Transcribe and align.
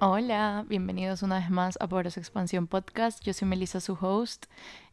Hola, 0.00 0.64
bienvenidos 0.68 1.24
una 1.24 1.40
vez 1.40 1.50
más 1.50 1.76
a 1.80 1.88
Poderosa 1.88 2.20
Expansión 2.20 2.68
Podcast. 2.68 3.20
Yo 3.24 3.32
soy 3.32 3.48
Melissa, 3.48 3.80
su 3.80 3.98
host, 4.00 4.46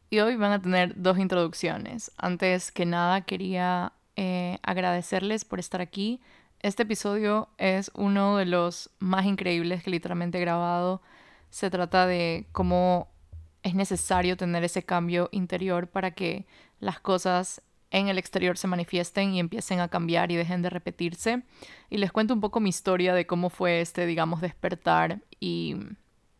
y 0.09 0.17
hoy 0.17 0.35
van 0.35 0.51
a 0.51 0.59
tener 0.59 0.99
dos 0.99 1.19
introducciones. 1.19 2.11
Antes 2.17 2.71
que 2.71 2.87
nada, 2.87 3.21
quería 3.21 3.93
eh, 4.15 4.57
agradecerles 4.63 5.45
por 5.45 5.59
estar 5.59 5.79
aquí. 5.79 6.21
Este 6.59 6.83
episodio 6.83 7.49
es 7.59 7.91
uno 7.93 8.37
de 8.37 8.45
los 8.45 8.89
más 8.97 9.25
increíbles 9.25 9.83
que 9.83 9.91
literalmente 9.91 10.39
he 10.39 10.41
grabado. 10.41 11.03
Se 11.51 11.69
trata 11.69 12.07
de 12.07 12.47
cómo 12.51 13.07
es 13.61 13.75
necesario 13.75 14.37
tener 14.37 14.63
ese 14.63 14.81
cambio 14.81 15.29
interior 15.31 15.87
para 15.87 16.11
que 16.15 16.47
las 16.79 16.99
cosas 16.99 17.61
en 17.95 18.09
el 18.09 18.17
exterior 18.17 18.57
se 18.57 18.67
manifiesten 18.67 19.33
y 19.33 19.39
empiecen 19.39 19.79
a 19.79 19.87
cambiar 19.87 20.29
y 20.29 20.35
dejen 20.35 20.61
de 20.61 20.69
repetirse. 20.69 21.43
Y 21.89 21.97
les 21.97 22.11
cuento 22.11 22.33
un 22.33 22.41
poco 22.41 22.59
mi 22.59 22.69
historia 22.69 23.13
de 23.13 23.25
cómo 23.25 23.49
fue 23.49 23.79
este, 23.79 24.05
digamos, 24.05 24.41
despertar 24.41 25.21
y, 25.39 25.77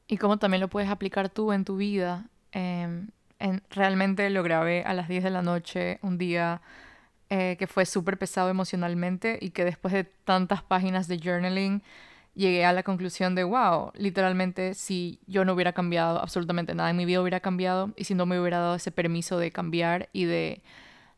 y 0.08 0.18
cómo 0.18 0.38
también 0.38 0.60
lo 0.60 0.68
puedes 0.68 0.90
aplicar 0.90 1.30
tú 1.30 1.54
en 1.54 1.64
tu 1.64 1.78
vida. 1.78 2.26
Em, 2.52 3.08
en, 3.40 3.64
realmente 3.70 4.30
lo 4.30 4.44
grabé 4.44 4.84
a 4.84 4.94
las 4.94 5.08
10 5.08 5.24
de 5.24 5.30
la 5.30 5.42
noche 5.42 6.00
un 6.02 6.18
día 6.18 6.62
eh, 7.30 7.56
que 7.58 7.68
fue 7.68 7.86
súper 7.86 8.18
pesado 8.18 8.50
emocionalmente 8.50 9.40
y 9.42 9.52
que 9.52 9.64
después 9.64 9.94
de 9.94 10.04
tantas 10.04 10.62
páginas 10.62 11.08
de 11.08 11.20
journaling 11.20 11.84
llegué 12.34 12.66
a 12.66 12.74
la 12.74 12.84
conclusión 12.84 13.34
de, 13.34 13.46
wow, 13.46 13.94
literalmente 13.96 14.74
si 14.74 15.22
yo 15.26 15.46
no 15.46 15.54
hubiera 15.54 15.72
cambiado 15.72 16.20
absolutamente 16.20 16.76
nada 16.76 16.90
en 16.90 16.98
mi 16.98 17.06
vida 17.06 17.22
hubiera 17.22 17.40
cambiado 17.40 17.94
y 17.96 18.04
si 18.04 18.14
no 18.14 18.26
me 18.26 18.42
hubiera 18.42 18.60
dado 18.60 18.76
ese 18.76 18.92
permiso 18.92 19.40
de 19.40 19.52
cambiar 19.52 20.10
y 20.12 20.26
de 20.26 20.62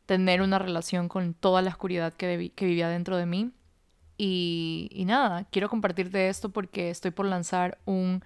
tener 0.08 0.42
una 0.42 0.58
relación 0.58 1.10
con 1.10 1.36
toda 1.36 1.62
la 1.62 1.70
oscuridad 1.70 2.14
que, 2.14 2.38
vivía 2.38 2.90
dentro 2.90 3.18
de 3.18 3.28
mí. 3.28 3.52
Y, 4.18 4.90
y, 4.92 5.06
nada, 5.06 5.46
quiero 5.52 5.70
compartirte 5.70 6.30
esto 6.30 6.50
porque 6.50 6.90
estoy 6.90 7.12
por 7.12 7.28
lanzar 7.28 7.78
un 7.86 8.24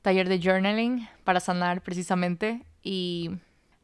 taller 0.00 0.28
de 0.28 0.40
journaling 0.40 1.06
para 1.24 1.40
sanar 1.40 1.82
precisamente 1.82 2.64
y 2.82 3.30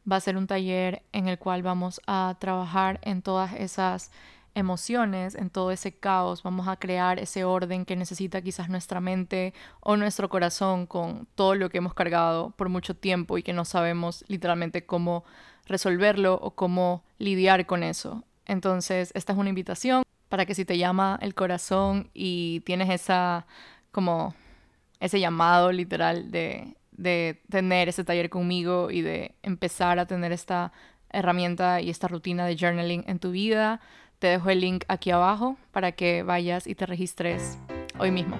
va 0.09 0.15
a 0.15 0.21
ser 0.21 0.37
un 0.37 0.47
taller 0.47 1.03
en 1.11 1.27
el 1.27 1.37
cual 1.37 1.61
vamos 1.61 2.01
a 2.07 2.35
trabajar 2.39 2.99
en 3.03 3.21
todas 3.21 3.53
esas 3.53 4.09
emociones, 4.55 5.35
en 5.35 5.49
todo 5.49 5.71
ese 5.71 5.93
caos, 5.93 6.43
vamos 6.43 6.67
a 6.67 6.77
crear 6.77 7.19
ese 7.19 7.43
orden 7.43 7.85
que 7.85 7.95
necesita 7.95 8.41
quizás 8.41 8.69
nuestra 8.69 9.01
mente 9.01 9.53
o 9.79 9.97
nuestro 9.97 10.29
corazón 10.29 10.85
con 10.85 11.27
todo 11.35 11.55
lo 11.55 11.69
que 11.69 11.79
hemos 11.79 11.93
cargado 11.93 12.51
por 12.51 12.69
mucho 12.69 12.95
tiempo 12.95 13.37
y 13.37 13.43
que 13.43 13.53
no 13.53 13.65
sabemos 13.65 14.23
literalmente 14.27 14.85
cómo 14.85 15.23
resolverlo 15.65 16.35
o 16.35 16.51
cómo 16.51 17.03
lidiar 17.17 17.65
con 17.65 17.83
eso. 17.83 18.23
Entonces, 18.45 19.11
esta 19.15 19.33
es 19.33 19.39
una 19.39 19.49
invitación 19.49 20.03
para 20.29 20.45
que 20.45 20.55
si 20.55 20.65
te 20.65 20.77
llama 20.77 21.17
el 21.21 21.35
corazón 21.35 22.09
y 22.13 22.61
tienes 22.61 22.89
esa 22.89 23.45
como 23.91 24.33
ese 24.99 25.19
llamado 25.19 25.71
literal 25.71 26.31
de, 26.31 26.75
de 26.91 27.41
tener 27.49 27.89
ese 27.89 28.03
taller 28.03 28.29
conmigo 28.29 28.89
y 28.89 29.01
de 29.01 29.35
empezar 29.43 29.99
a 29.99 30.07
tener 30.07 30.31
esta 30.31 30.71
herramienta 31.09 31.79
y 31.81 31.89
esta 31.89 32.07
rutina 32.07 32.45
de 32.45 32.57
journaling 32.57 33.03
en 33.07 33.19
tu 33.19 33.31
vida, 33.31 33.79
te 34.23 34.29
dejo 34.29 34.49
el 34.51 34.61
link 34.61 34.85
aquí 34.87 35.11
abajo 35.11 35.57
para 35.73 35.91
que 35.91 36.23
vayas 36.23 36.65
y 36.65 36.75
te 36.75 36.85
registres 36.85 37.57
hoy 37.99 38.09
mismo. 38.09 38.39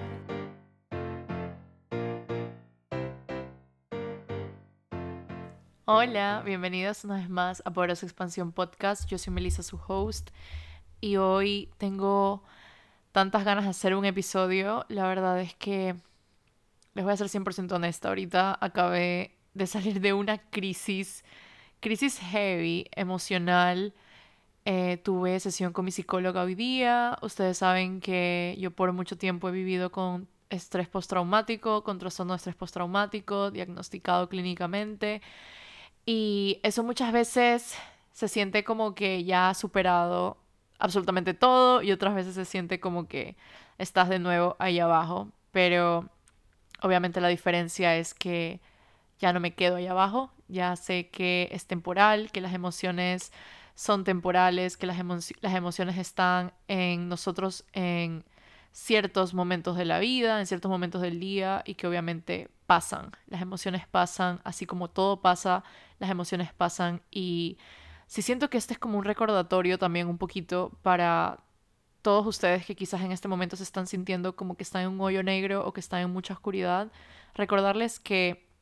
Hola, 5.83 6.41
bienvenidos 6.45 7.03
una 7.03 7.15
vez 7.15 7.29
más 7.29 7.61
a 7.65 7.71
Poderosa 7.71 8.05
Expansión 8.05 8.53
Podcast. 8.53 9.09
Yo 9.09 9.17
soy 9.17 9.33
Melissa, 9.33 9.61
su 9.61 9.77
host, 9.85 10.29
y 11.01 11.17
hoy 11.17 11.69
tengo 11.77 12.45
tantas 13.11 13.43
ganas 13.43 13.65
de 13.65 13.71
hacer 13.71 13.93
un 13.93 14.05
episodio. 14.05 14.85
La 14.87 15.05
verdad 15.05 15.41
es 15.41 15.53
que 15.53 15.97
les 16.93 17.03
voy 17.03 17.13
a 17.13 17.17
ser 17.17 17.27
100% 17.27 17.73
honesta. 17.73 18.07
Ahorita 18.07 18.57
acabé 18.61 19.35
de 19.53 19.67
salir 19.67 19.99
de 19.99 20.13
una 20.13 20.37
crisis, 20.37 21.25
crisis 21.81 22.19
heavy, 22.19 22.87
emocional. 22.95 23.93
Eh, 24.65 24.97
tuve 25.03 25.39
sesión 25.41 25.73
con 25.73 25.85
mi 25.85 25.91
psicóloga 25.91 26.43
hoy 26.43 26.55
día. 26.55 27.17
Ustedes 27.21 27.57
saben 27.57 27.99
que 27.99 28.55
yo 28.59 28.71
por 28.71 28.93
mucho 28.93 29.17
tiempo 29.17 29.49
he 29.49 29.51
vivido 29.51 29.91
con 29.91 30.27
estrés 30.49 30.87
postraumático, 30.87 31.83
con 31.83 31.99
trastorno 31.99 32.33
de 32.33 32.37
estrés 32.37 32.55
postraumático, 32.55 33.51
diagnosticado 33.51 34.29
clínicamente. 34.29 35.21
Y 36.05 36.59
eso 36.63 36.83
muchas 36.83 37.11
veces 37.11 37.75
se 38.11 38.27
siente 38.27 38.63
como 38.63 38.95
que 38.95 39.23
ya 39.25 39.49
ha 39.49 39.53
superado 39.53 40.37
absolutamente 40.79 41.33
todo 41.33 41.81
y 41.81 41.91
otras 41.91 42.15
veces 42.15 42.35
se 42.35 42.45
siente 42.45 42.79
como 42.79 43.07
que 43.07 43.35
estás 43.77 44.09
de 44.09 44.19
nuevo 44.19 44.55
ahí 44.59 44.79
abajo. 44.79 45.29
Pero 45.51 46.09
obviamente 46.81 47.21
la 47.21 47.27
diferencia 47.29 47.97
es 47.97 48.13
que 48.13 48.61
ya 49.19 49.33
no 49.33 49.39
me 49.39 49.53
quedo 49.55 49.77
ahí 49.77 49.87
abajo, 49.87 50.31
ya 50.47 50.75
sé 50.75 51.09
que 51.09 51.49
es 51.51 51.65
temporal, 51.67 52.31
que 52.31 52.41
las 52.41 52.53
emociones 52.53 53.31
son 53.75 54.03
temporales, 54.03 54.77
que 54.77 54.85
las, 54.85 54.97
las 55.41 55.55
emociones 55.55 55.97
están 55.97 56.53
en 56.67 57.09
nosotros 57.09 57.65
en 57.73 58.23
ciertos 58.71 59.33
momentos 59.33 59.77
de 59.77 59.85
la 59.85 59.99
vida, 59.99 60.39
en 60.39 60.47
ciertos 60.47 60.69
momentos 60.69 61.01
del 61.01 61.19
día 61.19 61.63
y 61.65 61.75
que 61.75 61.87
obviamente 61.87 62.49
pasan. 62.65 63.11
Las 63.27 63.41
emociones 63.41 63.87
pasan, 63.87 64.41
así 64.43 64.65
como 64.65 64.89
todo 64.89 65.21
pasa, 65.21 65.63
las 65.99 66.09
emociones 66.09 66.51
pasan 66.53 67.01
y 67.11 67.57
si 68.07 68.21
siento 68.21 68.49
que 68.49 68.57
este 68.57 68.73
es 68.73 68.79
como 68.79 68.97
un 68.97 69.05
recordatorio 69.05 69.77
también 69.77 70.07
un 70.07 70.17
poquito 70.17 70.71
para 70.81 71.39
todos 72.01 72.25
ustedes 72.25 72.65
que 72.65 72.75
quizás 72.75 73.01
en 73.01 73.11
este 73.11 73.27
momento 73.27 73.55
se 73.55 73.63
están 73.63 73.87
sintiendo 73.87 74.35
como 74.35 74.57
que 74.57 74.63
están 74.63 74.83
en 74.83 74.89
un 74.89 75.01
hoyo 75.01 75.23
negro 75.23 75.65
o 75.65 75.71
que 75.71 75.79
están 75.79 76.01
en 76.01 76.11
mucha 76.11 76.33
oscuridad, 76.33 76.91
recordarles 77.33 77.99
que 77.99 78.52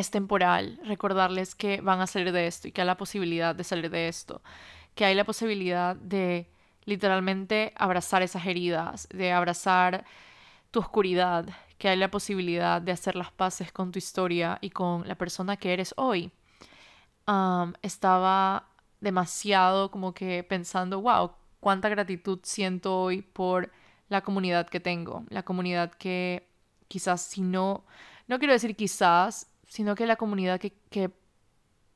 es 0.00 0.10
temporal, 0.10 0.80
recordarles 0.84 1.54
que 1.54 1.80
van 1.80 2.00
a 2.00 2.06
salir 2.06 2.32
de 2.32 2.46
esto 2.46 2.68
y 2.68 2.72
que 2.72 2.80
hay 2.80 2.86
la 2.86 2.96
posibilidad 2.96 3.54
de 3.54 3.64
salir 3.64 3.90
de 3.90 4.08
esto, 4.08 4.42
que 4.94 5.04
hay 5.04 5.14
la 5.14 5.24
posibilidad 5.24 5.96
de 5.96 6.50
literalmente 6.84 7.72
abrazar 7.76 8.22
esas 8.22 8.46
heridas, 8.46 9.08
de 9.12 9.32
abrazar 9.32 10.04
tu 10.70 10.80
oscuridad, 10.80 11.48
que 11.78 11.88
hay 11.88 11.96
la 11.96 12.10
posibilidad 12.10 12.82
de 12.82 12.92
hacer 12.92 13.16
las 13.16 13.32
paces 13.32 13.72
con 13.72 13.92
tu 13.92 13.98
historia 13.98 14.58
y 14.60 14.70
con 14.70 15.06
la 15.06 15.14
persona 15.14 15.56
que 15.56 15.72
eres 15.72 15.94
hoy. 15.96 16.30
estaba 17.82 18.64
demasiado 19.00 19.90
como 19.90 20.12
que 20.12 20.42
pensando, 20.44 21.00
wow, 21.00 21.32
cuánta 21.60 21.88
gratitud 21.88 22.40
siento 22.42 23.00
hoy 23.00 23.22
por 23.22 23.70
la 24.08 24.22
comunidad 24.22 24.68
que 24.68 24.80
tengo, 24.80 25.24
la 25.28 25.44
comunidad 25.44 25.92
que 25.92 26.48
quizás 26.88 27.22
si 27.22 27.40
no, 27.40 27.84
no 28.26 28.38
quiero 28.38 28.52
decir 28.52 28.76
quizás, 28.76 29.49
sino 29.70 29.94
que 29.94 30.04
la 30.04 30.16
comunidad 30.16 30.58
que, 30.58 30.72
que 30.90 31.12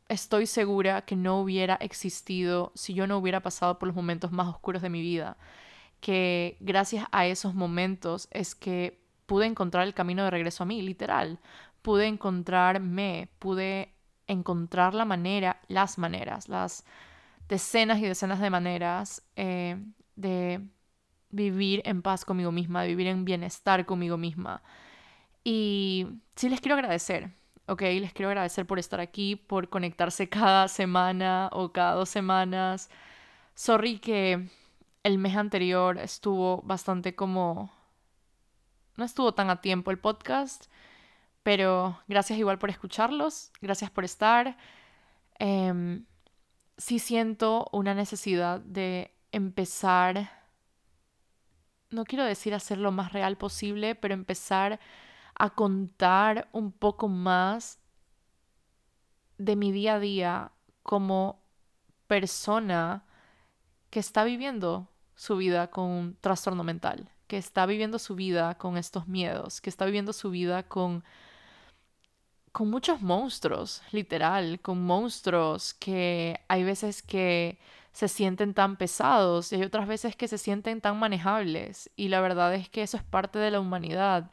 estoy 0.08 0.46
segura 0.46 1.02
que 1.02 1.16
no 1.16 1.40
hubiera 1.40 1.74
existido 1.74 2.70
si 2.76 2.94
yo 2.94 3.08
no 3.08 3.18
hubiera 3.18 3.40
pasado 3.40 3.80
por 3.80 3.88
los 3.88 3.96
momentos 3.96 4.30
más 4.30 4.46
oscuros 4.46 4.80
de 4.80 4.90
mi 4.90 5.00
vida. 5.00 5.36
Que 6.00 6.56
gracias 6.60 7.06
a 7.10 7.26
esos 7.26 7.52
momentos 7.52 8.28
es 8.30 8.54
que 8.54 9.02
pude 9.26 9.46
encontrar 9.46 9.88
el 9.88 9.92
camino 9.92 10.22
de 10.22 10.30
regreso 10.30 10.62
a 10.62 10.66
mí, 10.66 10.82
literal. 10.82 11.40
Pude 11.82 12.06
encontrarme, 12.06 13.28
pude 13.40 13.92
encontrar 14.28 14.94
la 14.94 15.04
manera, 15.04 15.60
las 15.66 15.98
maneras, 15.98 16.48
las 16.48 16.84
decenas 17.48 17.98
y 17.98 18.02
decenas 18.02 18.38
de 18.38 18.50
maneras 18.50 19.20
eh, 19.34 19.82
de 20.14 20.60
vivir 21.30 21.82
en 21.86 22.02
paz 22.02 22.24
conmigo 22.24 22.52
misma, 22.52 22.82
de 22.82 22.88
vivir 22.88 23.08
en 23.08 23.24
bienestar 23.24 23.84
conmigo 23.84 24.16
misma. 24.16 24.62
Y 25.42 26.06
sí 26.36 26.48
les 26.48 26.60
quiero 26.60 26.76
agradecer, 26.76 27.32
¿ok? 27.66 27.82
Les 27.82 28.12
quiero 28.12 28.28
agradecer 28.30 28.66
por 28.66 28.78
estar 28.78 29.00
aquí, 29.00 29.36
por 29.36 29.68
conectarse 29.68 30.28
cada 30.28 30.68
semana 30.68 31.48
o 31.52 31.72
cada 31.72 31.94
dos 31.94 32.08
semanas. 32.08 32.90
Sorry 33.54 33.98
que 33.98 34.48
el 35.02 35.18
mes 35.18 35.36
anterior 35.36 35.98
estuvo 35.98 36.62
bastante 36.62 37.14
como... 37.14 37.72
No 38.96 39.04
estuvo 39.04 39.34
tan 39.34 39.50
a 39.50 39.60
tiempo 39.60 39.90
el 39.90 39.98
podcast, 39.98 40.66
pero 41.42 42.00
gracias 42.06 42.38
igual 42.38 42.58
por 42.58 42.70
escucharlos, 42.70 43.50
gracias 43.60 43.90
por 43.90 44.04
estar. 44.04 44.56
Em, 45.38 46.04
sí 46.76 47.00
siento 47.00 47.68
una 47.72 47.94
necesidad 47.94 48.60
de 48.60 49.12
empezar, 49.32 50.30
no 51.90 52.04
quiero 52.04 52.24
decir 52.24 52.54
hacer 52.54 52.78
lo 52.78 52.92
más 52.92 53.12
real 53.12 53.36
posible, 53.36 53.96
pero 53.96 54.14
empezar 54.14 54.78
a 55.34 55.50
contar 55.50 56.48
un 56.52 56.72
poco 56.72 57.08
más 57.08 57.78
de 59.38 59.56
mi 59.56 59.72
día 59.72 59.94
a 59.94 60.00
día 60.00 60.52
como 60.82 61.42
persona 62.06 63.04
que 63.90 64.00
está 64.00 64.24
viviendo 64.24 64.88
su 65.14 65.36
vida 65.36 65.68
con 65.68 65.84
un 65.86 66.16
trastorno 66.20 66.64
mental, 66.64 67.10
que 67.26 67.38
está 67.38 67.66
viviendo 67.66 67.98
su 67.98 68.14
vida 68.14 68.56
con 68.56 68.76
estos 68.76 69.06
miedos, 69.08 69.60
que 69.60 69.70
está 69.70 69.84
viviendo 69.84 70.12
su 70.12 70.30
vida 70.30 70.64
con 70.64 71.04
con 72.54 72.70
muchos 72.70 73.02
monstruos, 73.02 73.82
literal, 73.90 74.60
con 74.60 74.80
monstruos 74.80 75.74
que 75.74 76.40
hay 76.46 76.62
veces 76.62 77.02
que 77.02 77.58
se 77.90 78.06
sienten 78.06 78.54
tan 78.54 78.76
pesados 78.76 79.52
y 79.52 79.56
hay 79.56 79.64
otras 79.64 79.88
veces 79.88 80.14
que 80.14 80.28
se 80.28 80.38
sienten 80.38 80.80
tan 80.80 80.96
manejables. 80.96 81.90
Y 81.96 82.10
la 82.10 82.20
verdad 82.20 82.54
es 82.54 82.68
que 82.68 82.82
eso 82.82 82.96
es 82.96 83.02
parte 83.02 83.40
de 83.40 83.50
la 83.50 83.58
humanidad 83.58 84.30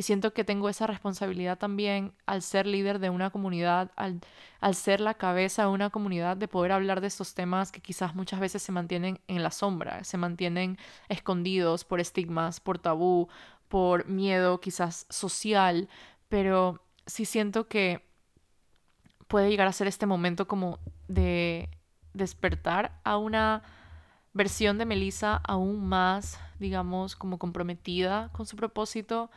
y 0.00 0.02
siento 0.02 0.32
que 0.32 0.44
tengo 0.44 0.70
esa 0.70 0.86
responsabilidad 0.86 1.58
también 1.58 2.14
al 2.24 2.40
ser 2.40 2.66
líder 2.66 3.00
de 3.00 3.10
una 3.10 3.28
comunidad, 3.28 3.90
al, 3.96 4.22
al 4.58 4.74
ser 4.74 4.98
la 4.98 5.12
cabeza 5.12 5.64
de 5.64 5.68
una 5.68 5.90
comunidad, 5.90 6.38
de 6.38 6.48
poder 6.48 6.72
hablar 6.72 7.02
de 7.02 7.06
estos 7.06 7.34
temas 7.34 7.70
que 7.70 7.82
quizás 7.82 8.14
muchas 8.14 8.40
veces 8.40 8.62
se 8.62 8.72
mantienen 8.72 9.20
en 9.28 9.42
la 9.42 9.50
sombra, 9.50 10.02
se 10.04 10.16
mantienen 10.16 10.78
escondidos 11.10 11.84
por 11.84 12.00
estigmas, 12.00 12.60
por 12.60 12.78
tabú, 12.78 13.28
por 13.68 14.06
miedo 14.06 14.58
quizás 14.58 15.04
social, 15.10 15.90
pero 16.30 16.82
sí 17.04 17.26
siento 17.26 17.68
que 17.68 18.02
puede 19.28 19.50
llegar 19.50 19.68
a 19.68 19.72
ser 19.72 19.86
este 19.86 20.06
momento 20.06 20.48
como 20.48 20.78
de 21.08 21.68
despertar 22.14 22.98
a 23.04 23.18
una 23.18 23.64
versión 24.32 24.78
de 24.78 24.86
Melissa 24.86 25.42
aún 25.44 25.86
más, 25.86 26.40
digamos, 26.58 27.16
como 27.16 27.36
comprometida 27.36 28.30
con 28.32 28.46
su 28.46 28.56
propósito, 28.56 29.30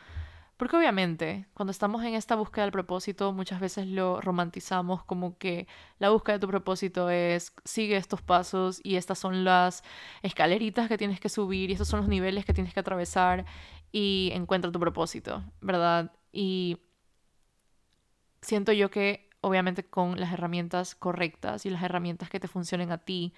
porque 0.56 0.76
obviamente, 0.76 1.46
cuando 1.54 1.72
estamos 1.72 2.04
en 2.04 2.14
esta 2.14 2.36
búsqueda 2.36 2.64
del 2.64 2.72
propósito, 2.72 3.32
muchas 3.32 3.60
veces 3.60 3.86
lo 3.86 4.20
romantizamos 4.20 5.04
como 5.04 5.36
que 5.36 5.66
la 5.98 6.10
búsqueda 6.10 6.34
de 6.34 6.40
tu 6.40 6.48
propósito 6.48 7.10
es 7.10 7.52
sigue 7.64 7.96
estos 7.96 8.22
pasos 8.22 8.80
y 8.84 8.96
estas 8.96 9.18
son 9.18 9.44
las 9.44 9.82
escaleritas 10.22 10.88
que 10.88 10.98
tienes 10.98 11.18
que 11.18 11.28
subir 11.28 11.70
y 11.70 11.72
estos 11.72 11.88
son 11.88 12.00
los 12.00 12.08
niveles 12.08 12.44
que 12.44 12.54
tienes 12.54 12.72
que 12.72 12.80
atravesar 12.80 13.44
y 13.90 14.30
encuentra 14.32 14.70
tu 14.70 14.78
propósito, 14.78 15.42
¿verdad? 15.60 16.12
Y 16.32 16.78
siento 18.40 18.72
yo 18.72 18.90
que 18.90 19.30
obviamente 19.40 19.84
con 19.84 20.18
las 20.20 20.32
herramientas 20.32 20.94
correctas 20.94 21.66
y 21.66 21.70
las 21.70 21.82
herramientas 21.82 22.30
que 22.30 22.40
te 22.40 22.48
funcionen 22.48 22.92
a 22.92 22.98
ti 22.98 23.34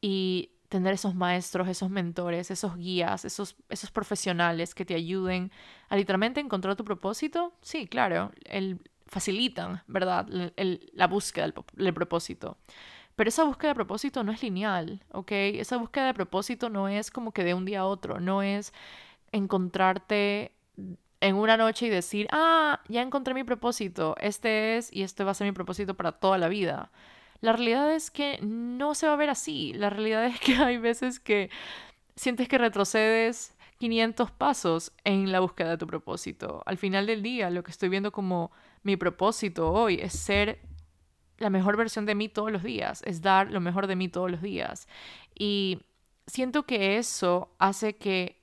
y 0.00 0.53
tener 0.74 0.94
esos 0.94 1.14
maestros, 1.14 1.68
esos 1.68 1.88
mentores, 1.88 2.50
esos 2.50 2.76
guías, 2.76 3.24
esos, 3.24 3.54
esos 3.68 3.92
profesionales 3.92 4.74
que 4.74 4.84
te 4.84 4.96
ayuden 4.96 5.52
a 5.88 5.94
literalmente 5.94 6.40
encontrar 6.40 6.74
tu 6.74 6.84
propósito, 6.84 7.52
sí, 7.62 7.86
claro, 7.86 8.32
el, 8.46 8.80
facilitan, 9.06 9.84
¿verdad? 9.86 10.26
la 10.26 11.06
búsqueda 11.06 11.52
del, 11.76 11.94
propósito. 11.94 12.58
Pero 13.14 13.28
esa 13.28 13.44
búsqueda 13.44 13.70
de 13.70 13.74
propósito 13.76 14.24
no 14.24 14.32
es 14.32 14.42
lineal, 14.42 15.04
¿ok? 15.12 15.30
Esa 15.30 15.76
búsqueda 15.76 16.06
de 16.06 16.14
propósito 16.14 16.68
no 16.70 16.88
es 16.88 17.12
como 17.12 17.30
que 17.30 17.44
de 17.44 17.54
un 17.54 17.64
día 17.64 17.80
a 17.80 17.86
otro, 17.86 18.18
no 18.18 18.42
es 18.42 18.72
encontrarte 19.30 20.56
en 21.20 21.36
una 21.36 21.56
noche 21.56 21.86
y 21.86 21.90
decir, 21.90 22.26
ah, 22.32 22.80
ya 22.88 23.00
encontré 23.00 23.32
mi 23.32 23.44
propósito, 23.44 24.16
este 24.18 24.76
es 24.76 24.92
y 24.92 25.04
este 25.04 25.22
va 25.22 25.30
a 25.30 25.34
ser 25.34 25.46
mi 25.46 25.52
propósito 25.52 25.94
para 25.94 26.10
toda 26.10 26.36
la 26.36 26.48
vida. 26.48 26.90
La 27.44 27.52
realidad 27.52 27.92
es 27.92 28.10
que 28.10 28.38
no 28.40 28.94
se 28.94 29.06
va 29.06 29.12
a 29.12 29.16
ver 29.16 29.28
así. 29.28 29.74
La 29.74 29.90
realidad 29.90 30.24
es 30.24 30.40
que 30.40 30.56
hay 30.56 30.78
veces 30.78 31.20
que 31.20 31.50
sientes 32.16 32.48
que 32.48 32.56
retrocedes 32.56 33.54
500 33.80 34.30
pasos 34.30 34.92
en 35.04 35.30
la 35.30 35.40
búsqueda 35.40 35.68
de 35.68 35.76
tu 35.76 35.86
propósito. 35.86 36.62
Al 36.64 36.78
final 36.78 37.06
del 37.06 37.22
día, 37.22 37.50
lo 37.50 37.62
que 37.62 37.70
estoy 37.70 37.90
viendo 37.90 38.12
como 38.12 38.50
mi 38.82 38.96
propósito 38.96 39.70
hoy 39.70 39.96
es 40.00 40.14
ser 40.14 40.58
la 41.36 41.50
mejor 41.50 41.76
versión 41.76 42.06
de 42.06 42.14
mí 42.14 42.30
todos 42.30 42.50
los 42.50 42.62
días, 42.62 43.02
es 43.04 43.20
dar 43.20 43.50
lo 43.50 43.60
mejor 43.60 43.88
de 43.88 43.96
mí 43.96 44.08
todos 44.08 44.30
los 44.30 44.40
días. 44.40 44.88
Y 45.38 45.82
siento 46.26 46.62
que 46.62 46.96
eso 46.96 47.54
hace 47.58 47.96
que 47.96 48.42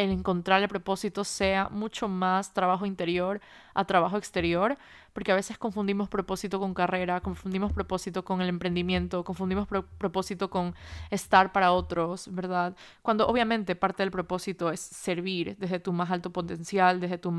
el 0.00 0.10
encontrar 0.10 0.62
el 0.62 0.68
propósito 0.68 1.24
sea 1.24 1.68
mucho 1.68 2.08
más 2.08 2.52
trabajo 2.52 2.86
interior 2.86 3.40
a 3.74 3.84
trabajo 3.84 4.16
exterior, 4.16 4.76
porque 5.12 5.32
a 5.32 5.34
veces 5.34 5.58
confundimos 5.58 6.08
propósito 6.08 6.58
con 6.58 6.74
carrera, 6.74 7.20
confundimos 7.20 7.72
propósito 7.72 8.24
con 8.24 8.40
el 8.40 8.48
emprendimiento, 8.48 9.24
confundimos 9.24 9.68
propósito 9.98 10.50
con 10.50 10.74
estar 11.10 11.52
para 11.52 11.72
otros, 11.72 12.28
¿verdad? 12.32 12.76
Cuando 13.02 13.26
obviamente 13.28 13.76
parte 13.76 14.02
del 14.02 14.10
propósito 14.10 14.70
es 14.70 14.80
servir 14.80 15.56
desde 15.58 15.80
tu 15.80 15.92
más 15.92 16.10
alto 16.10 16.30
potencial, 16.30 17.00
desde 17.00 17.18
tu, 17.18 17.32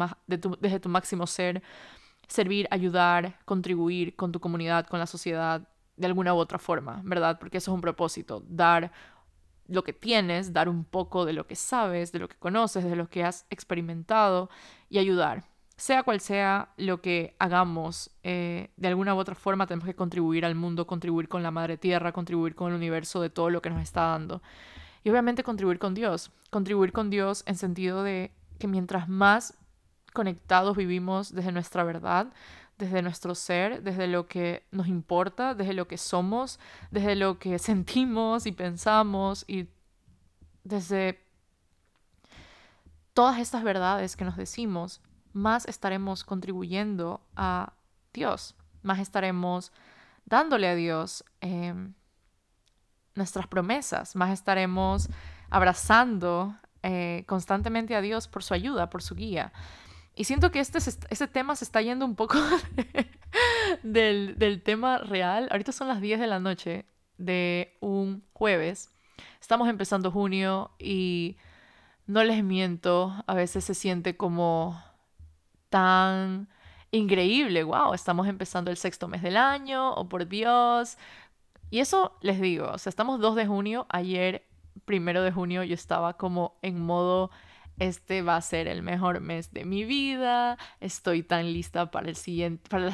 desde 0.59 0.79
tu 0.79 0.89
máximo 0.89 1.27
ser, 1.27 1.63
servir, 2.27 2.67
ayudar, 2.71 3.39
contribuir 3.45 4.15
con 4.15 4.31
tu 4.31 4.39
comunidad, 4.39 4.87
con 4.87 4.99
la 4.99 5.07
sociedad, 5.07 5.67
de 5.97 6.07
alguna 6.07 6.33
u 6.33 6.37
otra 6.37 6.59
forma, 6.59 7.01
¿verdad? 7.03 7.37
Porque 7.39 7.57
eso 7.59 7.71
es 7.71 7.75
un 7.75 7.81
propósito, 7.81 8.43
dar 8.47 8.91
lo 9.71 9.83
que 9.83 9.93
tienes, 9.93 10.53
dar 10.53 10.67
un 10.69 10.83
poco 10.83 11.25
de 11.25 11.33
lo 11.33 11.47
que 11.47 11.55
sabes, 11.55 12.11
de 12.11 12.19
lo 12.19 12.27
que 12.27 12.35
conoces, 12.35 12.83
de 12.83 12.95
lo 12.95 13.09
que 13.09 13.23
has 13.23 13.45
experimentado 13.49 14.49
y 14.89 14.99
ayudar. 14.99 15.45
Sea 15.77 16.03
cual 16.03 16.19
sea 16.19 16.73
lo 16.77 17.01
que 17.01 17.35
hagamos, 17.39 18.11
eh, 18.23 18.69
de 18.75 18.87
alguna 18.89 19.15
u 19.15 19.17
otra 19.17 19.33
forma 19.33 19.65
tenemos 19.65 19.87
que 19.87 19.95
contribuir 19.95 20.45
al 20.45 20.55
mundo, 20.55 20.85
contribuir 20.85 21.27
con 21.27 21.41
la 21.41 21.51
madre 21.51 21.77
tierra, 21.77 22.11
contribuir 22.11 22.53
con 22.53 22.69
el 22.69 22.75
universo 22.75 23.21
de 23.21 23.29
todo 23.29 23.49
lo 23.49 23.61
que 23.61 23.69
nos 23.69 23.81
está 23.81 24.01
dando. 24.01 24.41
Y 25.03 25.09
obviamente 25.09 25.43
contribuir 25.43 25.79
con 25.79 25.93
Dios. 25.93 26.31
Contribuir 26.49 26.91
con 26.91 27.09
Dios 27.09 27.43
en 27.47 27.55
sentido 27.55 28.03
de 28.03 28.31
que 28.59 28.67
mientras 28.67 29.07
más 29.07 29.57
conectados 30.13 30.75
vivimos 30.75 31.33
desde 31.33 31.51
nuestra 31.51 31.83
verdad, 31.83 32.27
desde 32.81 33.03
nuestro 33.03 33.35
ser, 33.35 33.83
desde 33.83 34.07
lo 34.07 34.27
que 34.27 34.65
nos 34.71 34.87
importa, 34.87 35.53
desde 35.53 35.73
lo 35.73 35.87
que 35.87 35.99
somos, 35.99 36.59
desde 36.89 37.15
lo 37.15 37.37
que 37.37 37.59
sentimos 37.69 38.47
y 38.47 38.51
pensamos 38.51 39.45
y 39.47 39.67
desde 40.63 41.23
todas 43.13 43.39
estas 43.39 43.63
verdades 43.63 44.15
que 44.15 44.25
nos 44.25 44.35
decimos, 44.35 44.99
más 45.31 45.67
estaremos 45.67 46.23
contribuyendo 46.23 47.21
a 47.35 47.73
Dios, 48.13 48.55
más 48.81 48.99
estaremos 48.99 49.71
dándole 50.25 50.67
a 50.67 50.73
Dios 50.73 51.23
em, 51.39 51.93
nuestras 53.13 53.45
promesas, 53.45 54.15
más 54.15 54.31
estaremos 54.31 55.07
abrazando 55.51 56.55
eh, 56.81 57.25
constantemente 57.27 57.95
a 57.95 58.01
Dios 58.01 58.27
por 58.27 58.43
su 58.43 58.55
ayuda, 58.55 58.89
por 58.89 59.03
su 59.03 59.13
guía. 59.13 59.53
Y 60.21 60.23
siento 60.23 60.51
que 60.51 60.59
este, 60.59 60.77
este 60.77 61.27
tema 61.27 61.55
se 61.55 61.65
está 61.65 61.81
yendo 61.81 62.05
un 62.05 62.15
poco 62.15 62.37
del, 63.81 64.37
del 64.37 64.61
tema 64.61 64.99
real. 64.99 65.47
Ahorita 65.49 65.71
son 65.71 65.87
las 65.87 65.99
10 65.99 66.19
de 66.19 66.27
la 66.27 66.39
noche 66.39 66.85
de 67.17 67.75
un 67.79 68.23
jueves. 68.31 68.91
Estamos 69.39 69.67
empezando 69.67 70.11
junio 70.11 70.69
y 70.77 71.37
no 72.05 72.23
les 72.23 72.43
miento, 72.43 73.15
a 73.25 73.33
veces 73.33 73.65
se 73.65 73.73
siente 73.73 74.15
como 74.15 74.79
tan 75.69 76.49
increíble. 76.91 77.63
Wow, 77.63 77.95
estamos 77.95 78.27
empezando 78.27 78.69
el 78.69 78.77
sexto 78.77 79.07
mes 79.07 79.23
del 79.23 79.37
año, 79.37 79.91
oh 79.95 80.07
por 80.07 80.27
Dios. 80.27 80.99
Y 81.71 81.79
eso 81.79 82.15
les 82.21 82.39
digo, 82.39 82.69
o 82.71 82.77
sea, 82.77 82.91
estamos 82.91 83.19
2 83.19 83.37
de 83.37 83.47
junio, 83.47 83.87
ayer, 83.89 84.45
primero 84.85 85.23
de 85.23 85.31
junio, 85.31 85.63
yo 85.63 85.73
estaba 85.73 86.13
como 86.13 86.59
en 86.61 86.79
modo 86.79 87.31
este 87.79 88.21
va 88.21 88.35
a 88.35 88.41
ser 88.41 88.67
el 88.67 88.83
mejor 88.83 89.21
mes 89.21 89.53
de 89.53 89.65
mi 89.65 89.85
vida, 89.85 90.57
estoy 90.79 91.23
tan 91.23 91.51
lista 91.53 91.91
para 91.91 92.09
el 92.09 92.15
siguiente, 92.27 92.69
para 92.69 92.91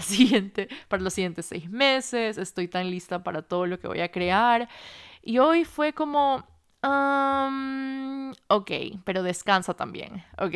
para 0.87 1.03
los 1.03 1.13
siguientes 1.13 1.45
seis 1.45 1.69
meses, 1.69 2.37
estoy 2.37 2.67
tan 2.67 2.89
lista 2.89 3.23
para 3.23 3.43
todo 3.43 3.67
lo 3.67 3.79
que 3.79 3.87
voy 3.87 4.01
a 4.01 4.11
crear. 4.11 4.67
Y 5.21 5.39
hoy 5.39 5.65
fue 5.65 5.93
como, 5.93 6.43
ok, 8.47 8.71
pero 9.03 9.23
descansa 9.23 9.73
también, 9.75 10.23
ok, 10.39 10.55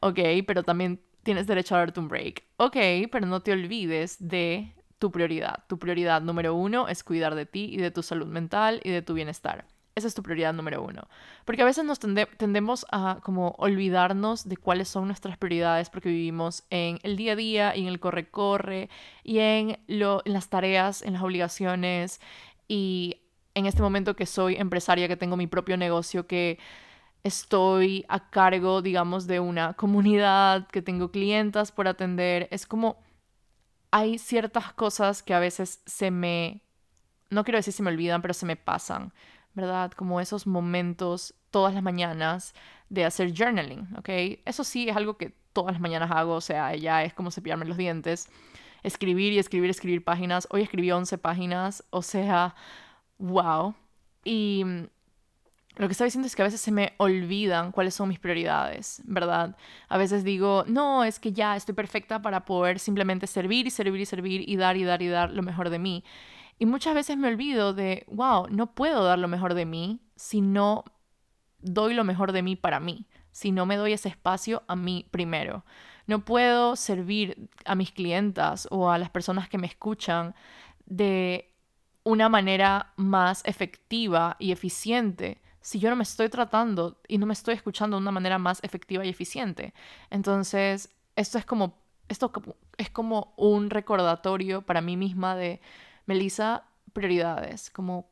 ok, 0.00 0.18
pero 0.46 0.62
también 0.62 1.00
tienes 1.22 1.46
derecho 1.46 1.74
a 1.74 1.78
darte 1.78 2.00
un 2.00 2.08
break, 2.08 2.44
ok, 2.58 2.76
pero 3.10 3.26
no 3.26 3.40
te 3.42 3.52
olvides 3.52 4.16
de 4.20 4.72
tu 4.98 5.10
prioridad. 5.10 5.64
Tu 5.68 5.78
prioridad 5.78 6.22
número 6.22 6.54
uno 6.54 6.88
es 6.88 7.02
cuidar 7.04 7.34
de 7.34 7.46
ti 7.46 7.68
y 7.72 7.78
de 7.78 7.90
tu 7.90 8.02
salud 8.02 8.26
mental 8.26 8.80
y 8.84 8.90
de 8.90 9.02
tu 9.02 9.14
bienestar. 9.14 9.66
Esa 9.96 10.08
es 10.08 10.14
tu 10.14 10.22
prioridad 10.22 10.52
número 10.52 10.82
uno. 10.82 11.08
Porque 11.46 11.62
a 11.62 11.64
veces 11.64 11.82
nos 11.86 11.98
tendemos 11.98 12.84
a 12.92 13.20
como 13.22 13.54
olvidarnos 13.56 14.46
de 14.46 14.58
cuáles 14.58 14.88
son 14.88 15.06
nuestras 15.06 15.38
prioridades 15.38 15.88
porque 15.88 16.10
vivimos 16.10 16.64
en 16.68 16.98
el 17.02 17.16
día 17.16 17.32
a 17.32 17.36
día 17.36 17.74
y 17.74 17.80
en 17.80 17.88
el 17.88 17.98
corre-corre 17.98 18.90
y 19.24 19.38
en, 19.38 19.78
en 19.88 20.20
las 20.26 20.50
tareas, 20.50 21.00
en 21.00 21.14
las 21.14 21.22
obligaciones 21.22 22.20
y 22.68 23.22
en 23.54 23.64
este 23.64 23.80
momento 23.80 24.14
que 24.14 24.26
soy 24.26 24.56
empresaria, 24.56 25.08
que 25.08 25.16
tengo 25.16 25.38
mi 25.38 25.46
propio 25.46 25.78
negocio, 25.78 26.26
que 26.26 26.58
estoy 27.24 28.04
a 28.10 28.28
cargo, 28.28 28.82
digamos, 28.82 29.26
de 29.26 29.40
una 29.40 29.72
comunidad, 29.72 30.66
que 30.66 30.82
tengo 30.82 31.10
clientas 31.10 31.72
por 31.72 31.88
atender, 31.88 32.48
es 32.50 32.66
como 32.66 32.98
hay 33.90 34.18
ciertas 34.18 34.74
cosas 34.74 35.22
que 35.22 35.32
a 35.32 35.38
veces 35.38 35.80
se 35.86 36.10
me, 36.10 36.60
no 37.30 37.44
quiero 37.44 37.56
decir 37.56 37.72
se 37.72 37.82
me 37.82 37.90
olvidan, 37.90 38.20
pero 38.20 38.34
se 38.34 38.44
me 38.44 38.56
pasan 38.56 39.14
¿verdad? 39.56 39.90
Como 39.92 40.20
esos 40.20 40.46
momentos 40.46 41.34
todas 41.50 41.74
las 41.74 41.82
mañanas 41.82 42.54
de 42.90 43.04
hacer 43.06 43.32
journaling, 43.36 43.88
¿ok? 43.96 44.08
Eso 44.44 44.62
sí 44.62 44.88
es 44.88 44.96
algo 44.96 45.16
que 45.16 45.34
todas 45.52 45.72
las 45.72 45.80
mañanas 45.80 46.10
hago, 46.12 46.34
o 46.34 46.40
sea, 46.40 46.76
ya 46.76 47.02
es 47.02 47.14
como 47.14 47.30
cepillarme 47.30 47.64
los 47.64 47.78
dientes, 47.78 48.28
escribir 48.82 49.32
y 49.32 49.38
escribir, 49.38 49.70
escribir 49.70 50.04
páginas. 50.04 50.46
Hoy 50.50 50.60
escribí 50.60 50.92
11 50.92 51.16
páginas, 51.16 51.82
o 51.88 52.02
sea, 52.02 52.54
wow. 53.18 53.74
Y 54.22 54.62
mm, 54.64 54.86
lo 55.76 55.88
que 55.88 55.92
estoy 55.92 56.08
diciendo 56.08 56.26
es 56.26 56.36
que 56.36 56.42
a 56.42 56.44
veces 56.44 56.60
se 56.60 56.70
me 56.70 56.92
olvidan 56.98 57.72
cuáles 57.72 57.94
son 57.94 58.10
mis 58.10 58.18
prioridades, 58.18 59.00
¿verdad? 59.04 59.56
A 59.88 59.96
veces 59.96 60.22
digo, 60.22 60.64
no, 60.68 61.02
es 61.02 61.18
que 61.18 61.32
ya 61.32 61.56
estoy 61.56 61.74
perfecta 61.74 62.20
para 62.20 62.44
poder 62.44 62.78
simplemente 62.78 63.26
servir 63.26 63.66
y 63.66 63.70
servir 63.70 64.02
y 64.02 64.06
servir 64.06 64.46
y 64.46 64.56
dar 64.56 64.76
y 64.76 64.84
dar 64.84 65.00
y 65.00 65.08
dar 65.08 65.30
lo 65.32 65.42
mejor 65.42 65.70
de 65.70 65.78
mí. 65.78 66.04
Y 66.58 66.66
muchas 66.66 66.94
veces 66.94 67.16
me 67.16 67.28
olvido 67.28 67.74
de, 67.74 68.04
wow, 68.08 68.46
no 68.48 68.74
puedo 68.74 69.04
dar 69.04 69.18
lo 69.18 69.28
mejor 69.28 69.54
de 69.54 69.66
mí 69.66 70.00
si 70.16 70.40
no 70.40 70.84
doy 71.58 71.94
lo 71.94 72.04
mejor 72.04 72.32
de 72.32 72.42
mí 72.42 72.56
para 72.56 72.80
mí, 72.80 73.06
si 73.32 73.52
no 73.52 73.66
me 73.66 73.76
doy 73.76 73.92
ese 73.92 74.08
espacio 74.08 74.62
a 74.68 74.76
mí 74.76 75.06
primero. 75.10 75.64
No 76.06 76.24
puedo 76.24 76.76
servir 76.76 77.50
a 77.64 77.74
mis 77.74 77.92
clientas 77.92 78.68
o 78.70 78.90
a 78.90 78.98
las 78.98 79.10
personas 79.10 79.48
que 79.48 79.58
me 79.58 79.66
escuchan 79.66 80.34
de 80.86 81.52
una 82.04 82.28
manera 82.28 82.92
más 82.96 83.42
efectiva 83.44 84.36
y 84.38 84.52
eficiente 84.52 85.42
si 85.60 85.80
yo 85.80 85.90
no 85.90 85.96
me 85.96 86.04
estoy 86.04 86.28
tratando 86.28 87.00
y 87.08 87.18
no 87.18 87.26
me 87.26 87.32
estoy 87.32 87.54
escuchando 87.54 87.96
de 87.96 88.02
una 88.02 88.12
manera 88.12 88.38
más 88.38 88.62
efectiva 88.62 89.04
y 89.04 89.08
eficiente. 89.08 89.74
Entonces, 90.10 90.94
esto 91.16 91.38
es 91.38 91.44
como, 91.44 91.74
esto 92.08 92.30
es 92.78 92.88
como 92.90 93.34
un 93.36 93.68
recordatorio 93.68 94.62
para 94.62 94.80
mí 94.80 94.96
misma 94.96 95.34
de, 95.34 95.60
Melissa, 96.06 96.64
prioridades, 96.92 97.70
como 97.70 98.08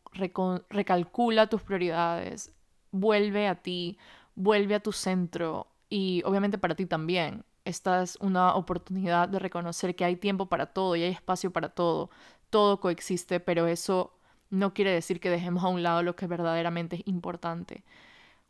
recalcula 0.69 1.47
tus 1.49 1.63
prioridades, 1.63 2.53
vuelve 2.91 3.49
a 3.49 3.57
ti, 3.57 3.99
vuelve 4.35 4.75
a 4.75 4.81
tu 4.81 4.93
centro 4.93 5.69
y 5.89 6.23
obviamente 6.25 6.59
para 6.59 6.75
ti 6.75 6.87
también. 6.87 7.45
Esta 7.65 8.03
es 8.03 8.17
una 8.21 8.55
oportunidad 8.55 9.29
de 9.29 9.39
reconocer 9.39 9.97
que 9.97 10.05
hay 10.05 10.17
tiempo 10.17 10.47
para 10.47 10.67
todo 10.67 10.97
y 10.97 11.03
hay 11.03 11.13
espacio 11.13 11.51
para 11.51 11.71
todo. 11.71 12.11
Todo 12.51 12.79
coexiste, 12.81 13.41
pero 13.41 13.67
eso 13.67 14.13
no 14.51 14.75
quiere 14.75 14.91
decir 14.93 15.19
que 15.19 15.31
dejemos 15.31 15.65
a 15.65 15.69
un 15.69 15.83
lado 15.83 16.03
lo 16.03 16.15
que 16.15 16.27
verdaderamente 16.27 16.97
es 16.97 17.03
importante. 17.07 17.85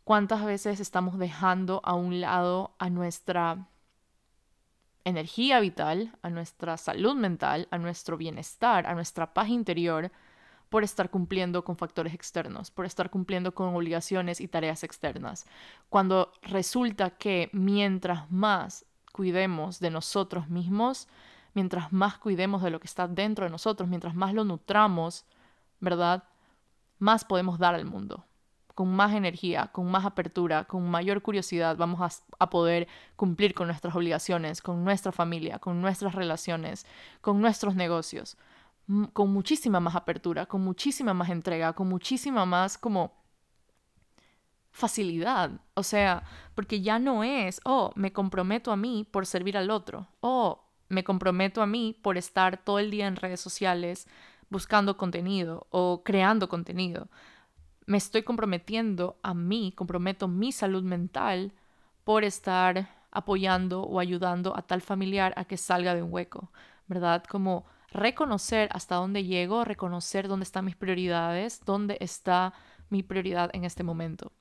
¿Cuántas 0.05 0.45
veces 0.45 0.81
estamos 0.81 1.19
dejando 1.19 1.81
a 1.85 1.95
un 1.95 2.21
lado 2.21 2.75
a 2.79 2.91
nuestra 2.91 3.69
energía 5.05 5.61
vital, 5.61 6.13
a 6.23 6.31
nuestra 6.31 6.77
salud 6.77 7.15
mental, 7.15 7.69
a 7.71 7.79
nuestro 7.79 8.17
bienestar, 8.17 8.87
a 8.87 8.95
nuestra 8.95 9.33
paz 9.35 9.49
interior, 9.49 10.11
por 10.71 10.83
estar 10.83 11.11
cumpliendo 11.11 11.63
con 11.63 11.77
factores 11.77 12.15
externos, 12.15 12.71
por 12.71 12.85
estar 12.85 13.11
cumpliendo 13.11 13.55
con 13.55 13.75
obligaciones 13.75 14.41
y 14.41 14.49
tareas 14.49 14.83
externas. 14.83 15.47
Cuando 15.89 16.33
resulta 16.43 17.11
que 17.11 17.49
mientras 17.53 18.31
más 18.31 18.85
cuidemos 19.13 19.79
de 19.79 19.91
nosotros 19.91 20.49
mismos, 20.49 21.07
mientras 21.53 21.93
más 21.93 22.19
cuidemos 22.19 22.63
de 22.63 22.71
lo 22.71 22.81
que 22.81 22.89
está 22.89 23.07
dentro 23.07 23.45
de 23.45 23.51
nosotros, 23.51 23.89
mientras 23.89 24.17
más 24.17 24.35
lo 24.35 24.43
nutramos, 24.43 25.27
¿verdad? 25.79 26.25
Más 26.99 27.25
podemos 27.25 27.59
dar 27.59 27.77
al 27.77 27.85
mundo. 27.85 28.25
Con 28.75 28.95
más 28.95 29.15
energía, 29.15 29.69
con 29.73 29.91
más 29.91 30.05
apertura, 30.05 30.65
con 30.65 30.91
mayor 30.91 31.23
curiosidad, 31.23 31.77
vamos 31.77 32.01
a, 32.01 32.11
a, 32.39 32.51
poder 32.51 32.89
cumplir 33.15 33.55
con 33.55 33.69
nuestras 33.69 33.95
obligaciones, 33.95 34.61
con 34.61 34.85
nuestra 34.85 35.13
familia, 35.13 35.59
con 35.61 35.81
nuestras 35.81 36.15
relaciones, 36.15 36.85
con 37.21 37.41
nuestros 37.41 37.77
negocios 37.77 38.37
con 39.13 39.33
muchísima 39.33 39.81
más 39.81 39.95
apertura, 39.95 40.47
con 40.47 40.61
muchísima 40.63 41.15
más 41.15 41.31
entrega, 41.31 41.73
con 41.73 41.89
muchísima 41.89 42.45
más 42.45 42.77
como 42.77 43.13
facilidad. 44.71 45.53
O 45.75 45.83
sea, 45.83 46.25
porque 46.55 46.83
ya 46.83 46.99
no 46.99 47.25
es, 47.25 47.61
oh, 47.65 47.93
me 47.95 48.13
comprometo 48.13 48.73
a 48.73 48.77
mí 48.77 49.07
por 49.11 49.27
servir 49.27 49.57
al 49.57 49.71
otro, 49.71 50.09
oh, 50.21 50.65
me 50.89 51.05
comprometo 51.05 51.63
a 51.63 51.67
mí 51.67 51.99
por 52.03 52.19
estar 52.19 52.63
todo 52.63 52.79
el 52.79 52.91
día 52.91 53.07
en 53.07 53.17
redes 53.17 53.41
sociales 53.41 54.07
buscando 54.51 54.97
contenido 54.97 55.67
o 55.71 56.03
creando 56.05 56.49
contenido. 56.49 57.09
Me 57.87 57.99
estoy 57.99 58.23
comprometiendo 58.23 59.19
a 59.23 59.35
mí, 59.35 59.73
comprometo 59.77 60.27
mi 60.27 60.53
salud 60.53 60.83
mental 60.83 61.53
por 62.03 62.25
estar 62.25 62.89
apoyando 63.11 63.83
o 63.83 64.01
ayudando 64.01 64.57
a 64.57 64.63
tal 64.63 64.81
familiar 64.81 65.35
a 65.37 65.45
que 65.45 65.57
salga 65.59 65.95
de 65.95 66.03
un 66.03 66.13
hueco, 66.13 66.51
¿verdad? 66.87 67.23
Como 67.25 67.67
reconocer 67.93 68.71
hasta 68.73 68.97
dónde 68.97 69.25
llego, 69.25 69.65
reconocer 69.65 70.29
dónde 70.29 70.45
están 70.45 70.65
mis 70.65 70.77
prioridades, 70.77 71.61
dónde 71.65 71.99
está 72.01 72.55
mi 72.89 73.03
prioridad 73.03 73.51
en 73.53 73.65
este 73.65 73.85
momento. 73.85 74.33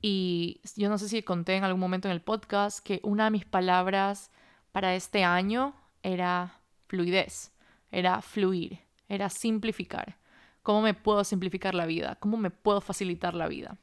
Y 0.00 0.60
yo 0.76 0.88
no 0.88 0.98
sé 0.98 1.08
si 1.08 1.22
conté 1.22 1.56
en 1.56 1.64
algún 1.64 1.80
momento 1.80 2.06
en 2.06 2.12
el 2.12 2.22
podcast 2.22 2.78
que 2.78 3.00
una 3.02 3.24
de 3.24 3.30
mis 3.32 3.44
palabras 3.44 4.30
para 4.70 4.94
este 4.94 5.24
año 5.24 5.74
era 6.02 6.60
fluidez, 6.86 7.52
era 7.90 8.22
fluir, 8.22 8.78
era 9.08 9.28
simplificar. 9.28 10.18
¿Cómo 10.66 10.82
me 10.82 10.94
puedo 10.94 11.22
simplificar 11.22 11.76
la 11.76 11.86
vida? 11.86 12.16
¿Cómo 12.18 12.36
me 12.36 12.50
puedo 12.50 12.80
facilitar 12.80 13.34
la 13.34 13.46
vida? 13.46 13.78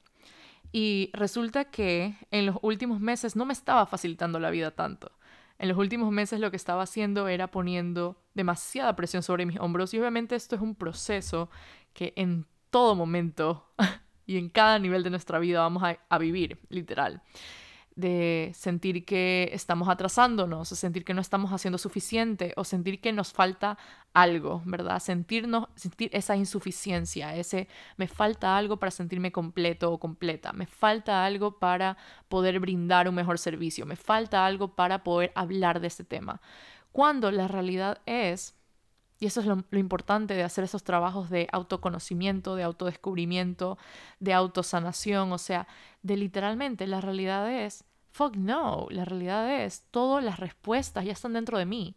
Y 0.73 1.11
resulta 1.13 1.71
que 1.71 2.17
en 2.29 2.45
los 2.45 2.57
últimos 2.61 2.99
meses 2.99 3.37
no 3.37 3.45
me 3.45 3.53
estaba 3.53 3.85
facilitando 3.85 4.37
la 4.37 4.49
vida 4.49 4.71
tanto. 4.71 5.13
En 5.59 5.69
los 5.69 5.77
últimos 5.77 6.11
meses 6.11 6.41
lo 6.41 6.51
que 6.51 6.57
estaba 6.57 6.83
haciendo 6.83 7.29
era 7.29 7.49
poniendo 7.49 8.21
demasiada 8.33 8.97
presión 8.97 9.23
sobre 9.23 9.45
mis 9.45 9.61
hombros 9.61 9.93
y 9.93 9.99
obviamente 9.99 10.35
esto 10.35 10.57
es 10.57 10.61
un 10.61 10.75
proceso 10.75 11.49
que 11.93 12.11
en 12.17 12.45
todo 12.69 12.95
momento 12.95 13.65
y 14.25 14.35
en 14.37 14.49
cada 14.49 14.77
nivel 14.77 15.03
de 15.03 15.09
nuestra 15.09 15.39
vida 15.39 15.61
vamos 15.61 15.83
a, 15.83 16.17
vivir, 16.17 16.59
literal 16.67 17.21
de 17.95 18.51
sentir 18.55 19.05
que 19.05 19.49
estamos 19.53 19.87
atrasándonos, 19.87 20.69
sentir 20.69 21.05
que 21.05 21.13
no 21.13 21.21
estamos 21.21 21.51
haciendo 21.51 21.77
suficiente, 21.77 22.53
o 22.55 22.63
sentir 22.63 22.99
que 22.99 23.13
nos 23.13 23.33
falta 23.33 23.77
algo, 24.13 24.61
¿verdad? 24.65 24.99
Sentirnos, 24.99 25.67
sentir 25.75 26.09
esa 26.13 26.35
insuficiencia, 26.35 27.35
ese 27.35 27.67
me 27.97 28.07
falta 28.07 28.57
algo 28.57 28.77
para 28.77 28.91
sentirme 28.91 29.31
completo 29.31 29.91
o 29.91 29.99
completa, 29.99 30.53
me 30.53 30.65
falta 30.65 31.25
algo 31.25 31.59
para 31.59 31.97
poder 32.29 32.59
brindar 32.59 33.07
un 33.07 33.15
mejor 33.15 33.37
servicio, 33.37 33.85
me 33.85 33.95
falta 33.95 34.45
algo 34.45 34.75
para 34.75 35.03
poder 35.03 35.31
hablar 35.35 35.79
de 35.79 35.87
este 35.87 36.03
tema. 36.03 36.41
Cuando 36.91 37.31
la 37.31 37.47
realidad 37.47 38.01
es 38.05 38.55
y 39.23 39.25
eso 39.25 39.39
es 39.39 39.45
lo, 39.45 39.63
importante 39.79 40.33
de 40.33 40.43
hacer 40.43 40.65
esos 40.65 40.83
trabajos 40.83 41.29
de 41.29 41.47
autoconocimiento, 41.53 42.57
de 42.57 42.63
autodescubrimiento, 42.63 43.77
de 44.19 44.33
autosanación, 44.33 45.31
o 45.31 45.37
sea, 45.37 45.65
de 46.01 46.17
literalmente 46.17 46.87
la 46.87 46.99
realidad 46.99 47.49
es, 47.49 47.85
fuck 48.11 48.35
no, 48.35 48.85
la 48.89 49.05
realidad 49.05 49.63
es, 49.63 49.85
todas 49.91 50.25
las 50.25 50.41
respuestas 50.41 51.05
ya 51.05 51.13
están 51.13 51.31
dentro 51.31 51.57
de 51.57 51.65
mí. 51.65 51.95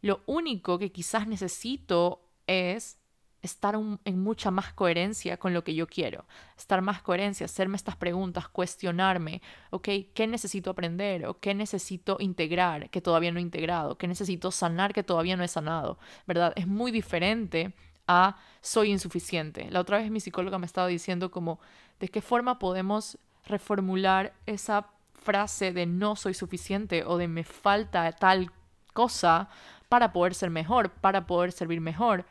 Lo 0.00 0.22
único 0.26 0.80
que 0.80 0.90
quizás 0.90 1.28
necesito 1.28 2.22
es 2.48 2.98
estar 3.44 3.74
en 4.04 4.18
mucha 4.18 4.50
más 4.50 4.72
coherencia 4.72 5.36
con 5.36 5.52
lo 5.52 5.62
que 5.62 5.74
yo 5.74 5.86
quiero, 5.86 6.24
estar 6.56 6.80
más 6.80 7.02
coherencia, 7.02 7.44
hacerme 7.44 7.76
estas 7.76 7.94
preguntas, 7.94 8.48
cuestionarme, 8.48 9.42
ok, 9.70 9.88
¿qué 10.14 10.26
necesito 10.26 10.70
aprender 10.70 11.26
o 11.26 11.38
qué 11.38 11.54
necesito 11.54 12.16
integrar 12.20 12.88
que 12.88 13.02
todavía 13.02 13.32
no 13.32 13.38
he 13.38 13.42
integrado? 13.42 13.98
¿Qué 13.98 14.08
necesito 14.08 14.50
sanar 14.50 14.94
que 14.94 15.02
todavía 15.02 15.36
no 15.36 15.44
he 15.44 15.48
sanado? 15.48 15.98
¿Verdad? 16.26 16.54
Es 16.56 16.66
muy 16.66 16.90
diferente 16.90 17.74
a 18.06 18.36
soy 18.62 18.90
insuficiente. 18.90 19.70
La 19.70 19.80
otra 19.80 19.98
vez 19.98 20.10
mi 20.10 20.20
psicóloga 20.20 20.58
me 20.58 20.66
estaba 20.66 20.88
diciendo 20.88 21.30
como, 21.30 21.60
¿de 22.00 22.08
qué 22.08 22.22
forma 22.22 22.58
podemos 22.58 23.18
reformular 23.46 24.32
esa 24.46 24.86
frase 25.22 25.72
de 25.72 25.84
no 25.84 26.16
soy 26.16 26.32
suficiente 26.32 27.04
o 27.04 27.18
de 27.18 27.28
me 27.28 27.44
falta 27.44 28.10
tal 28.12 28.50
cosa 28.94 29.50
para 29.90 30.14
poder 30.14 30.34
ser 30.34 30.48
mejor, 30.48 30.90
para 30.90 31.26
poder 31.26 31.52
servir 31.52 31.82
mejor? 31.82 32.24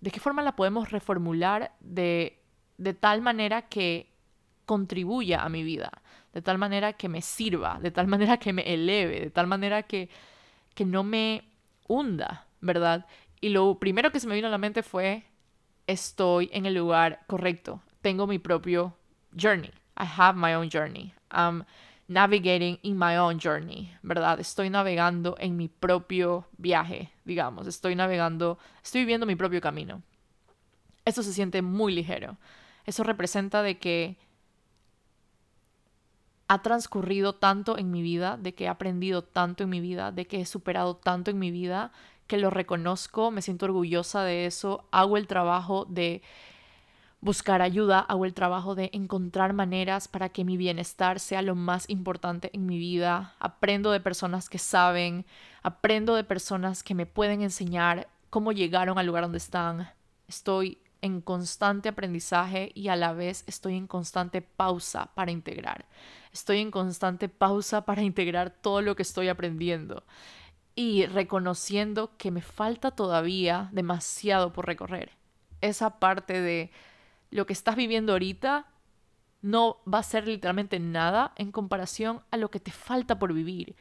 ¿De 0.00 0.10
qué 0.10 0.20
forma 0.20 0.42
la 0.42 0.56
podemos 0.56 0.90
reformular 0.90 1.72
de, 1.80 2.38
de 2.78 2.94
tal 2.94 3.22
manera 3.22 3.62
que 3.62 4.12
contribuya 4.66 5.42
a 5.42 5.48
mi 5.48 5.62
vida, 5.62 5.90
de 6.34 6.42
tal 6.42 6.58
manera 6.58 6.92
que 6.92 7.08
me 7.08 7.22
sirva, 7.22 7.78
de 7.80 7.90
tal 7.90 8.06
manera 8.06 8.36
que 8.36 8.52
me 8.52 8.74
eleve, 8.74 9.20
de 9.20 9.30
tal 9.30 9.46
manera 9.46 9.84
que, 9.84 10.10
que 10.74 10.84
no 10.84 11.02
me 11.02 11.44
hunda, 11.88 12.46
¿verdad? 12.60 13.06
Y 13.40 13.50
lo 13.50 13.78
primero 13.78 14.10
que 14.10 14.20
se 14.20 14.26
me 14.26 14.34
vino 14.34 14.48
a 14.48 14.50
la 14.50 14.58
mente 14.58 14.82
fue, 14.82 15.24
estoy 15.86 16.50
en 16.52 16.66
el 16.66 16.74
lugar 16.74 17.20
correcto, 17.26 17.80
tengo 18.02 18.26
mi 18.26 18.38
propio 18.38 18.96
journey, 19.40 19.70
I 19.98 20.04
have 20.18 20.38
my 20.38 20.54
own 20.54 20.68
journey 20.70 21.14
navigating 22.08 22.78
in 22.82 22.96
my 22.98 23.16
own 23.16 23.38
journey, 23.38 23.92
¿verdad? 24.02 24.38
Estoy 24.40 24.70
navegando 24.70 25.36
en 25.38 25.56
mi 25.56 25.68
propio 25.68 26.46
viaje, 26.56 27.10
digamos, 27.24 27.66
estoy 27.66 27.94
navegando, 27.94 28.58
estoy 28.82 29.02
viviendo 29.02 29.26
mi 29.26 29.36
propio 29.36 29.60
camino. 29.60 30.02
Eso 31.04 31.22
se 31.22 31.32
siente 31.32 31.62
muy 31.62 31.94
ligero. 31.94 32.36
Eso 32.84 33.02
representa 33.02 33.62
de 33.62 33.78
que 33.78 34.18
ha 36.48 36.62
transcurrido 36.62 37.34
tanto 37.34 37.76
en 37.76 37.90
mi 37.90 38.02
vida, 38.02 38.36
de 38.36 38.54
que 38.54 38.64
he 38.64 38.68
aprendido 38.68 39.22
tanto 39.22 39.64
en 39.64 39.70
mi 39.70 39.80
vida, 39.80 40.12
de 40.12 40.26
que 40.26 40.40
he 40.40 40.46
superado 40.46 40.96
tanto 40.96 41.30
en 41.30 41.38
mi 41.38 41.50
vida, 41.50 41.92
que 42.26 42.38
lo 42.38 42.50
reconozco, 42.50 43.30
me 43.30 43.42
siento 43.42 43.66
orgullosa 43.66 44.22
de 44.22 44.46
eso, 44.46 44.86
hago 44.90 45.16
el 45.16 45.26
trabajo 45.26 45.86
de 45.86 46.22
buscar 47.26 47.60
ayuda, 47.60 47.98
hago 47.98 48.24
el 48.24 48.32
trabajo 48.32 48.74
de 48.74 48.88
encontrar 48.94 49.52
maneras 49.52 50.08
para 50.08 50.30
que 50.30 50.44
mi 50.44 50.56
bienestar 50.56 51.20
sea 51.20 51.42
lo 51.42 51.54
más 51.54 51.90
importante 51.90 52.50
en 52.54 52.64
mi 52.64 52.78
vida, 52.78 53.34
aprendo 53.38 53.90
de 53.90 54.00
personas 54.00 54.48
que 54.48 54.58
saben, 54.58 55.26
aprendo 55.62 56.14
de 56.14 56.24
personas 56.24 56.82
que 56.82 56.94
me 56.94 57.04
pueden 57.04 57.42
enseñar 57.42 58.08
cómo 58.30 58.52
llegaron 58.52 58.98
al 58.98 59.06
lugar 59.06 59.24
donde 59.24 59.38
están. 59.38 59.90
Estoy 60.28 60.78
en 61.02 61.20
constante 61.20 61.88
aprendizaje 61.88 62.70
y 62.74 62.88
a 62.88 62.96
la 62.96 63.12
vez 63.12 63.44
estoy 63.46 63.76
en 63.76 63.86
constante 63.86 64.40
pausa 64.40 65.10
para 65.14 65.32
integrar. 65.32 65.84
Estoy 66.32 66.60
en 66.60 66.70
constante 66.70 67.28
pausa 67.28 67.84
para 67.84 68.02
integrar 68.02 68.50
todo 68.50 68.82
lo 68.82 68.94
que 68.96 69.02
estoy 69.02 69.28
aprendiendo 69.28 70.04
y 70.76 71.06
reconociendo 71.06 72.12
que 72.18 72.30
me 72.30 72.40
falta 72.40 72.92
todavía 72.92 73.68
demasiado 73.72 74.52
por 74.52 74.66
recorrer 74.66 75.10
esa 75.60 75.98
parte 75.98 76.40
de 76.40 76.70
lo 77.30 77.46
que 77.46 77.52
estás 77.52 77.76
viviendo 77.76 78.12
ahorita 78.12 78.66
no 79.42 79.78
va 79.92 79.98
a 79.98 80.02
ser 80.02 80.26
literalmente 80.26 80.80
nada 80.80 81.32
en 81.36 81.52
comparación 81.52 82.20
a 82.30 82.36
lo 82.36 82.50
que 82.50 82.60
te 82.60 82.70
falta 82.70 83.18
por 83.18 83.32
vivir. 83.32 83.76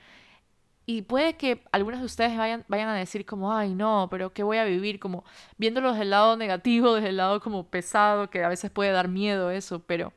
Y 0.86 1.02
puede 1.02 1.36
que 1.36 1.64
algunos 1.72 2.00
de 2.00 2.06
ustedes 2.06 2.38
vayan, 2.38 2.64
vayan 2.68 2.90
a 2.90 2.96
decir 2.96 3.26
como, 3.26 3.52
ay 3.52 3.74
no, 3.74 4.08
pero 4.12 4.34
¿qué 4.34 4.44
voy 4.44 4.58
a 4.58 4.66
vivir? 4.66 5.00
Como 5.00 5.24
viéndolo 5.58 5.90
desde 5.90 6.04
el 6.04 6.12
lado 6.12 6.38
negativo, 6.38 6.94
desde 6.96 7.10
el 7.10 7.18
lado 7.18 7.40
como 7.40 7.68
pesado, 7.68 8.30
que 8.30 8.44
a 8.44 8.50
veces 8.50 8.70
puede 8.70 8.92
dar 8.92 9.08
miedo 9.08 9.50
eso, 9.50 9.80
pero 9.80 10.14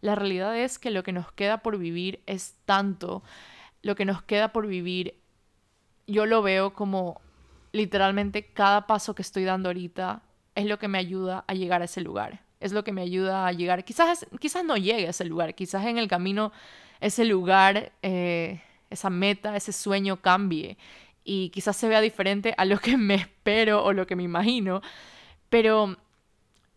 la 0.00 0.14
realidad 0.14 0.56
es 0.56 0.78
que 0.78 0.90
lo 0.90 1.02
que 1.02 1.12
nos 1.12 1.30
queda 1.32 1.58
por 1.58 1.76
vivir 1.76 2.22
es 2.26 2.56
tanto, 2.64 3.22
lo 3.82 3.94
que 3.94 4.06
nos 4.06 4.22
queda 4.22 4.52
por 4.52 4.66
vivir, 4.66 5.20
yo 6.06 6.24
lo 6.24 6.42
veo 6.42 6.72
como 6.72 7.20
literalmente 7.72 8.52
cada 8.52 8.86
paso 8.86 9.14
que 9.14 9.22
estoy 9.22 9.44
dando 9.44 9.68
ahorita 9.68 10.22
es 10.54 10.66
lo 10.66 10.78
que 10.78 10.88
me 10.88 10.98
ayuda 10.98 11.44
a 11.46 11.54
llegar 11.54 11.82
a 11.82 11.84
ese 11.84 12.00
lugar, 12.00 12.42
es 12.60 12.72
lo 12.72 12.84
que 12.84 12.92
me 12.92 13.02
ayuda 13.02 13.46
a 13.46 13.52
llegar, 13.52 13.84
quizás, 13.84 14.26
quizás 14.38 14.64
no 14.64 14.76
llegue 14.76 15.06
a 15.06 15.10
ese 15.10 15.24
lugar, 15.24 15.54
quizás 15.54 15.84
en 15.86 15.98
el 15.98 16.08
camino 16.08 16.52
ese 17.00 17.24
lugar... 17.24 17.92
Eh, 18.02 18.60
esa 18.90 19.08
meta, 19.08 19.56
ese 19.56 19.72
sueño 19.72 20.20
cambie 20.20 20.76
y 21.24 21.50
quizás 21.50 21.76
se 21.76 21.88
vea 21.88 22.00
diferente 22.00 22.54
a 22.58 22.64
lo 22.64 22.78
que 22.78 22.96
me 22.96 23.14
espero 23.14 23.84
o 23.84 23.92
lo 23.92 24.06
que 24.06 24.16
me 24.16 24.24
imagino, 24.24 24.82
pero, 25.48 25.96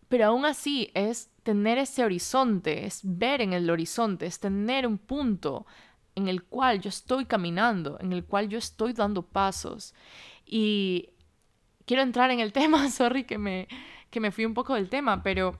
pero 0.07 0.27
aún 0.27 0.45
así 0.45 0.91
es 0.93 1.29
tener 1.41 1.77
ese 1.77 2.03
horizonte, 2.03 2.85
es 2.85 3.01
ver 3.03 3.41
en 3.41 3.53
el 3.53 3.69
horizonte, 3.69 4.27
es 4.27 4.39
tener 4.39 4.87
un 4.87 4.97
punto 4.97 5.65
en 6.15 6.27
el 6.27 6.43
cual 6.43 6.79
yo 6.79 6.89
estoy 6.89 7.25
caminando, 7.25 7.97
en 7.99 8.13
el 8.13 8.23
cual 8.23 8.47
yo 8.47 8.59
estoy 8.59 8.93
dando 8.93 9.23
pasos. 9.23 9.95
Y 10.45 11.09
quiero 11.85 12.03
entrar 12.03 12.29
en 12.29 12.39
el 12.39 12.53
tema, 12.53 12.89
sorry 12.89 13.23
que 13.23 13.39
me, 13.39 13.67
que 14.11 14.19
me 14.19 14.31
fui 14.31 14.45
un 14.45 14.53
poco 14.53 14.75
del 14.75 14.89
tema, 14.89 15.23
pero 15.23 15.57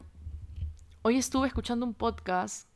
hoy 1.03 1.17
estuve 1.17 1.47
escuchando 1.47 1.85
un 1.85 1.93
podcast 1.93 2.67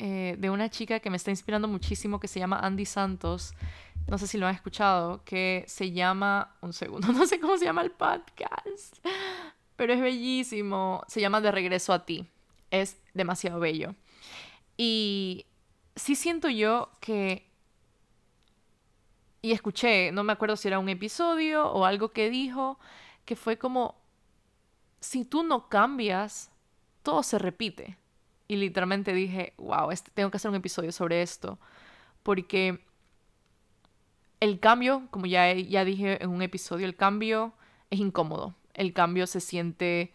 eh, 0.00 0.36
de 0.38 0.50
una 0.50 0.68
chica 0.68 1.00
que 1.00 1.10
me 1.10 1.16
está 1.16 1.30
inspirando 1.30 1.68
muchísimo 1.68 2.20
que 2.20 2.28
se 2.28 2.40
llama 2.40 2.58
Andy 2.58 2.84
Santos. 2.84 3.54
No 4.08 4.18
sé 4.18 4.26
si 4.26 4.36
lo 4.36 4.46
han 4.46 4.54
escuchado, 4.54 5.22
que 5.24 5.64
se 5.68 5.92
llama, 5.92 6.56
un 6.60 6.72
segundo, 6.72 7.08
no 7.12 7.26
sé 7.26 7.40
cómo 7.40 7.56
se 7.56 7.64
llama 7.64 7.82
el 7.82 7.92
podcast, 7.92 8.96
pero 9.76 9.92
es 9.92 10.00
bellísimo. 10.00 11.04
Se 11.06 11.20
llama 11.20 11.40
De 11.40 11.52
regreso 11.52 11.92
a 11.92 12.04
ti. 12.04 12.26
Es 12.70 13.00
demasiado 13.14 13.60
bello. 13.60 13.94
Y 14.76 15.46
sí 15.96 16.14
siento 16.16 16.48
yo 16.48 16.90
que... 17.00 17.48
Y 19.40 19.52
escuché, 19.52 20.10
no 20.10 20.24
me 20.24 20.32
acuerdo 20.32 20.56
si 20.56 20.66
era 20.66 20.80
un 20.80 20.88
episodio 20.88 21.70
o 21.70 21.84
algo 21.84 22.10
que 22.10 22.28
dijo, 22.28 22.80
que 23.24 23.36
fue 23.36 23.56
como, 23.56 23.94
si 24.98 25.24
tú 25.24 25.44
no 25.44 25.68
cambias, 25.68 26.50
todo 27.08 27.22
se 27.22 27.38
repite. 27.38 27.96
Y 28.48 28.56
literalmente 28.56 29.14
dije, 29.14 29.54
wow, 29.56 29.90
este, 29.90 30.10
tengo 30.12 30.30
que 30.30 30.36
hacer 30.36 30.50
un 30.50 30.56
episodio 30.56 30.92
sobre 30.92 31.22
esto, 31.22 31.58
porque 32.22 32.84
el 34.40 34.60
cambio, 34.60 35.08
como 35.10 35.24
ya, 35.24 35.54
ya 35.54 35.86
dije 35.86 36.22
en 36.22 36.28
un 36.28 36.42
episodio, 36.42 36.84
el 36.84 36.96
cambio 36.96 37.54
es 37.88 37.98
incómodo, 37.98 38.54
el 38.74 38.92
cambio 38.92 39.26
se 39.26 39.40
siente 39.40 40.12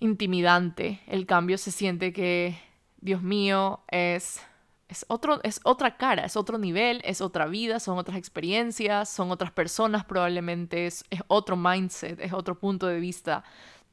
intimidante, 0.00 1.02
el 1.06 1.26
cambio 1.26 1.58
se 1.58 1.70
siente 1.70 2.14
que, 2.14 2.58
Dios 3.02 3.20
mío, 3.20 3.84
es, 3.88 4.40
es, 4.88 5.04
otro, 5.08 5.42
es 5.42 5.60
otra 5.64 5.98
cara, 5.98 6.24
es 6.24 6.34
otro 6.34 6.56
nivel, 6.56 7.02
es 7.04 7.20
otra 7.20 7.44
vida, 7.44 7.78
son 7.78 7.98
otras 7.98 8.16
experiencias, 8.16 9.10
son 9.10 9.30
otras 9.30 9.50
personas 9.50 10.06
probablemente, 10.06 10.86
es, 10.86 11.04
es 11.10 11.20
otro 11.26 11.58
mindset, 11.58 12.18
es 12.20 12.32
otro 12.32 12.58
punto 12.58 12.86
de 12.86 13.00
vista 13.00 13.44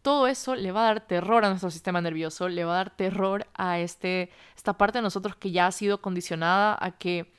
todo 0.01 0.27
eso 0.27 0.55
le 0.55 0.72
va 0.72 0.81
a 0.81 0.86
dar 0.86 1.08
terror 1.08 1.46
a 1.46 1.50
nuestro 1.50 1.72
sistema 1.72 2.01
nervioso, 2.01 2.50
le 2.50 2.63
va 2.65 2.74
a 2.74 2.77
dar 2.77 2.96
terror 2.96 3.48
a 3.53 3.79
este, 3.79 4.29
esta 4.55 4.77
parte 4.77 4.98
de 4.98 5.03
nosotros 5.03 5.36
que 5.36 5.51
ya 5.51 5.67
ha 5.67 5.72
sido 5.72 6.01
condicionada 6.01 6.77
a 6.79 6.91
que 6.98 7.31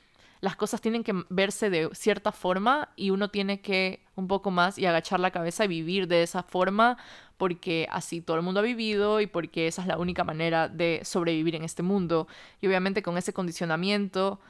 las 0.43 0.57
cosas 0.57 0.81
tienen 0.81 1.05
que 1.05 1.13
verse 1.29 1.69
de 1.69 1.89
cierta 1.93 2.33
forma 2.33 2.89
y 2.97 3.11
uno 3.11 3.29
tiene 3.29 3.61
que 3.61 4.05
un 4.15 4.27
poco 4.27 4.51
más 4.51 4.77
y 4.77 4.85
agachar 4.85 5.21
la 5.21 5.31
cabeza 5.31 5.63
y 5.63 5.69
vivir 5.69 6.07
de 6.07 6.21
esa 6.21 6.43
forma 6.43 6.97
porque 7.37 7.87
así 7.89 8.21
todo 8.21 8.37
el 8.37 8.43
mundo 8.43 8.59
ha 8.59 8.63
vivido 8.63 9.21
y 9.21 9.27
porque 9.27 9.67
esa 9.67 9.81
es 9.81 9.87
la 9.87 9.97
única 9.97 10.25
manera 10.25 10.67
de 10.67 10.99
sobrevivir 11.03 11.55
en 11.55 11.63
este 11.63 11.81
mundo. 11.81 12.27
Y 12.61 12.67
obviamente 12.67 13.01
con 13.01 13.17
ese 13.17 13.33
condicionamiento, 13.33 14.41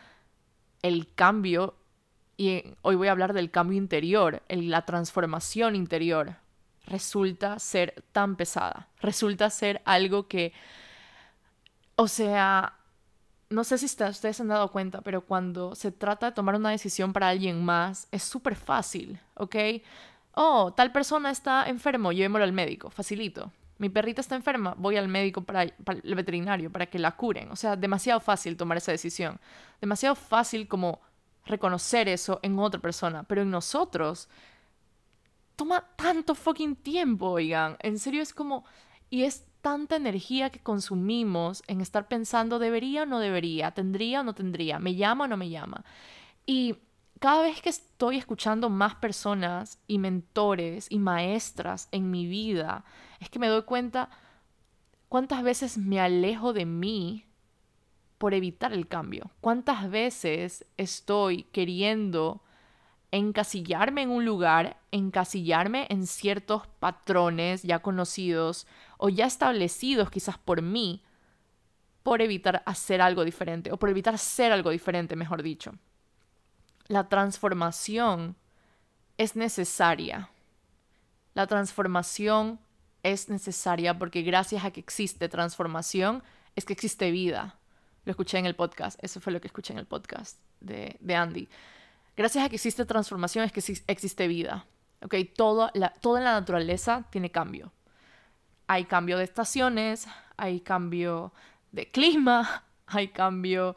el 0.81 1.13
cambio, 1.13 1.75
y 2.37 2.63
hoy 2.81 2.95
voy 2.95 3.07
a 3.07 3.11
hablar 3.11 3.33
del 3.33 3.51
cambio 3.51 3.77
interior, 3.77 4.41
la 4.49 4.85
transformación 4.85 5.75
interior, 5.75 6.37
resulta 6.85 7.59
ser 7.59 8.03
tan 8.11 8.35
pesada, 8.35 8.87
resulta 8.99 9.49
ser 9.49 9.81
algo 9.85 10.27
que, 10.27 10.53
o 11.95 12.07
sea, 12.07 12.77
no 13.49 13.63
sé 13.63 13.77
si 13.77 13.85
ustedes 13.85 14.17
se 14.17 14.41
han 14.41 14.47
dado 14.47 14.71
cuenta, 14.71 15.01
pero 15.01 15.21
cuando 15.21 15.75
se 15.75 15.91
trata 15.91 16.27
de 16.27 16.31
tomar 16.33 16.55
una 16.55 16.71
decisión 16.71 17.13
para 17.13 17.29
alguien 17.29 17.63
más, 17.63 18.07
es 18.11 18.23
súper 18.23 18.55
fácil, 18.55 19.19
¿ok? 19.35 19.55
Oh, 20.33 20.73
tal 20.73 20.91
persona 20.91 21.29
está 21.29 21.69
enfermo, 21.69 22.11
llevémoslo 22.11 22.43
al 22.43 22.53
médico, 22.53 22.89
facilito. 22.89 23.51
Mi 23.77 23.89
perrita 23.89 24.21
está 24.21 24.35
enferma, 24.35 24.75
voy 24.77 24.97
al 24.97 25.07
médico 25.07 25.43
para, 25.43 25.67
para, 25.83 25.99
el 25.99 26.15
veterinario 26.15 26.71
para 26.71 26.87
que 26.87 26.99
la 26.99 27.11
curen. 27.15 27.51
O 27.51 27.55
sea, 27.55 27.75
demasiado 27.75 28.19
fácil 28.19 28.55
tomar 28.55 28.77
esa 28.77 28.91
decisión. 28.91 29.39
Demasiado 29.81 30.15
fácil 30.15 30.67
como 30.67 31.01
reconocer 31.45 32.07
eso 32.07 32.39
en 32.43 32.57
otra 32.59 32.79
persona. 32.79 33.23
Pero 33.23 33.41
en 33.41 33.51
nosotros 33.51 34.29
toma 35.55 35.85
tanto 35.95 36.35
fucking 36.35 36.75
tiempo, 36.75 37.27
oigan. 37.27 37.77
En 37.79 37.99
serio 37.99 38.21
es 38.21 38.33
como... 38.33 38.65
Y 39.09 39.23
es 39.23 39.45
tanta 39.61 39.95
energía 39.95 40.49
que 40.49 40.59
consumimos 40.59 41.63
en 41.67 41.81
estar 41.81 42.07
pensando, 42.07 42.59
¿debería 42.59 43.03
o 43.03 43.05
no 43.05 43.19
debería? 43.19 43.71
¿Tendría 43.71 44.21
o 44.21 44.23
no 44.23 44.33
tendría? 44.33 44.79
¿Me 44.79 44.95
llama 44.95 45.25
o 45.25 45.27
no 45.27 45.37
me 45.37 45.49
llama? 45.49 45.85
Y 46.45 46.77
cada 47.19 47.43
vez 47.43 47.61
que 47.61 47.69
estoy 47.69 48.17
escuchando 48.17 48.69
más 48.69 48.95
personas 48.95 49.79
y 49.87 49.99
mentores 49.99 50.87
y 50.89 50.99
maestras 50.99 51.87
en 51.91 52.11
mi 52.11 52.27
vida, 52.27 52.83
es 53.21 53.29
que 53.29 53.39
me 53.39 53.47
doy 53.47 53.61
cuenta 53.61 54.09
cuántas 55.07 55.43
veces 55.43 55.77
me 55.77 56.01
alejo 56.01 56.51
de 56.51 56.65
mí 56.65 57.25
por 58.17 58.33
evitar 58.33 58.73
el 58.73 58.87
cambio. 58.87 59.31
Cuántas 59.39 59.89
veces 59.89 60.65
estoy 60.75 61.43
queriendo 61.43 62.41
encasillarme 63.13 64.01
en 64.01 64.09
un 64.09 64.25
lugar, 64.25 64.77
encasillarme 64.91 65.85
en 65.91 66.07
ciertos 66.07 66.65
patrones 66.79 67.61
ya 67.61 67.79
conocidos 67.79 68.65
o 68.97 69.07
ya 69.07 69.27
establecidos 69.27 70.09
quizás 70.09 70.39
por 70.39 70.63
mí, 70.63 71.03
por 72.01 72.23
evitar 72.23 72.63
hacer 72.65 73.01
algo 73.01 73.23
diferente 73.23 73.71
o 73.71 73.77
por 73.77 73.89
evitar 73.89 74.17
ser 74.17 74.51
algo 74.51 74.71
diferente, 74.71 75.15
mejor 75.15 75.43
dicho. 75.43 75.75
La 76.87 77.07
transformación 77.07 78.35
es 79.19 79.35
necesaria. 79.35 80.31
La 81.35 81.45
transformación 81.45 82.59
es 83.03 83.29
necesaria 83.29 83.99
porque 83.99 84.23
gracias 84.23 84.65
a 84.65 84.71
que 84.71 84.79
existe 84.79 85.29
transformación 85.29 86.23
es 86.55 86.65
que 86.65 86.73
existe 86.73 87.11
vida. 87.11 87.59
Lo 88.05 88.11
escuché 88.11 88.39
en 88.39 88.47
el 88.47 88.55
podcast, 88.55 88.97
eso 89.03 89.21
fue 89.21 89.31
lo 89.31 89.39
que 89.39 89.47
escuché 89.47 89.71
en 89.73 89.79
el 89.79 89.85
podcast 89.85 90.39
de, 90.61 90.97
de 90.99 91.15
Andy. 91.15 91.47
Gracias 92.15 92.45
a 92.45 92.49
que 92.49 92.55
existe 92.55 92.85
transformación 92.85 93.45
es 93.45 93.51
que 93.51 93.81
existe 93.87 94.27
vida. 94.27 94.65
¿okay? 95.01 95.25
Todo 95.25 95.71
la, 95.73 95.89
toda 95.89 96.21
la 96.21 96.33
naturaleza 96.33 97.05
tiene 97.09 97.31
cambio. 97.31 97.71
Hay 98.67 98.85
cambio 98.85 99.17
de 99.17 99.23
estaciones, 99.23 100.07
hay 100.37 100.61
cambio 100.61 101.33
de 101.71 101.89
clima, 101.89 102.63
hay 102.87 103.09
cambio, 103.09 103.75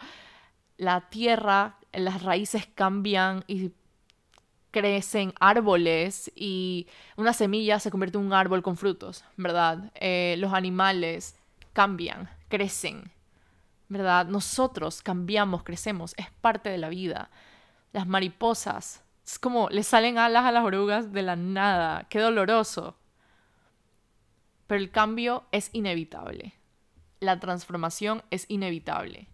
la 0.77 1.09
tierra, 1.09 1.79
las 1.93 2.23
raíces 2.23 2.69
cambian 2.75 3.45
y 3.47 3.73
crecen 4.71 5.33
árboles 5.41 6.31
y 6.35 6.87
una 7.17 7.33
semilla 7.33 7.81
se 7.81 7.91
convierte 7.91 8.19
en 8.19 8.27
un 8.27 8.35
árbol 8.35 8.63
con 8.63 8.77
frutos, 8.77 9.25
¿verdad? 9.39 9.91
Eh, 9.95 10.37
los 10.39 10.53
animales 10.53 11.35
cambian, 11.73 12.29
crecen, 12.49 13.11
¿verdad? 13.89 14.27
Nosotros 14.27 15.01
cambiamos, 15.01 15.63
crecemos, 15.63 16.15
es 16.19 16.31
parte 16.43 16.69
de 16.69 16.77
la 16.77 16.91
vida 16.91 17.31
las 17.97 18.07
mariposas. 18.07 19.03
Es 19.25 19.39
como 19.39 19.71
le 19.71 19.83
salen 19.83 20.19
alas 20.19 20.45
a 20.45 20.53
las 20.53 20.65
orugas 20.65 21.13
de 21.13 21.23
la 21.23 21.35
nada. 21.35 22.07
Qué 22.11 22.21
doloroso. 22.21 22.95
Pero 24.67 24.79
el 24.79 24.91
cambio 24.91 25.45
es 25.51 25.71
inevitable. 25.73 26.53
La 27.21 27.41
transformación 27.41 28.23
es 28.31 28.45
inevitable. 28.51 29.29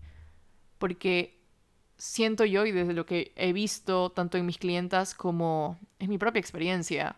Porque 0.79 1.43
siento 1.97 2.45
yo, 2.45 2.65
y 2.65 2.71
desde 2.71 2.93
lo 2.93 3.05
que 3.05 3.33
he 3.35 3.53
visto 3.53 4.11
tanto 4.11 4.39
en 4.39 4.47
mis 4.47 4.59
clientas 4.59 5.17
como 5.17 5.77
en 5.99 6.09
mi 6.09 6.17
propia 6.17 6.39
experiencia, 6.39 7.17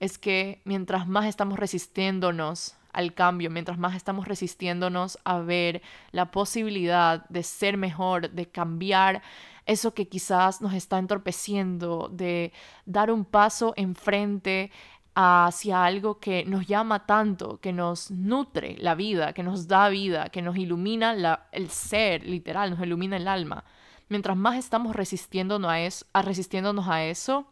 es 0.00 0.18
que 0.18 0.60
mientras 0.64 1.06
más 1.06 1.26
estamos 1.26 1.56
resistiéndonos 1.56 2.74
al 2.92 3.14
cambio, 3.14 3.48
mientras 3.48 3.78
más 3.78 3.94
estamos 3.94 4.26
resistiéndonos 4.26 5.20
a 5.22 5.38
ver 5.38 5.82
la 6.10 6.32
posibilidad 6.32 7.28
de 7.28 7.44
ser 7.44 7.76
mejor, 7.76 8.30
de 8.30 8.46
cambiar 8.46 9.22
eso 9.66 9.94
que 9.94 10.08
quizás 10.08 10.60
nos 10.60 10.74
está 10.74 10.98
entorpeciendo, 10.98 12.08
de 12.12 12.52
dar 12.86 13.10
un 13.10 13.24
paso 13.24 13.72
enfrente 13.76 14.70
hacia 15.14 15.84
algo 15.84 16.20
que 16.20 16.44
nos 16.44 16.66
llama 16.66 17.06
tanto, 17.06 17.58
que 17.60 17.72
nos 17.72 18.10
nutre 18.10 18.76
la 18.78 18.94
vida, 18.94 19.32
que 19.32 19.42
nos 19.42 19.66
da 19.68 19.88
vida, 19.88 20.28
que 20.30 20.42
nos 20.42 20.56
ilumina 20.56 21.14
la, 21.14 21.48
el 21.52 21.68
ser, 21.68 22.24
literal, 22.24 22.70
nos 22.70 22.80
ilumina 22.80 23.16
el 23.16 23.28
alma. 23.28 23.64
Mientras 24.08 24.36
más 24.36 24.56
estamos 24.56 24.96
resistiéndonos 24.96 25.70
a, 25.70 25.80
eso, 25.80 26.06
a 26.12 26.22
resistiéndonos 26.22 26.88
a 26.88 27.04
eso, 27.04 27.46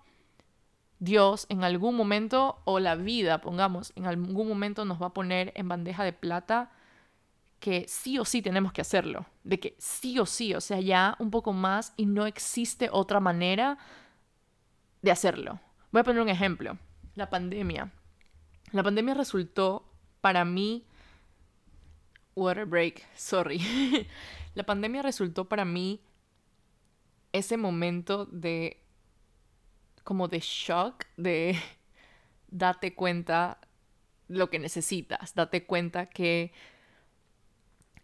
Dios 0.99 1.47
en 1.49 1.63
algún 1.63 1.97
momento, 1.97 2.61
o 2.65 2.81
la 2.81 2.97
vida, 2.97 3.41
pongamos, 3.41 3.93
en 3.97 4.07
algún 4.07 4.49
momento 4.49 4.85
nos 4.85 5.01
va 5.01 5.07
a 5.09 5.15
poner 5.15 5.53
en 5.55 5.69
bandeja 5.69 6.05
de 6.05 6.13
plata 6.13 6.71
que 7.61 7.87
sí 7.89 8.19
o 8.19 8.25
sí 8.25 8.43
tenemos 8.43 8.73
que 8.73 8.81
hacerlo, 8.81 9.27
de 9.45 9.59
que 9.59 9.75
sí 9.79 10.19
o 10.19 10.27
sí, 10.27 10.55
o 10.55 10.61
sea, 10.61 10.81
ya 10.81 11.17
un 11.19 11.31
poco 11.31 11.53
más 11.53 11.93
y 11.97 12.07
no 12.07 12.27
existe 12.27 12.89
otra 12.93 13.21
manera 13.21 13.79
de 15.03 15.11
hacerlo. 15.11 15.61
Voy 15.91 16.01
a 16.01 16.05
poner 16.05 16.23
un 16.23 16.29
ejemplo, 16.29 16.79
la 17.15 17.31
pandemia. 17.31 17.93
La 18.73 18.83
pandemia 18.83 19.15
resultó 19.15 19.91
para 20.21 20.45
mí, 20.45 20.87
water 22.35 22.67
break, 22.67 23.07
sorry, 23.17 23.61
la 24.55 24.65
pandemia 24.65 25.03
resultó 25.03 25.49
para 25.49 25.65
mí 25.65 26.01
ese 27.33 27.57
momento 27.57 28.27
de 28.27 28.83
como 30.05 30.29
de 30.29 30.41
shock, 30.41 31.05
de 31.17 31.59
date 32.49 32.95
cuenta 32.95 33.59
lo 34.29 34.49
que 34.51 34.59
necesitas, 34.59 35.35
date 35.35 35.65
cuenta 35.65 36.07
que 36.07 36.53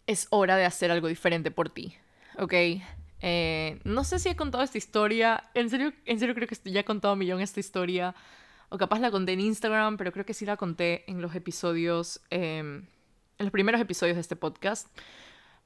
es 0.06 0.26
hora 0.30 0.56
de 0.56 0.64
hacer 0.64 0.90
algo 0.90 1.08
diferente 1.08 1.50
por 1.50 1.70
ti, 1.70 1.96
¿ok? 2.38 2.54
Eh, 3.20 3.80
no 3.84 4.04
sé 4.04 4.18
si 4.18 4.28
he 4.28 4.36
contado 4.36 4.62
esta 4.62 4.78
historia, 4.78 5.50
en 5.54 5.70
serio, 5.70 5.92
en 6.04 6.18
serio 6.18 6.34
creo 6.34 6.46
que 6.46 6.56
ya 6.64 6.80
he 6.80 6.84
contado 6.84 7.14
un 7.14 7.20
millón 7.20 7.40
esta 7.40 7.60
historia, 7.60 8.14
o 8.68 8.78
capaz 8.78 8.98
la 8.98 9.10
conté 9.10 9.32
en 9.32 9.40
Instagram, 9.40 9.96
pero 9.96 10.12
creo 10.12 10.26
que 10.26 10.34
sí 10.34 10.44
la 10.44 10.56
conté 10.56 11.10
en 11.10 11.22
los 11.22 11.34
episodios, 11.34 12.20
em, 12.30 12.86
en 13.38 13.46
los 13.46 13.50
primeros 13.50 13.80
episodios 13.80 14.16
de 14.16 14.20
este 14.20 14.36
podcast. 14.36 14.88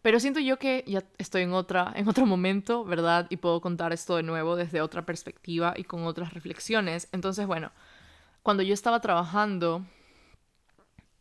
Pero 0.03 0.21
siento 0.21 0.41
yo 0.41 0.59
que 0.59 0.85
ya 0.87 1.03
estoy 1.19 1.43
en, 1.43 1.53
otra, 1.53 1.93
en 1.97 2.09
otro 2.09 2.27
momento, 2.27 2.85
¿verdad? 2.85 3.27
Y 3.31 3.39
puedo 3.39 3.61
contar 3.61 3.93
esto 3.93 4.17
de 4.17 4.23
nuevo 4.23 4.57
desde 4.57 4.81
otra 4.81 5.05
perspectiva 5.05 5.75
y 5.77 5.85
con 5.85 6.05
otras 6.05 6.35
reflexiones. 6.35 7.09
Entonces, 7.13 7.47
bueno, 7.47 7.73
cuando 8.43 8.63
yo 8.63 8.75
estaba 8.75 9.01
trabajando 9.01 9.85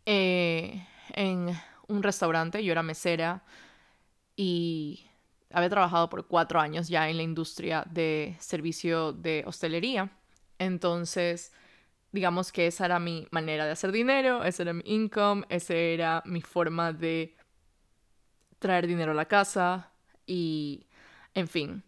eh, 0.06 0.86
en 1.15 1.58
un 1.88 2.04
restaurante, 2.04 2.63
yo 2.63 2.71
era 2.71 2.84
mesera 2.84 3.43
y 4.36 5.08
había 5.52 5.69
trabajado 5.69 6.10
por 6.10 6.28
cuatro 6.28 6.60
años 6.60 6.88
ya 6.88 7.10
en 7.10 7.17
la 7.17 7.23
industria 7.23 7.86
de 7.89 8.36
servicio 8.39 9.13
de 9.13 9.43
hostelería. 9.45 10.12
Entonces, 10.60 11.54
digamos 12.12 12.52
que 12.52 12.67
esa 12.67 12.86
era 12.86 13.00
mi 13.00 13.28
manera 13.32 13.65
de 13.65 13.71
hacer 13.71 13.91
dinero, 13.91 14.43
ese 14.43 14.63
era 14.63 14.73
mi 14.73 14.84
income, 14.86 15.45
esa 15.50 15.73
era 15.73 16.23
mi 16.26 16.41
forma 16.41 16.93
de 16.93 17.36
traer 18.60 18.88
dinero 18.88 19.12
a 19.12 19.15
la 19.15 19.26
casa 19.26 19.91
y, 20.26 20.88
en 21.34 21.47
fin. 21.47 21.84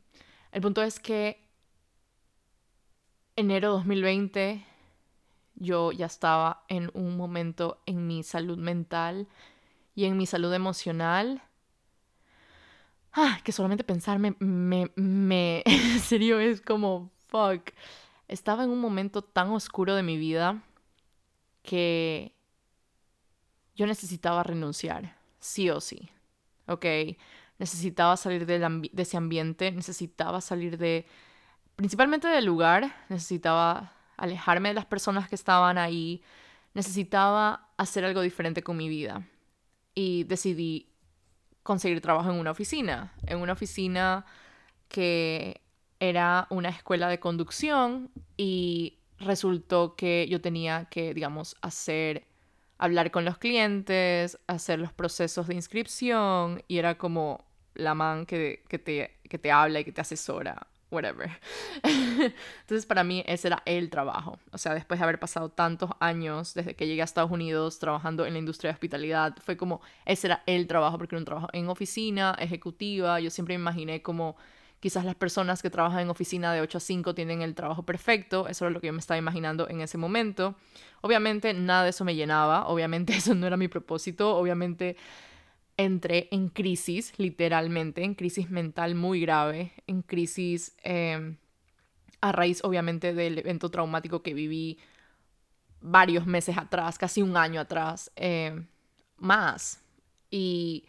El 0.52 0.62
punto 0.62 0.82
es 0.82 1.00
que 1.00 1.48
enero 3.36 3.72
2020 3.72 4.66
yo 5.56 5.92
ya 5.92 6.06
estaba 6.06 6.64
en 6.68 6.90
un 6.94 7.18
momento 7.18 7.82
en 7.86 8.08
mi 8.08 8.24
salud 8.24 8.58
mental 8.58 9.28
y 10.00 10.06
en 10.06 10.16
mi 10.16 10.26
salud 10.26 10.54
emocional. 10.54 11.42
Ah, 13.12 13.40
que 13.44 13.52
solamente 13.52 13.84
pensarme 13.84 14.34
me, 14.40 14.90
me, 14.96 15.62
en 15.66 16.00
serio 16.00 16.40
es 16.40 16.62
como, 16.62 17.12
fuck. 17.28 17.72
Estaba 18.30 18.64
en 18.64 18.70
un 18.70 18.80
momento 18.80 19.22
tan 19.22 19.50
oscuro 19.50 19.96
de 19.96 20.04
mi 20.04 20.18
vida 20.18 20.64
que 21.64 22.34
yo 23.76 23.88
necesitaba 23.88 24.44
renunciar, 24.44 25.18
sí 25.40 25.70
o 25.70 25.82
sí, 25.82 26.10
¿ok? 26.68 26.86
Necesitaba 27.58 28.16
salir 28.16 28.46
de, 28.46 28.90
ese 28.96 29.18
ambiente, 29.18 29.72
necesitaba 29.72 30.40
salir 30.40 30.78
de, 30.78 31.08
principalmente 31.76 32.30
del 32.30 32.46
lugar, 32.46 32.96
necesitaba 33.10 33.92
alejarme 34.16 34.70
de 34.70 34.76
las 34.76 34.86
personas 34.86 35.28
que 35.28 35.36
estaban 35.36 35.78
ahí, 35.78 36.24
necesitaba 36.74 37.68
hacer 37.76 38.06
algo 38.06 38.22
diferente 38.22 38.64
con 38.64 38.78
mi 38.78 38.88
vida 38.88 39.26
y 39.94 40.24
decidí 40.24 40.90
conseguir 41.64 42.02
trabajo 42.02 42.32
en 42.32 42.38
una 42.38 42.52
oficina, 42.52 43.14
en 43.28 43.40
una 43.40 43.54
oficina 43.54 44.26
que 44.88 45.62
era 46.00 46.48
una 46.50 46.70
escuela 46.70 47.08
de 47.10 47.20
conducción 47.20 48.10
y 48.38 49.00
resultó 49.20 49.96
que 49.96 50.28
yo 50.30 50.42
tenía 50.42 50.86
que, 50.86 51.14
digamos, 51.14 51.56
hacer, 51.62 52.26
hablar 52.78 53.12
con 53.12 53.26
los 53.26 53.38
clientes, 53.38 54.40
hacer 54.48 54.80
los 54.80 54.94
procesos 54.94 55.48
de 55.48 55.56
inscripción 55.56 56.64
y 56.68 56.78
era 56.78 56.98
como 56.98 57.46
la 57.76 57.94
man 57.94 58.26
que, 58.26 58.64
que, 58.68 58.80
te, 58.80 59.20
que 59.30 59.38
te 59.38 59.52
habla 59.52 59.82
y 59.82 59.84
que 59.84 59.92
te 59.92 60.02
asesora 60.02 60.68
whatever. 60.92 61.30
Entonces 61.84 62.86
para 62.86 63.04
mí 63.04 63.24
ese 63.28 63.48
era 63.48 63.62
el 63.66 63.90
trabajo. 63.90 64.40
O 64.52 64.58
sea, 64.58 64.74
después 64.74 65.00
de 65.00 65.04
haber 65.04 65.20
pasado 65.20 65.50
tantos 65.50 65.92
años 66.00 66.54
desde 66.54 66.76
que 66.76 66.88
llegué 66.88 67.02
a 67.02 67.06
Estados 67.06 67.32
Unidos 67.32 67.80
trabajando 67.80 68.26
en 68.26 68.34
la 68.34 68.40
industria 68.40 68.72
de 68.72 68.74
hospitalidad, 68.74 69.36
fue 69.44 69.58
como 69.58 69.82
ese 70.06 70.28
era 70.28 70.44
el 70.46 70.68
trabajo 70.68 70.98
porque 70.98 71.16
era 71.16 71.20
un 71.20 71.26
trabajo 71.26 71.50
en 71.54 71.70
oficina, 71.70 72.36
ejecutiva. 72.40 73.20
Yo 73.20 73.30
siempre 73.30 73.58
me 73.58 73.62
imaginé 73.62 74.02
como 74.02 74.36
quizás 74.80 75.06
las 75.06 75.16
personas 75.16 75.62
que 75.62 75.70
trabajan 75.70 76.02
en 76.02 76.10
oficina 76.10 76.54
de 76.54 76.62
8 76.62 76.78
a 76.78 76.82
5 76.82 77.16
tienen 77.16 77.42
el 77.42 77.56
trabajo 77.56 77.84
perfecto. 77.84 78.48
Eso 78.48 78.66
era 78.66 78.72
lo 78.72 78.82
que 78.82 78.88
yo 78.88 78.94
me 78.94 79.00
estaba 79.00 79.18
imaginando 79.18 79.68
en 79.70 79.82
ese 79.82 79.98
momento. 79.98 80.56
Obviamente 81.02 81.54
nada 81.54 81.84
de 81.84 81.90
eso 81.90 82.06
me 82.06 82.16
llenaba. 82.16 82.68
Obviamente 82.68 83.14
eso 83.18 83.36
no 83.36 83.48
era 83.48 83.58
mi 83.58 83.68
propósito. 83.68 84.36
Obviamente 84.38 84.96
entré 85.80 86.28
en 86.32 86.50
crisis, 86.50 87.14
literalmente, 87.18 88.04
en 88.04 88.14
crisis 88.14 88.50
mental 88.50 88.96
muy 88.96 89.22
grave, 89.22 89.72
en 89.88 90.02
crisis 90.02 90.76
em, 90.84 91.38
a 92.20 92.34
raíz, 92.34 92.62
obviamente, 92.66 93.14
del 93.14 93.38
evento 93.40 93.70
traumático 93.72 94.22
que 94.22 94.34
viví 94.34 94.78
varios 95.80 96.26
meses 96.26 96.58
atrás, 96.58 96.98
casi 96.98 97.22
un 97.22 97.38
año 97.38 97.62
atrás, 97.62 98.12
em, 98.18 98.68
más. 99.16 99.82
Y 100.30 100.86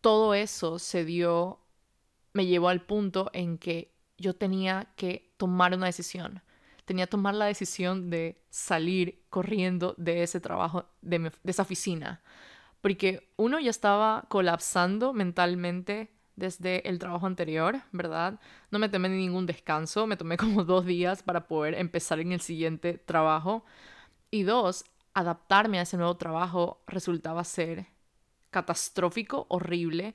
todo 0.00 0.34
eso 0.34 0.80
se 0.80 1.04
dio, 1.04 1.60
me 2.32 2.46
llevó 2.46 2.70
al 2.70 2.84
punto 2.84 3.30
en 3.32 3.58
que 3.58 3.94
yo 4.18 4.34
tenía 4.34 4.92
que 4.96 5.32
tomar 5.36 5.74
una 5.74 5.86
decisión. 5.86 6.42
Tenía 6.86 7.06
que 7.06 7.10
tomar 7.12 7.34
la 7.36 7.46
decisión 7.46 8.10
de 8.10 8.42
salir 8.50 9.22
corriendo 9.30 9.94
de 9.96 10.24
ese 10.24 10.40
trabajo, 10.40 10.86
de 11.02 11.30
esa 11.44 11.62
oficina 11.62 12.20
porque 12.84 13.30
uno 13.36 13.58
ya 13.60 13.70
estaba 13.70 14.26
colapsando 14.28 15.14
mentalmente 15.14 16.10
desde 16.36 16.86
el 16.86 16.98
trabajo 16.98 17.24
anterior, 17.24 17.80
¿verdad? 17.92 18.38
No 18.70 18.78
me 18.78 18.90
tomé 18.90 19.08
ningún 19.08 19.46
descanso, 19.46 20.06
me 20.06 20.18
tomé 20.18 20.36
como 20.36 20.64
dos 20.64 20.84
días 20.84 21.22
para 21.22 21.48
poder 21.48 21.76
empezar 21.76 22.20
en 22.20 22.32
el 22.32 22.42
siguiente 22.42 22.98
trabajo. 22.98 23.64
Y 24.30 24.42
dos, 24.42 24.84
adaptarme 25.14 25.78
a 25.78 25.82
ese 25.84 25.96
nuevo 25.96 26.18
trabajo 26.18 26.82
resultaba 26.86 27.42
ser 27.44 27.86
catastrófico, 28.50 29.46
horrible, 29.48 30.14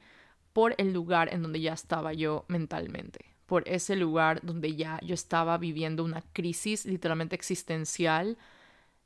por 0.54 0.76
el 0.78 0.94
lugar 0.94 1.34
en 1.34 1.42
donde 1.42 1.62
ya 1.62 1.74
estaba 1.74 2.14
yo 2.14 2.46
mentalmente, 2.50 3.26
por 3.48 3.68
ese 3.68 3.96
lugar 3.96 4.42
donde 4.44 4.76
ya 4.76 5.00
yo 5.02 5.16
estaba 5.16 5.58
viviendo 5.58 6.04
una 6.04 6.22
crisis 6.34 6.86
literalmente 6.86 7.36
existencial 7.36 8.38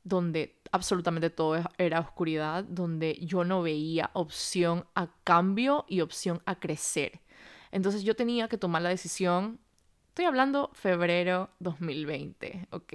donde 0.04 0.60
absolutamente 0.70 1.30
todo 1.30 1.60
era 1.78 2.00
oscuridad, 2.00 2.64
donde 2.64 3.18
yo 3.22 3.42
no 3.42 3.62
veía 3.62 4.10
opción 4.12 4.84
a 4.94 5.08
cambio 5.24 5.86
y 5.88 6.02
opción 6.02 6.42
a 6.44 6.60
crecer. 6.60 7.20
Entonces 7.72 8.04
yo 8.04 8.14
tenía 8.14 8.48
que 8.48 8.58
tomar 8.58 8.82
la 8.82 8.90
decisión, 8.90 9.58
estoy 10.08 10.26
hablando 10.26 10.70
febrero 10.74 11.50
2020, 11.58 12.68
¿ok? 12.70 12.92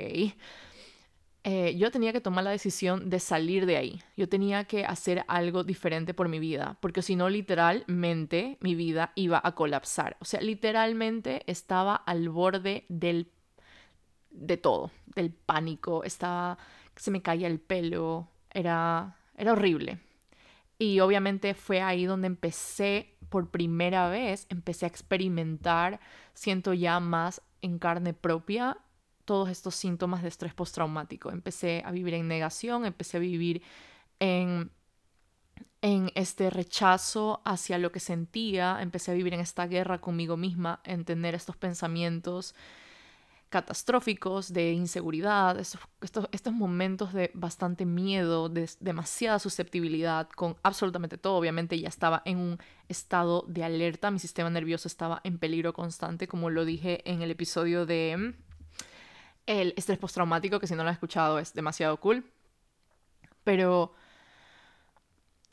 Eh, 1.46 1.76
yo 1.78 1.90
tenía 1.90 2.12
que 2.12 2.22
tomar 2.22 2.44
la 2.44 2.52
decisión 2.52 3.10
de 3.10 3.20
salir 3.20 3.66
de 3.66 3.78
ahí. 3.78 4.02
Yo 4.18 4.28
tenía 4.30 4.66
que 4.66 4.86
hacer 4.86 5.24
algo 5.28 5.64
diferente 5.64 6.14
por 6.14 6.28
mi 6.28 6.38
vida, 6.38 6.78
porque 6.82 7.02
si 7.02 7.16
no, 7.16 7.30
literalmente 7.30 8.58
mi 8.60 8.76
vida 8.76 9.14
iba 9.16 9.42
a 9.44 9.56
colapsar. 9.56 10.18
O 10.20 10.26
sea, 10.26 10.42
literalmente 10.42 11.44
estaba 11.48 11.96
al 11.96 12.30
borde 12.30 12.86
del, 12.90 13.32
de 14.30 14.58
todo, 14.58 14.92
del 15.16 15.32
pánico, 15.32 16.04
estaba 16.04 16.58
se 17.00 17.12
me 17.12 17.22
caía 17.22 17.48
el 17.48 17.60
pelo, 17.60 18.28
era, 18.52 19.16
era 19.36 19.54
horrible. 19.54 20.00
Y 20.78 21.00
obviamente 21.00 21.54
fue 21.54 21.82
ahí 21.82 22.06
donde 22.06 22.28
empecé 22.28 23.16
por 23.30 23.50
primera 23.50 24.10
vez, 24.10 24.48
empecé 24.50 24.86
a 24.86 24.90
experimentar, 24.90 26.00
siento 26.34 26.74
ya 26.74 27.00
más 27.00 27.42
en 27.62 27.80
carne 27.80 28.14
propia 28.14 28.78
todos 29.24 29.50
estos 29.50 29.76
síntomas 29.76 30.24
de 30.24 30.28
estrés 30.28 30.54
postraumático. 30.54 31.32
Empecé 31.32 31.84
a 31.86 31.92
vivir 31.92 32.16
en 32.16 32.28
negación, 32.28 32.86
empecé 32.86 33.18
a 33.18 33.22
vivir 33.22 33.62
en, 34.20 34.70
en 35.82 36.12
este 36.16 36.50
rechazo 36.50 37.42
hacia 37.46 37.78
lo 37.78 37.92
que 37.94 38.02
sentía, 38.02 38.82
empecé 38.82 39.12
a 39.12 39.14
vivir 39.14 39.34
en 39.34 39.40
esta 39.40 39.68
guerra 39.68 40.02
conmigo 40.02 40.36
misma, 40.36 40.82
en 40.84 41.06
tener 41.06 41.36
estos 41.36 41.56
pensamientos 41.56 42.56
catastróficos, 43.50 44.54
de 44.54 44.72
inseguridad, 44.74 45.60
estos, 45.60 45.82
estos, 46.32 46.54
momentos 46.54 47.14
de 47.14 47.32
bastante 47.34 47.86
miedo, 47.86 48.48
de 48.48 48.70
demasiada 48.80 49.40
susceptibilidad 49.40 50.30
con 50.30 50.56
absolutamente 50.62 51.18
todo. 51.18 51.36
Obviamente 51.36 51.80
ya 51.80 51.90
estaba 51.90 52.22
en 52.26 52.38
un 52.38 52.60
estado 52.88 53.44
de 53.48 53.64
alerta, 53.64 54.12
mi 54.12 54.20
sistema 54.20 54.50
nervioso 54.50 54.88
estaba 54.88 55.22
en 55.24 55.40
peligro 55.40 55.74
constante, 55.74 56.28
como 56.28 56.50
lo 56.52 56.64
dije 56.64 57.02
en 57.10 57.24
el 57.24 57.32
episodio 57.32 57.86
de 57.88 58.16
mm, 58.18 58.34
el 59.48 59.74
estrés 59.76 59.98
postraumático, 59.98 60.60
que 60.60 60.68
si 60.68 60.76
no 60.76 60.84
lo 60.84 60.90
has 60.90 60.96
escuchado 60.96 61.40
es 61.40 61.54
demasiado 61.54 61.98
cool. 62.00 62.24
Pero, 63.44 63.96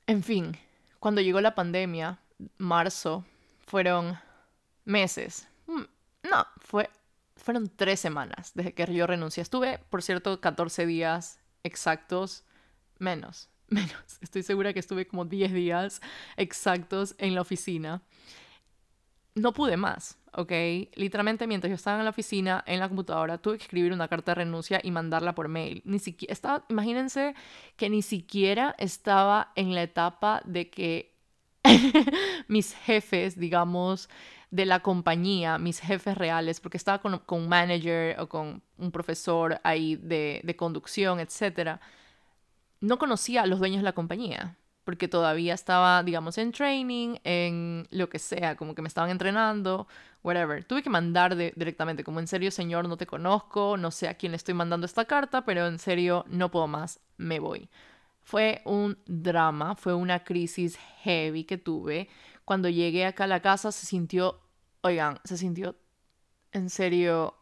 en 0.07 0.23
fin, 0.23 0.59
cuando 0.99 1.23
llegó 1.23 1.41
la 1.41 1.55
pandemia, 1.55 2.19
marzo, 2.59 3.25
fueron 3.67 4.19
meses. 4.85 5.49
Mm, 5.67 5.85
no, 6.31 6.47
fue 6.59 6.91
fueron 7.47 7.71
tres 7.75 8.01
semanas 8.01 8.51
desde 8.57 8.75
que 8.75 8.93
yo 8.93 9.07
renuncié. 9.07 9.41
Estuve, 9.41 9.79
por 9.89 10.03
cierto, 10.03 10.41
14 10.41 10.85
días 10.85 11.39
exactos, 11.63 12.45
menos, 12.99 13.49
menos. 13.69 14.19
Estoy 14.21 14.43
segura 14.43 14.73
que 14.73 14.81
estuve 14.81 15.07
como 15.07 15.25
10 15.25 15.53
días 15.53 16.03
exactos 16.37 17.15
en 17.19 17.37
la 17.37 17.43
oficina. 17.43 18.03
No 19.37 19.53
pude 19.53 19.77
más, 19.77 20.19
¿ok? 20.33 20.51
Literalmente 20.97 21.47
mientras 21.47 21.69
yo 21.69 21.77
estaba 21.77 21.99
en 21.99 22.05
la 22.05 22.11
oficina, 22.11 22.65
en 22.67 22.81
la 22.81 22.89
computadora, 22.89 23.39
tuve 23.39 23.59
que 23.59 23.65
escribir 23.65 23.93
una 23.93 24.09
carta 24.09 24.33
de 24.33 24.37
renuncia 24.37 24.81
y 24.83 24.91
mandarla 24.91 25.37
por 25.37 25.47
mail. 25.47 25.83
Ni 25.85 26.01
siquiera, 26.01 26.33
estaba, 26.33 26.65
imagínense 26.69 27.37
que 27.77 27.89
ni 27.89 28.03
siquiera 28.03 28.75
estaba 28.77 29.53
en 29.55 29.73
la 29.73 29.85
etapa 29.85 30.43
de 30.47 30.69
que 30.69 31.15
mis 32.49 32.75
jefes, 32.75 33.39
digamos, 33.39 34.09
de 34.51 34.67
la 34.67 34.81
compañía, 34.81 35.59
mis 35.59 35.81
jefes 35.81 36.17
reales, 36.17 36.61
porque 36.61 36.77
estaba 36.77 37.01
con, 37.01 37.21
un 37.29 37.49
manager 37.49 38.19
o 38.21 38.29
con 38.29 38.63
un 38.79 38.91
profesor 38.93 39.61
ahí 39.65 39.97
de, 39.97 40.41
de 40.45 40.57
conducción, 40.57 41.21
etc., 41.21 41.81
no 42.81 42.99
conocía 42.99 43.43
a 43.43 43.47
los 43.47 43.59
dueños 43.59 43.79
de 43.79 43.85
la 43.85 43.93
compañía, 43.93 44.57
porque 44.85 45.09
todavía 45.09 45.55
estaba, 45.55 46.03
digamos, 46.03 46.39
en 46.39 46.53
training, 46.53 47.17
en 47.25 47.89
lo 47.91 48.09
que 48.09 48.19
sea, 48.19 48.57
como 48.57 48.75
que 48.75 48.83
me 48.83 48.89
estaban 48.89 49.11
entrenando, 49.11 49.89
whatever. 50.23 50.65
Tuve 50.65 50.83
que 50.83 50.91
mandar 50.91 51.37
directamente, 51.37 52.05
como 52.05 52.21
en 52.21 52.29
serio, 52.29 52.51
señor, 52.51 52.89
no 52.89 52.97
te 52.97 53.07
conozco, 53.07 53.77
no 53.77 53.91
sé 53.91 54.09
a 54.09 54.15
quién 54.15 54.33
le 54.33 54.37
estoy 54.37 54.55
mandando 54.55 54.87
esta 54.87 55.05
carta, 55.05 55.45
pero 55.45 55.67
en 55.67 55.79
serio, 55.79 56.25
no 56.29 56.51
puedo 56.51 56.69
más, 56.69 57.01
me 57.17 57.41
voy. 57.41 57.69
Fue 58.23 58.63
un 58.65 58.99
drama, 59.07 59.75
fue 59.77 59.95
una 59.95 60.23
crisis 60.25 60.79
heavy 61.03 61.45
que 61.45 61.59
tuve 61.59 62.09
cuando 62.47 62.69
llegué 62.69 63.05
acá 63.05 63.25
a 63.25 63.27
la 63.27 63.43
casa 63.43 63.73
se 63.73 63.85
sintió, 63.85 64.41
oigan, 64.81 65.19
se 65.25 65.37
sintió 65.37 65.77
en 66.53 66.71
serio, 66.71 67.35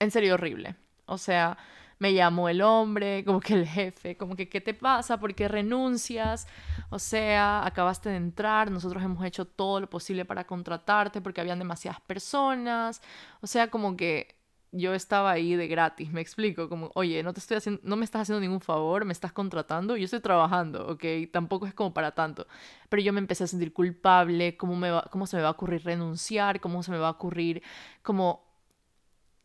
en 0.00 0.10
serio 0.10 0.34
horrible. 0.34 0.74
O 1.06 1.18
sea, 1.18 1.56
me 2.00 2.14
llamó 2.14 2.48
el 2.48 2.60
hombre, 2.60 3.24
como 3.24 3.38
que 3.40 3.54
el 3.54 3.66
jefe, 3.66 4.16
como 4.16 4.34
que, 4.34 4.48
¿qué 4.48 4.60
te 4.60 4.74
pasa? 4.74 5.20
¿Por 5.20 5.36
qué 5.36 5.46
renuncias? 5.46 6.48
O 6.90 6.98
sea, 6.98 7.64
acabaste 7.64 8.08
de 8.10 8.16
entrar, 8.16 8.72
nosotros 8.72 9.04
hemos 9.04 9.24
hecho 9.24 9.44
todo 9.44 9.80
lo 9.80 9.88
posible 9.88 10.24
para 10.24 10.46
contratarte 10.48 11.20
porque 11.20 11.40
habían 11.40 11.60
demasiadas 11.60 12.00
personas. 12.00 13.02
O 13.40 13.46
sea, 13.46 13.70
como 13.70 13.96
que 13.96 14.34
yo 14.76 14.92
estaba 14.92 15.30
ahí 15.30 15.54
de 15.54 15.68
gratis, 15.68 16.12
me 16.12 16.20
explico, 16.20 16.68
como, 16.68 16.90
oye, 16.94 17.22
no 17.22 17.32
te 17.32 17.38
estoy 17.40 17.58
haciendo, 17.58 17.80
no 17.84 17.96
me 17.96 18.04
estás 18.04 18.22
haciendo 18.22 18.40
ningún 18.40 18.60
favor, 18.60 19.04
me 19.04 19.12
estás 19.12 19.32
contratando, 19.32 19.96
yo 19.96 20.04
estoy 20.04 20.20
trabajando, 20.20 20.88
¿ok? 20.88 21.04
Tampoco 21.32 21.66
es 21.66 21.74
como 21.74 21.94
para 21.94 22.12
tanto. 22.12 22.46
Pero 22.88 23.00
yo 23.02 23.12
me 23.12 23.20
empecé 23.20 23.44
a 23.44 23.46
sentir 23.46 23.72
culpable, 23.72 24.56
¿cómo, 24.56 24.74
me 24.74 24.90
va, 24.90 25.08
cómo 25.12 25.26
se 25.28 25.36
me 25.36 25.42
va 25.42 25.48
a 25.48 25.52
ocurrir 25.52 25.84
renunciar? 25.84 26.60
¿Cómo 26.60 26.82
se 26.82 26.90
me 26.90 26.98
va 26.98 27.08
a 27.08 27.12
ocurrir 27.12 27.62
como, 28.02 28.44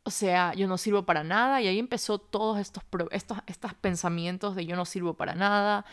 o 0.04 0.10
sea, 0.10 0.54
yo 0.56 0.68
no 0.68 0.78
sirvo 0.80 1.06
para 1.06 1.24
nada? 1.24 1.62
Y 1.62 1.68
ahí 1.68 1.78
empezó 1.78 2.18
todos 2.18 2.58
estos, 2.60 2.84
estos, 3.12 3.38
estos 3.46 3.74
pensamientos 3.76 4.56
de 4.56 4.66
yo 4.66 4.76
no 4.76 4.86
sirvo 4.86 5.14
para 5.14 5.36
nada 5.36 5.86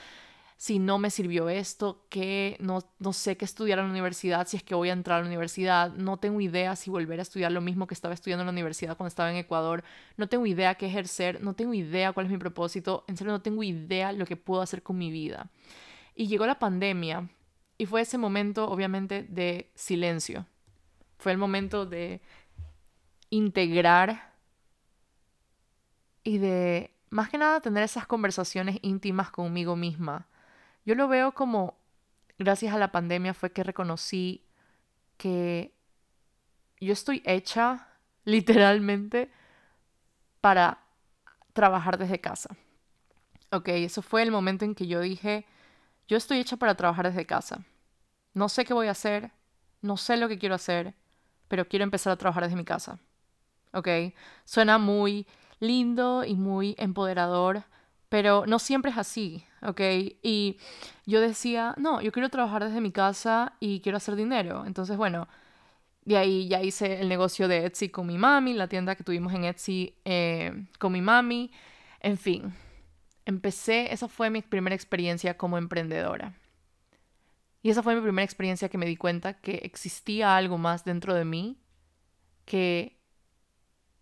si 0.58 0.78
no 0.78 0.98
me 0.98 1.10
sirvió 1.10 1.50
esto, 1.50 2.06
que 2.08 2.56
no, 2.60 2.78
no 2.98 3.12
sé 3.12 3.36
qué 3.36 3.44
estudiar 3.44 3.78
en 3.78 3.86
la 3.86 3.90
universidad, 3.90 4.46
si 4.46 4.56
es 4.56 4.62
que 4.62 4.74
voy 4.74 4.88
a 4.88 4.94
entrar 4.94 5.18
a 5.18 5.20
la 5.20 5.28
universidad, 5.28 5.92
no 5.92 6.16
tengo 6.16 6.40
idea 6.40 6.76
si 6.76 6.90
volver 6.90 7.18
a 7.18 7.22
estudiar 7.22 7.52
lo 7.52 7.60
mismo 7.60 7.86
que 7.86 7.92
estaba 7.92 8.14
estudiando 8.14 8.42
en 8.42 8.46
la 8.46 8.52
universidad 8.52 8.96
cuando 8.96 9.08
estaba 9.08 9.30
en 9.30 9.36
Ecuador, 9.36 9.84
no 10.16 10.28
tengo 10.28 10.46
idea 10.46 10.74
qué 10.76 10.86
ejercer, 10.86 11.42
no 11.42 11.54
tengo 11.54 11.74
idea 11.74 12.12
cuál 12.12 12.26
es 12.26 12.32
mi 12.32 12.38
propósito, 12.38 13.04
en 13.06 13.18
serio 13.18 13.34
no 13.34 13.42
tengo 13.42 13.62
idea 13.62 14.12
lo 14.12 14.24
que 14.24 14.36
puedo 14.36 14.62
hacer 14.62 14.82
con 14.82 14.96
mi 14.96 15.10
vida. 15.10 15.50
Y 16.14 16.26
llegó 16.26 16.46
la 16.46 16.58
pandemia 16.58 17.28
y 17.76 17.84
fue 17.84 18.00
ese 18.00 18.16
momento 18.16 18.66
obviamente 18.70 19.24
de 19.24 19.70
silencio, 19.74 20.46
fue 21.18 21.32
el 21.32 21.38
momento 21.38 21.84
de 21.84 22.22
integrar 23.28 24.32
y 26.24 26.38
de 26.38 26.94
más 27.10 27.28
que 27.28 27.36
nada 27.36 27.60
tener 27.60 27.82
esas 27.82 28.06
conversaciones 28.06 28.78
íntimas 28.80 29.30
conmigo 29.30 29.76
misma 29.76 30.28
yo 30.86 30.94
lo 30.94 31.08
veo 31.08 31.32
como, 31.32 31.76
gracias 32.38 32.72
a 32.72 32.78
la 32.78 32.92
pandemia 32.92 33.34
fue 33.34 33.52
que 33.52 33.64
reconocí 33.64 34.46
que 35.18 35.74
yo 36.80 36.92
estoy 36.92 37.22
hecha 37.26 37.88
literalmente 38.24 39.30
para 40.40 40.78
trabajar 41.52 41.98
desde 41.98 42.20
casa. 42.20 42.56
Ok, 43.50 43.68
eso 43.68 44.00
fue 44.00 44.22
el 44.22 44.30
momento 44.30 44.64
en 44.64 44.74
que 44.74 44.86
yo 44.86 45.00
dije, 45.00 45.44
yo 46.08 46.16
estoy 46.16 46.38
hecha 46.38 46.56
para 46.56 46.76
trabajar 46.76 47.08
desde 47.08 47.26
casa. 47.26 47.64
No 48.32 48.48
sé 48.48 48.64
qué 48.64 48.74
voy 48.74 48.86
a 48.88 48.92
hacer, 48.92 49.32
no 49.82 49.96
sé 49.96 50.16
lo 50.16 50.28
que 50.28 50.38
quiero 50.38 50.54
hacer, 50.54 50.94
pero 51.48 51.66
quiero 51.66 51.84
empezar 51.84 52.12
a 52.12 52.16
trabajar 52.16 52.44
desde 52.44 52.56
mi 52.56 52.64
casa. 52.64 52.98
Ok, 53.72 53.88
suena 54.44 54.78
muy 54.78 55.26
lindo 55.58 56.24
y 56.24 56.34
muy 56.34 56.76
empoderador, 56.78 57.64
pero 58.08 58.44
no 58.46 58.58
siempre 58.58 58.90
es 58.90 58.98
así, 58.98 59.44
¿ok? 59.62 59.80
Y 60.22 60.58
yo 61.06 61.20
decía, 61.20 61.74
no, 61.78 62.00
yo 62.00 62.12
quiero 62.12 62.28
trabajar 62.28 62.64
desde 62.64 62.80
mi 62.80 62.92
casa 62.92 63.54
y 63.60 63.80
quiero 63.80 63.96
hacer 63.96 64.16
dinero. 64.16 64.64
Entonces, 64.66 64.96
bueno, 64.96 65.28
de 66.04 66.16
ahí 66.16 66.48
ya 66.48 66.62
hice 66.62 67.00
el 67.00 67.08
negocio 67.08 67.48
de 67.48 67.66
Etsy 67.66 67.88
con 67.88 68.06
mi 68.06 68.18
mami, 68.18 68.54
la 68.54 68.68
tienda 68.68 68.94
que 68.94 69.04
tuvimos 69.04 69.34
en 69.34 69.44
Etsy 69.44 69.94
eh, 70.04 70.66
con 70.78 70.92
mi 70.92 71.00
mami. 71.00 71.50
En 72.00 72.16
fin, 72.16 72.54
empecé, 73.24 73.92
esa 73.92 74.08
fue 74.08 74.30
mi 74.30 74.42
primera 74.42 74.74
experiencia 74.74 75.36
como 75.36 75.58
emprendedora. 75.58 76.34
Y 77.62 77.70
esa 77.70 77.82
fue 77.82 77.96
mi 77.96 78.00
primera 78.00 78.24
experiencia 78.24 78.68
que 78.68 78.78
me 78.78 78.86
di 78.86 78.96
cuenta 78.96 79.34
que 79.34 79.56
existía 79.64 80.36
algo 80.36 80.58
más 80.58 80.84
dentro 80.84 81.14
de 81.14 81.24
mí 81.24 81.58
que 82.44 82.95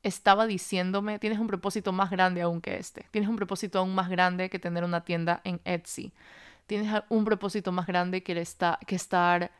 estaba 0.04 0.46
diciéndome, 0.46 1.18
tienes 1.18 1.38
un 1.38 1.46
propósito 1.46 1.92
más 1.92 2.10
grande 2.10 2.42
aún 2.42 2.60
que 2.60 2.76
este, 2.76 3.06
tienes 3.10 3.28
un 3.28 3.36
propósito 3.36 3.78
aún 3.78 3.94
más 3.94 4.08
grande 4.08 4.50
que 4.50 4.58
tener 4.58 4.84
una 4.84 5.02
tienda 5.02 5.40
en 5.44 5.60
Etsy, 5.64 6.12
tienes 6.66 7.02
un 7.08 7.24
propósito 7.24 7.72
más 7.72 7.86
grande 7.86 8.22
que, 8.22 8.46
que 8.86 8.94
estar, 8.94 9.50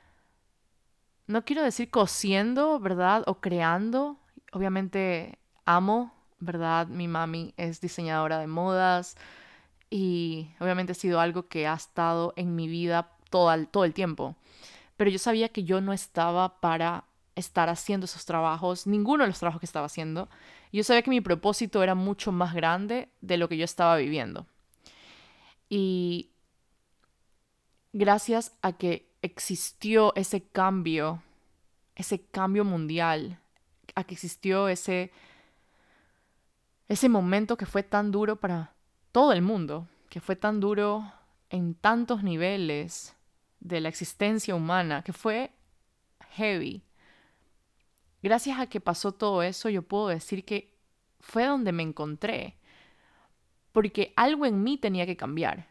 no 1.26 1.44
quiero 1.44 1.62
decir 1.62 1.90
cosiendo, 1.90 2.78
¿verdad? 2.78 3.24
O 3.26 3.40
creando, 3.40 4.18
obviamente 4.52 5.38
amo, 5.64 6.12
¿verdad? 6.38 6.86
Mi 6.88 7.08
mami 7.08 7.54
es 7.56 7.80
diseñadora 7.80 8.38
de 8.38 8.46
modas 8.46 9.16
y 9.88 10.50
obviamente 10.60 10.92
ha 10.92 10.94
sido 10.94 11.20
algo 11.20 11.48
que 11.48 11.66
ha 11.66 11.74
estado 11.74 12.34
en 12.36 12.54
mi 12.54 12.68
vida 12.68 13.10
todo 13.30 13.66
todo 13.66 13.84
el 13.84 13.94
tiempo, 13.94 14.36
pero 14.96 15.10
yo 15.10 15.18
sabía 15.18 15.48
que 15.48 15.64
yo 15.64 15.80
no 15.80 15.94
estaba 15.94 16.60
para 16.60 17.04
estar 17.36 17.68
haciendo 17.68 18.04
esos 18.04 18.24
trabajos, 18.24 18.86
ninguno 18.86 19.24
de 19.24 19.28
los 19.28 19.38
trabajos 19.38 19.60
que 19.60 19.66
estaba 19.66 19.86
haciendo. 19.86 20.28
Yo 20.72 20.84
sabía 20.84 21.02
que 21.02 21.10
mi 21.10 21.20
propósito 21.20 21.82
era 21.82 21.94
mucho 21.94 22.32
más 22.32 22.54
grande 22.54 23.08
de 23.20 23.36
lo 23.36 23.48
que 23.48 23.56
yo 23.56 23.64
estaba 23.64 23.96
viviendo. 23.96 24.46
Y 25.68 26.30
gracias 27.92 28.52
a 28.62 28.72
que 28.72 29.08
existió 29.22 30.14
ese 30.16 30.42
cambio, 30.42 31.22
ese 31.94 32.20
cambio 32.20 32.64
mundial, 32.64 33.38
a 33.94 34.04
que 34.04 34.14
existió 34.14 34.68
ese, 34.68 35.12
ese 36.88 37.08
momento 37.08 37.56
que 37.56 37.66
fue 37.66 37.82
tan 37.82 38.10
duro 38.10 38.36
para 38.36 38.74
todo 39.12 39.32
el 39.32 39.42
mundo, 39.42 39.88
que 40.10 40.20
fue 40.20 40.36
tan 40.36 40.60
duro 40.60 41.10
en 41.50 41.74
tantos 41.74 42.22
niveles 42.22 43.14
de 43.60 43.80
la 43.80 43.88
existencia 43.88 44.54
humana, 44.54 45.02
que 45.02 45.12
fue 45.12 45.52
heavy, 46.32 46.82
gracias 48.24 48.58
a 48.58 48.66
que 48.66 48.80
pasó 48.80 49.12
todo 49.12 49.42
eso, 49.42 49.68
yo 49.68 49.82
puedo 49.82 50.08
decir 50.08 50.46
que 50.46 50.74
fue 51.20 51.44
donde 51.44 51.72
me 51.72 51.82
encontré. 51.82 52.56
Porque 53.70 54.14
algo 54.16 54.46
en 54.46 54.62
mí 54.62 54.78
tenía 54.78 55.04
que 55.04 55.16
cambiar. 55.16 55.68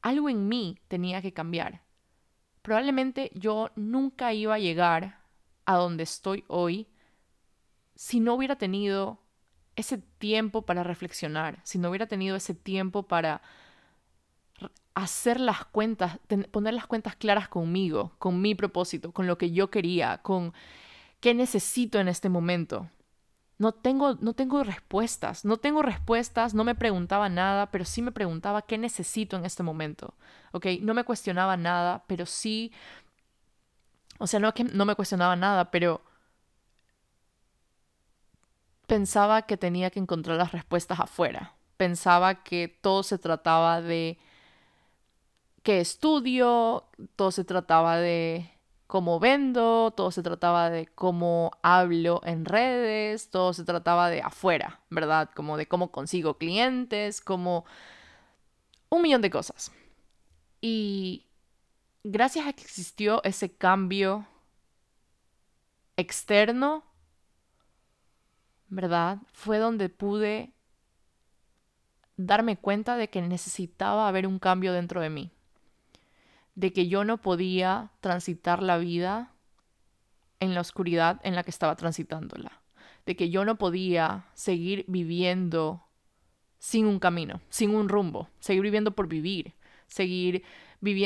Algo 0.00 0.28
en 0.28 0.46
mí 0.48 0.78
tenía 0.86 1.20
que 1.20 1.32
cambiar. 1.32 1.82
Probablemente 2.62 3.32
yo 3.34 3.70
nunca 3.74 4.32
iba 4.32 4.54
a 4.54 4.60
llegar 4.60 5.18
a 5.66 5.74
donde 5.74 6.04
estoy 6.04 6.44
hoy 6.46 6.86
si 7.96 8.20
no 8.20 8.34
hubiera 8.34 8.56
tenido 8.56 9.18
ese 9.74 9.98
tiempo 9.98 10.62
para 10.62 10.84
reflexionar, 10.84 11.60
si 11.64 11.78
no 11.78 11.88
hubiera 11.88 12.06
tenido 12.06 12.36
ese 12.36 12.54
tiempo 12.54 13.02
para 13.02 13.42
hacer 14.94 15.40
las 15.40 15.64
cuentas, 15.64 16.20
poner 16.52 16.74
las 16.74 16.86
cuentas 16.86 17.16
claras 17.16 17.48
conmigo, 17.48 18.12
con 18.18 18.40
mi 18.40 18.54
propósito, 18.54 19.10
con 19.12 19.26
lo 19.26 19.38
que 19.38 19.50
yo 19.50 19.70
quería, 19.70 20.18
con 20.18 20.52
¿Qué 21.20 21.34
necesito 21.34 21.98
en 21.98 22.08
este 22.08 22.28
momento? 22.28 22.88
no 23.58 23.72
tengo, 23.72 24.14
no 24.20 24.34
tengo 24.34 24.62
respuestas, 24.62 25.44
no 25.44 25.56
tengo 25.58 25.82
respuestas, 25.82 26.54
no 26.54 26.64
me 26.64 26.76
preguntaba 26.76 27.28
nada, 27.28 27.70
pero 27.70 27.84
sí 27.84 28.02
me 28.02 28.12
preguntaba 28.12 28.62
qué 28.62 28.78
necesito 28.78 29.36
en 29.36 29.44
este 29.44 29.64
momento, 29.64 30.14
¿ok? 30.52 30.66
No 30.80 30.94
me 30.94 31.04
cuestionaba 31.04 31.56
nada, 31.56 32.04
pero 32.06 32.24
sí, 32.24 32.72
o 34.18 34.26
sea, 34.26 34.40
no 34.40 34.54
que 34.54 34.64
no 34.64 34.84
me 34.84 34.94
cuestionaba 34.94 35.34
nada, 35.36 35.70
pero 35.70 36.02
pensaba 38.86 39.42
que 39.42 39.56
tenía 39.56 39.90
que 39.90 39.98
encontrar 40.00 40.36
las 40.36 40.52
respuestas 40.52 41.00
afuera, 41.00 41.56
pensaba 41.76 42.42
que 42.44 42.68
todo 42.68 43.02
se 43.02 43.18
trataba 43.18 43.82
de 43.82 44.18
qué 45.64 45.80
estudio, 45.80 46.84
todo 47.16 47.32
se 47.32 47.44
trataba 47.44 47.96
de 47.96 48.57
cómo 48.88 49.20
vendo, 49.20 49.92
todo 49.92 50.10
se 50.10 50.22
trataba 50.22 50.70
de 50.70 50.86
cómo 50.86 51.52
hablo 51.62 52.22
en 52.24 52.46
redes, 52.46 53.30
todo 53.30 53.52
se 53.52 53.64
trataba 53.64 54.08
de 54.08 54.22
afuera, 54.22 54.80
¿verdad? 54.88 55.30
Como 55.36 55.58
de 55.58 55.68
cómo 55.68 55.92
consigo 55.92 56.38
clientes, 56.38 57.20
como 57.20 57.66
un 58.88 59.02
millón 59.02 59.20
de 59.20 59.30
cosas. 59.30 59.70
Y 60.62 61.26
gracias 62.02 62.46
a 62.46 62.54
que 62.54 62.62
existió 62.62 63.22
ese 63.24 63.54
cambio 63.54 64.26
externo, 65.98 66.82
¿verdad? 68.68 69.18
Fue 69.34 69.58
donde 69.58 69.90
pude 69.90 70.54
darme 72.16 72.56
cuenta 72.56 72.96
de 72.96 73.10
que 73.10 73.20
necesitaba 73.20 74.08
haber 74.08 74.26
un 74.26 74.38
cambio 74.38 74.72
dentro 74.72 75.02
de 75.02 75.10
mí 75.10 75.30
de 76.58 76.72
que 76.72 76.88
yo 76.88 77.04
no 77.04 77.18
podía 77.18 77.92
transitar 78.00 78.64
la 78.64 78.78
vida 78.78 79.32
en 80.40 80.54
la 80.54 80.60
oscuridad 80.60 81.20
en 81.22 81.36
la 81.36 81.44
que 81.44 81.52
estaba 81.52 81.76
transitándola, 81.76 82.62
de 83.06 83.14
que 83.14 83.30
yo 83.30 83.44
no 83.44 83.58
podía 83.58 84.26
seguir 84.34 84.84
viviendo 84.88 85.84
sin 86.58 86.86
un 86.86 86.98
camino, 86.98 87.40
sin 87.48 87.76
un 87.76 87.88
rumbo, 87.88 88.28
seguir 88.40 88.62
viviendo 88.62 88.90
por 88.90 89.06
vivir, 89.06 89.54
seguir 89.86 90.42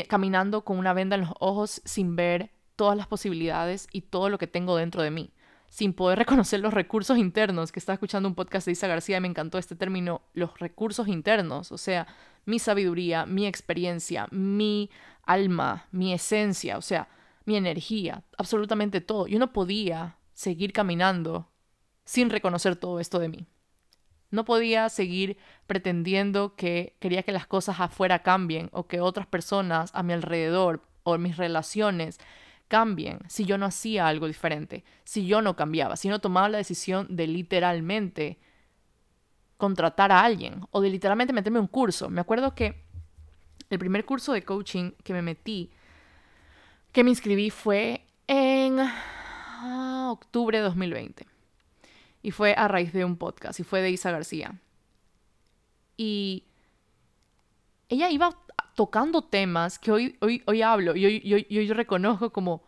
caminando 0.08 0.64
con 0.64 0.78
una 0.78 0.94
venda 0.94 1.16
en 1.16 1.22
los 1.22 1.34
ojos 1.38 1.82
sin 1.84 2.16
ver 2.16 2.50
todas 2.74 2.96
las 2.96 3.06
posibilidades 3.06 3.88
y 3.92 4.00
todo 4.00 4.30
lo 4.30 4.38
que 4.38 4.46
tengo 4.46 4.74
dentro 4.74 5.02
de 5.02 5.10
mí, 5.10 5.34
sin 5.68 5.92
poder 5.92 6.18
reconocer 6.18 6.60
los 6.60 6.72
recursos 6.72 7.18
internos, 7.18 7.72
que 7.72 7.78
estaba 7.78 7.94
escuchando 7.94 8.26
un 8.26 8.34
podcast 8.34 8.64
de 8.64 8.72
Isa 8.72 8.88
García 8.88 9.18
y 9.18 9.20
me 9.20 9.28
encantó 9.28 9.58
este 9.58 9.76
término, 9.76 10.22
los 10.32 10.58
recursos 10.58 11.08
internos, 11.08 11.72
o 11.72 11.76
sea, 11.76 12.06
mi 12.44 12.58
sabiduría, 12.58 13.26
mi 13.26 13.46
experiencia, 13.46 14.28
mi 14.30 14.90
alma, 15.24 15.86
mi 15.90 16.12
esencia, 16.12 16.78
o 16.78 16.82
sea, 16.82 17.08
mi 17.44 17.56
energía, 17.56 18.24
absolutamente 18.38 19.00
todo. 19.00 19.26
Yo 19.26 19.38
no 19.38 19.52
podía 19.52 20.16
seguir 20.32 20.72
caminando 20.72 21.48
sin 22.04 22.30
reconocer 22.30 22.76
todo 22.76 23.00
esto 23.00 23.18
de 23.18 23.28
mí. 23.28 23.46
No 24.30 24.44
podía 24.44 24.88
seguir 24.88 25.36
pretendiendo 25.66 26.56
que 26.56 26.96
quería 27.00 27.22
que 27.22 27.32
las 27.32 27.46
cosas 27.46 27.80
afuera 27.80 28.22
cambien 28.22 28.70
o 28.72 28.86
que 28.86 29.00
otras 29.00 29.26
personas 29.26 29.90
a 29.94 30.02
mi 30.02 30.14
alrededor 30.14 30.82
o 31.02 31.18
mis 31.18 31.36
relaciones 31.36 32.18
cambien 32.68 33.18
si 33.28 33.44
yo 33.44 33.58
no 33.58 33.66
hacía 33.66 34.08
algo 34.08 34.26
diferente, 34.26 34.84
si 35.04 35.26
yo 35.26 35.42
no 35.42 35.54
cambiaba, 35.56 35.96
si 35.96 36.08
no 36.08 36.20
tomaba 36.20 36.48
la 36.48 36.58
decisión 36.58 37.06
de 37.10 37.26
literalmente 37.26 38.38
contratar 39.62 40.10
a 40.10 40.24
alguien 40.24 40.66
o 40.72 40.80
de 40.80 40.90
literalmente 40.90 41.32
meterme 41.32 41.60
un 41.60 41.68
curso. 41.68 42.10
Me 42.10 42.20
acuerdo 42.20 42.52
que 42.52 42.82
el 43.70 43.78
primer 43.78 44.04
curso 44.04 44.32
de 44.32 44.42
coaching 44.42 44.90
que 45.04 45.12
me 45.12 45.22
metí, 45.22 45.70
que 46.90 47.04
me 47.04 47.10
inscribí 47.10 47.48
fue 47.48 48.04
en 48.26 48.80
ah, 48.80 50.08
octubre 50.10 50.58
de 50.58 50.64
2020. 50.64 51.28
Y 52.24 52.32
fue 52.32 52.56
a 52.58 52.66
raíz 52.66 52.92
de 52.92 53.04
un 53.04 53.16
podcast 53.16 53.60
y 53.60 53.62
fue 53.62 53.82
de 53.82 53.92
Isa 53.92 54.10
García. 54.10 54.52
Y 55.96 56.42
ella 57.88 58.10
iba 58.10 58.36
tocando 58.74 59.22
temas 59.22 59.78
que 59.78 59.92
hoy, 59.92 60.16
hoy, 60.22 60.42
hoy 60.46 60.62
hablo 60.62 60.96
y 60.96 61.06
hoy, 61.06 61.34
hoy, 61.34 61.46
hoy 61.56 61.72
reconozco 61.72 62.30
como 62.30 62.64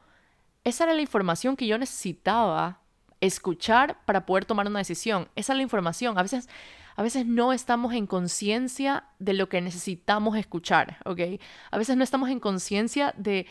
esa 0.63 0.85
era 0.85 0.95
la 0.95 1.03
información 1.03 1.57
que 1.57 1.67
yo 1.67 1.77
necesitaba 1.77 2.79
escuchar 3.21 3.99
para 4.05 4.27
poder 4.27 4.45
tomar 4.45 4.69
una 4.69 4.79
decisión. 4.79 5.29
Esa 5.35 5.55
es 5.55 5.57
la 5.57 5.65
información. 5.65 6.17
A 6.17 6.23
veces 6.23 6.49
a 6.97 7.03
veces 7.03 7.27
no 7.27 7.53
estamos 7.53 7.93
en 7.95 8.07
conciencia 8.07 9.05
de 9.19 9.35
lo 9.35 9.49
que 9.49 9.61
necesitamos 9.61 10.37
escuchar, 10.37 10.99
¿ok? 11.05 11.41
A 11.71 11.79
veces 11.79 11.97
no 11.97 12.05
estamos 12.05 12.31
en 12.31 12.41
conciencia 12.41 13.15
de, 13.17 13.47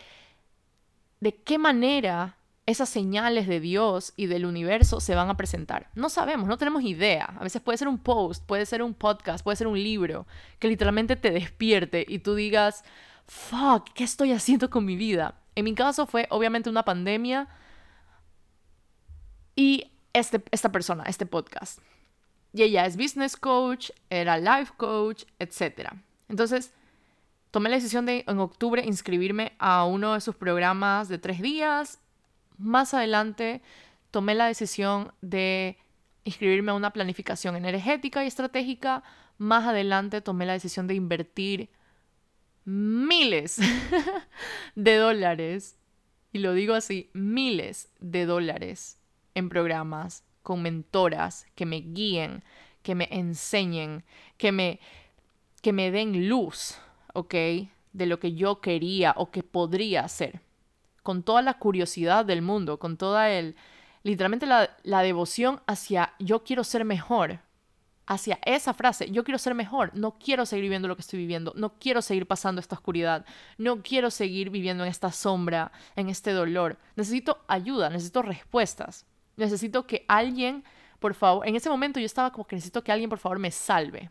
de 1.19 1.35
qué 1.35 1.57
manera 1.57 2.37
esas 2.65 2.87
señales 2.87 3.47
de 3.47 3.59
Dios 3.59 4.13
y 4.15 4.27
del 4.27 4.45
universo 4.45 5.01
se 5.01 5.15
van 5.15 5.29
a 5.29 5.35
presentar. 5.35 5.89
No 5.95 6.09
sabemos, 6.09 6.47
no 6.47 6.57
tenemos 6.57 6.83
idea. 6.83 7.25
A 7.37 7.43
veces 7.43 7.61
puede 7.61 7.77
ser 7.77 7.89
un 7.89 7.97
post, 7.97 8.45
puede 8.45 8.65
ser 8.65 8.81
un 8.81 8.93
podcast, 8.93 9.43
puede 9.43 9.57
ser 9.57 9.67
un 9.67 9.81
libro 9.81 10.25
que 10.59 10.69
literalmente 10.69 11.17
te 11.17 11.31
despierte 11.31 12.05
y 12.07 12.19
tú 12.19 12.35
digas, 12.35 12.85
fuck, 13.27 13.89
¿qué 13.93 14.05
estoy 14.05 14.31
haciendo 14.31 14.69
con 14.69 14.85
mi 14.85 14.95
vida? 14.95 15.35
En 15.55 15.65
mi 15.65 15.75
caso 15.75 16.07
fue 16.07 16.27
obviamente 16.29 16.69
una 16.69 16.85
pandemia 16.85 17.49
y 19.55 19.91
este, 20.13 20.41
esta 20.51 20.71
persona, 20.71 21.03
este 21.03 21.25
podcast. 21.25 21.79
Y 22.53 22.61
ella 22.61 22.85
es 22.85 22.95
business 22.95 23.35
coach, 23.35 23.89
era 24.09 24.37
life 24.37 24.73
coach, 24.77 25.23
etc. 25.39 25.89
Entonces, 26.29 26.71
tomé 27.51 27.69
la 27.69 27.77
decisión 27.77 28.05
de 28.05 28.23
en 28.27 28.39
octubre 28.39 28.83
inscribirme 28.85 29.53
a 29.57 29.85
uno 29.85 30.13
de 30.13 30.21
sus 30.21 30.35
programas 30.35 31.09
de 31.09 31.17
tres 31.17 31.41
días. 31.41 31.99
Más 32.57 32.93
adelante, 32.93 33.61
tomé 34.11 34.35
la 34.35 34.45
decisión 34.45 35.11
de 35.21 35.77
inscribirme 36.23 36.71
a 36.71 36.75
una 36.75 36.93
planificación 36.93 37.55
energética 37.55 38.23
y 38.23 38.27
estratégica. 38.27 39.03
Más 39.39 39.65
adelante, 39.65 40.21
tomé 40.21 40.45
la 40.45 40.53
decisión 40.53 40.85
de 40.87 40.93
invertir 40.93 41.69
miles 42.65 43.59
de 44.75 44.95
dólares, 44.95 45.75
y 46.31 46.39
lo 46.39 46.53
digo 46.53 46.73
así, 46.73 47.09
miles 47.13 47.91
de 47.99 48.25
dólares 48.25 48.99
en 49.35 49.49
programas 49.49 50.23
con 50.43 50.61
mentoras 50.61 51.47
que 51.55 51.65
me 51.65 51.77
guíen, 51.77 52.43
que 52.83 52.95
me 52.95 53.07
enseñen, 53.11 54.03
que 54.37 54.51
me, 54.51 54.79
que 55.61 55.73
me 55.73 55.89
den 55.89 56.29
luz, 56.29 56.77
¿ok? 57.13 57.33
De 57.93 58.05
lo 58.05 58.19
que 58.19 58.33
yo 58.33 58.61
quería 58.61 59.13
o 59.17 59.31
que 59.31 59.41
podría 59.41 60.03
hacer. 60.03 60.41
Con 61.01 61.23
toda 61.23 61.41
la 61.41 61.57
curiosidad 61.57 62.25
del 62.25 62.41
mundo, 62.41 62.77
con 62.77 62.97
toda 62.97 63.31
el, 63.31 63.55
literalmente 64.03 64.45
la, 64.45 64.77
la 64.83 65.01
devoción 65.01 65.61
hacia 65.65 66.13
yo 66.19 66.43
quiero 66.43 66.63
ser 66.63 66.85
mejor, 66.85 67.39
hacia 68.05 68.39
esa 68.43 68.73
frase, 68.73 69.09
yo 69.11 69.23
quiero 69.23 69.37
ser 69.37 69.55
mejor, 69.55 69.91
no 69.95 70.17
quiero 70.19 70.45
seguir 70.45 70.63
viviendo 70.63 70.87
lo 70.87 70.95
que 70.95 71.01
estoy 71.01 71.19
viviendo, 71.19 71.53
no 71.55 71.77
quiero 71.79 72.01
seguir 72.01 72.27
pasando 72.27 72.59
esta 72.59 72.75
oscuridad, 72.75 73.25
no 73.57 73.81
quiero 73.81 74.11
seguir 74.11 74.49
viviendo 74.49 74.83
en 74.83 74.89
esta 74.89 75.11
sombra, 75.11 75.71
en 75.95 76.09
este 76.09 76.31
dolor, 76.31 76.77
necesito 76.95 77.43
ayuda, 77.47 77.89
necesito 77.89 78.21
respuestas. 78.21 79.05
Necesito 79.35 79.87
que 79.87 80.05
alguien, 80.07 80.63
por 80.99 81.13
favor, 81.13 81.47
en 81.47 81.55
ese 81.55 81.69
momento 81.69 81.99
yo 81.99 82.05
estaba 82.05 82.31
como 82.31 82.45
que 82.45 82.55
necesito 82.55 82.83
que 82.83 82.91
alguien, 82.91 83.09
por 83.09 83.19
favor, 83.19 83.39
me 83.39 83.51
salve. 83.51 84.09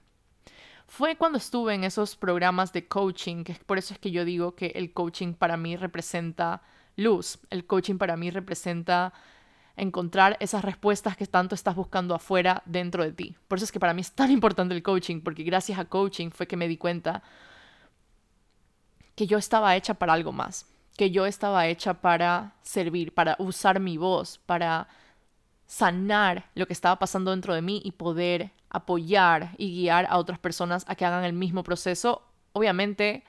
Fue 0.86 1.16
cuando 1.16 1.38
estuve 1.38 1.74
en 1.74 1.84
esos 1.84 2.16
programas 2.16 2.72
de 2.72 2.86
coaching, 2.86 3.44
que 3.44 3.54
por 3.54 3.78
eso 3.78 3.94
es 3.94 4.00
que 4.00 4.10
yo 4.10 4.24
digo 4.24 4.54
que 4.54 4.72
el 4.74 4.92
coaching 4.92 5.32
para 5.34 5.56
mí 5.56 5.76
representa 5.76 6.62
luz, 6.96 7.38
el 7.50 7.66
coaching 7.66 7.96
para 7.96 8.16
mí 8.16 8.30
representa 8.30 9.12
encontrar 9.76 10.36
esas 10.40 10.64
respuestas 10.64 11.16
que 11.16 11.26
tanto 11.26 11.54
estás 11.54 11.74
buscando 11.74 12.14
afuera 12.14 12.62
dentro 12.66 13.04
de 13.04 13.12
ti. 13.12 13.36
Por 13.48 13.56
eso 13.56 13.64
es 13.64 13.72
que 13.72 13.80
para 13.80 13.94
mí 13.94 14.02
es 14.02 14.12
tan 14.12 14.30
importante 14.30 14.74
el 14.74 14.82
coaching, 14.82 15.20
porque 15.20 15.44
gracias 15.44 15.78
a 15.78 15.86
coaching 15.86 16.30
fue 16.30 16.46
que 16.46 16.56
me 16.56 16.68
di 16.68 16.76
cuenta 16.76 17.22
que 19.14 19.26
yo 19.26 19.38
estaba 19.38 19.76
hecha 19.76 19.94
para 19.94 20.12
algo 20.12 20.32
más, 20.32 20.66
que 20.96 21.10
yo 21.10 21.26
estaba 21.26 21.66
hecha 21.66 21.94
para 21.94 22.54
servir, 22.62 23.14
para 23.14 23.36
usar 23.38 23.80
mi 23.80 23.96
voz, 23.96 24.38
para 24.44 24.88
sanar 25.72 26.50
lo 26.54 26.66
que 26.66 26.74
estaba 26.74 26.98
pasando 26.98 27.30
dentro 27.30 27.54
de 27.54 27.62
mí 27.62 27.80
y 27.82 27.92
poder 27.92 28.50
apoyar 28.68 29.54
y 29.56 29.74
guiar 29.74 30.06
a 30.10 30.18
otras 30.18 30.38
personas 30.38 30.84
a 30.86 30.96
que 30.96 31.06
hagan 31.06 31.24
el 31.24 31.32
mismo 31.32 31.62
proceso, 31.62 32.20
obviamente 32.52 33.24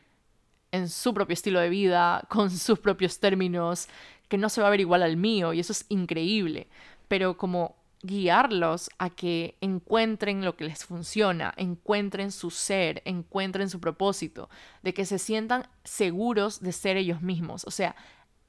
en 0.73 0.89
su 0.89 1.13
propio 1.13 1.35
estilo 1.35 1.61
de 1.61 1.69
vida, 1.69 2.25
con 2.29 2.51
sus 2.51 2.79
propios 2.79 3.21
términos, 3.21 3.87
que 4.27 4.37
no 4.37 4.49
se 4.49 4.59
va 4.59 4.67
a 4.67 4.71
ver 4.71 4.81
igual 4.81 5.03
al 5.03 5.15
mío 5.15 5.53
y 5.53 5.61
eso 5.61 5.71
es 5.71 5.85
increíble, 5.87 6.67
pero 7.07 7.37
como 7.37 7.77
guiarlos 8.01 8.89
a 8.97 9.09
que 9.09 9.55
encuentren 9.61 10.43
lo 10.43 10.57
que 10.57 10.65
les 10.65 10.83
funciona, 10.83 11.53
encuentren 11.55 12.29
su 12.29 12.49
ser, 12.49 13.01
encuentren 13.05 13.69
su 13.69 13.79
propósito, 13.79 14.49
de 14.81 14.93
que 14.93 15.05
se 15.05 15.17
sientan 15.17 15.69
seguros 15.85 16.59
de 16.59 16.73
ser 16.73 16.97
ellos 16.97 17.21
mismos. 17.21 17.63
O 17.65 17.71
sea, 17.71 17.95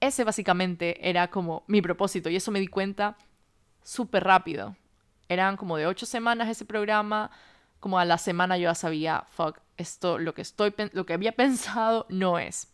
ese 0.01 0.25
básicamente 0.25 1.09
era 1.09 1.29
como 1.29 1.63
mi 1.69 1.81
propósito 1.81 2.29
y 2.29 2.35
eso 2.35 2.51
me 2.51 2.59
di 2.59 2.67
cuenta 2.67 3.17
súper 3.85 4.25
rápido. 4.25 4.75
Eran 5.29 5.57
como 5.57 5.77
de 5.77 5.87
ocho 5.87 6.07
semanas 6.07 6.49
ese 6.49 6.65
programa, 6.65 7.31
como 7.79 7.99
a 7.99 8.05
la 8.05 8.19
semana 8.19 8.57
yo 8.57 8.65
ya 8.65 8.75
sabía, 8.75 9.25
fuck, 9.31 9.59
esto 9.77 10.19
lo 10.19 10.35
que 10.35 10.43
estoy 10.43 10.75
lo 10.93 11.07
que 11.07 11.13
había 11.13 11.33
pensado 11.37 12.07
no 12.09 12.39
es. 12.39 12.69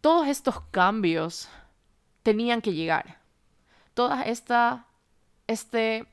Todos 0.00 0.28
estos 0.28 0.60
cambios 0.70 1.48
tenían 2.22 2.60
que 2.60 2.74
llegar. 2.74 3.18
Toda 3.94 4.22
esta 4.22 4.86
este 5.46 6.06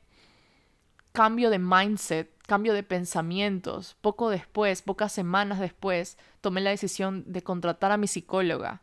cambio 1.11 1.49
de 1.49 1.59
mindset, 1.59 2.31
cambio 2.47 2.73
de 2.73 2.83
pensamientos. 2.83 3.95
Poco 4.01 4.29
después, 4.29 4.81
pocas 4.81 5.11
semanas 5.11 5.59
después, 5.59 6.17
tomé 6.41 6.61
la 6.61 6.69
decisión 6.69 7.23
de 7.27 7.43
contratar 7.43 7.91
a 7.91 7.97
mi 7.97 8.07
psicóloga. 8.07 8.81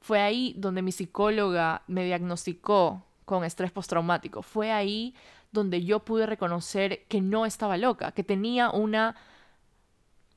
Fue 0.00 0.20
ahí 0.20 0.54
donde 0.56 0.82
mi 0.82 0.92
psicóloga 0.92 1.82
me 1.86 2.04
diagnosticó 2.04 3.04
con 3.24 3.44
estrés 3.44 3.70
postraumático. 3.72 4.42
Fue 4.42 4.72
ahí 4.72 5.14
donde 5.52 5.84
yo 5.84 6.00
pude 6.00 6.26
reconocer 6.26 7.04
que 7.08 7.20
no 7.20 7.46
estaba 7.46 7.76
loca, 7.76 8.12
que 8.12 8.24
tenía 8.24 8.70
una 8.70 9.16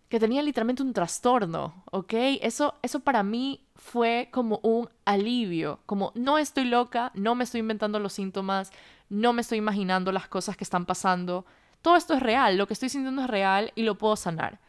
que 0.09 0.19
tenía 0.19 0.43
literalmente 0.43 0.83
un 0.83 0.93
trastorno, 0.93 1.83
¿ok? 1.89 2.13
Eso, 2.41 2.75
eso 2.83 2.99
para 2.99 3.23
mí 3.23 3.65
fue 3.73 4.29
como 4.31 4.59
un 4.61 4.87
alivio, 5.05 5.79
como 5.87 6.11
no 6.13 6.37
estoy 6.37 6.65
loca, 6.65 7.11
no 7.15 7.33
me 7.33 7.43
estoy 7.43 7.61
inventando 7.61 7.97
los 7.97 8.13
síntomas, 8.13 8.71
no 9.09 9.33
me 9.33 9.41
estoy 9.41 9.57
imaginando 9.57 10.11
las 10.11 10.27
cosas 10.27 10.55
que 10.55 10.63
están 10.63 10.85
pasando, 10.85 11.47
todo 11.81 11.95
esto 11.95 12.13
es 12.13 12.21
real, 12.21 12.57
lo 12.57 12.67
que 12.67 12.73
estoy 12.73 12.89
sintiendo 12.89 13.23
es 13.23 13.27
real 13.27 13.71
y 13.73 13.81
lo 13.81 13.97
puedo 13.97 14.15
sanar. 14.15 14.59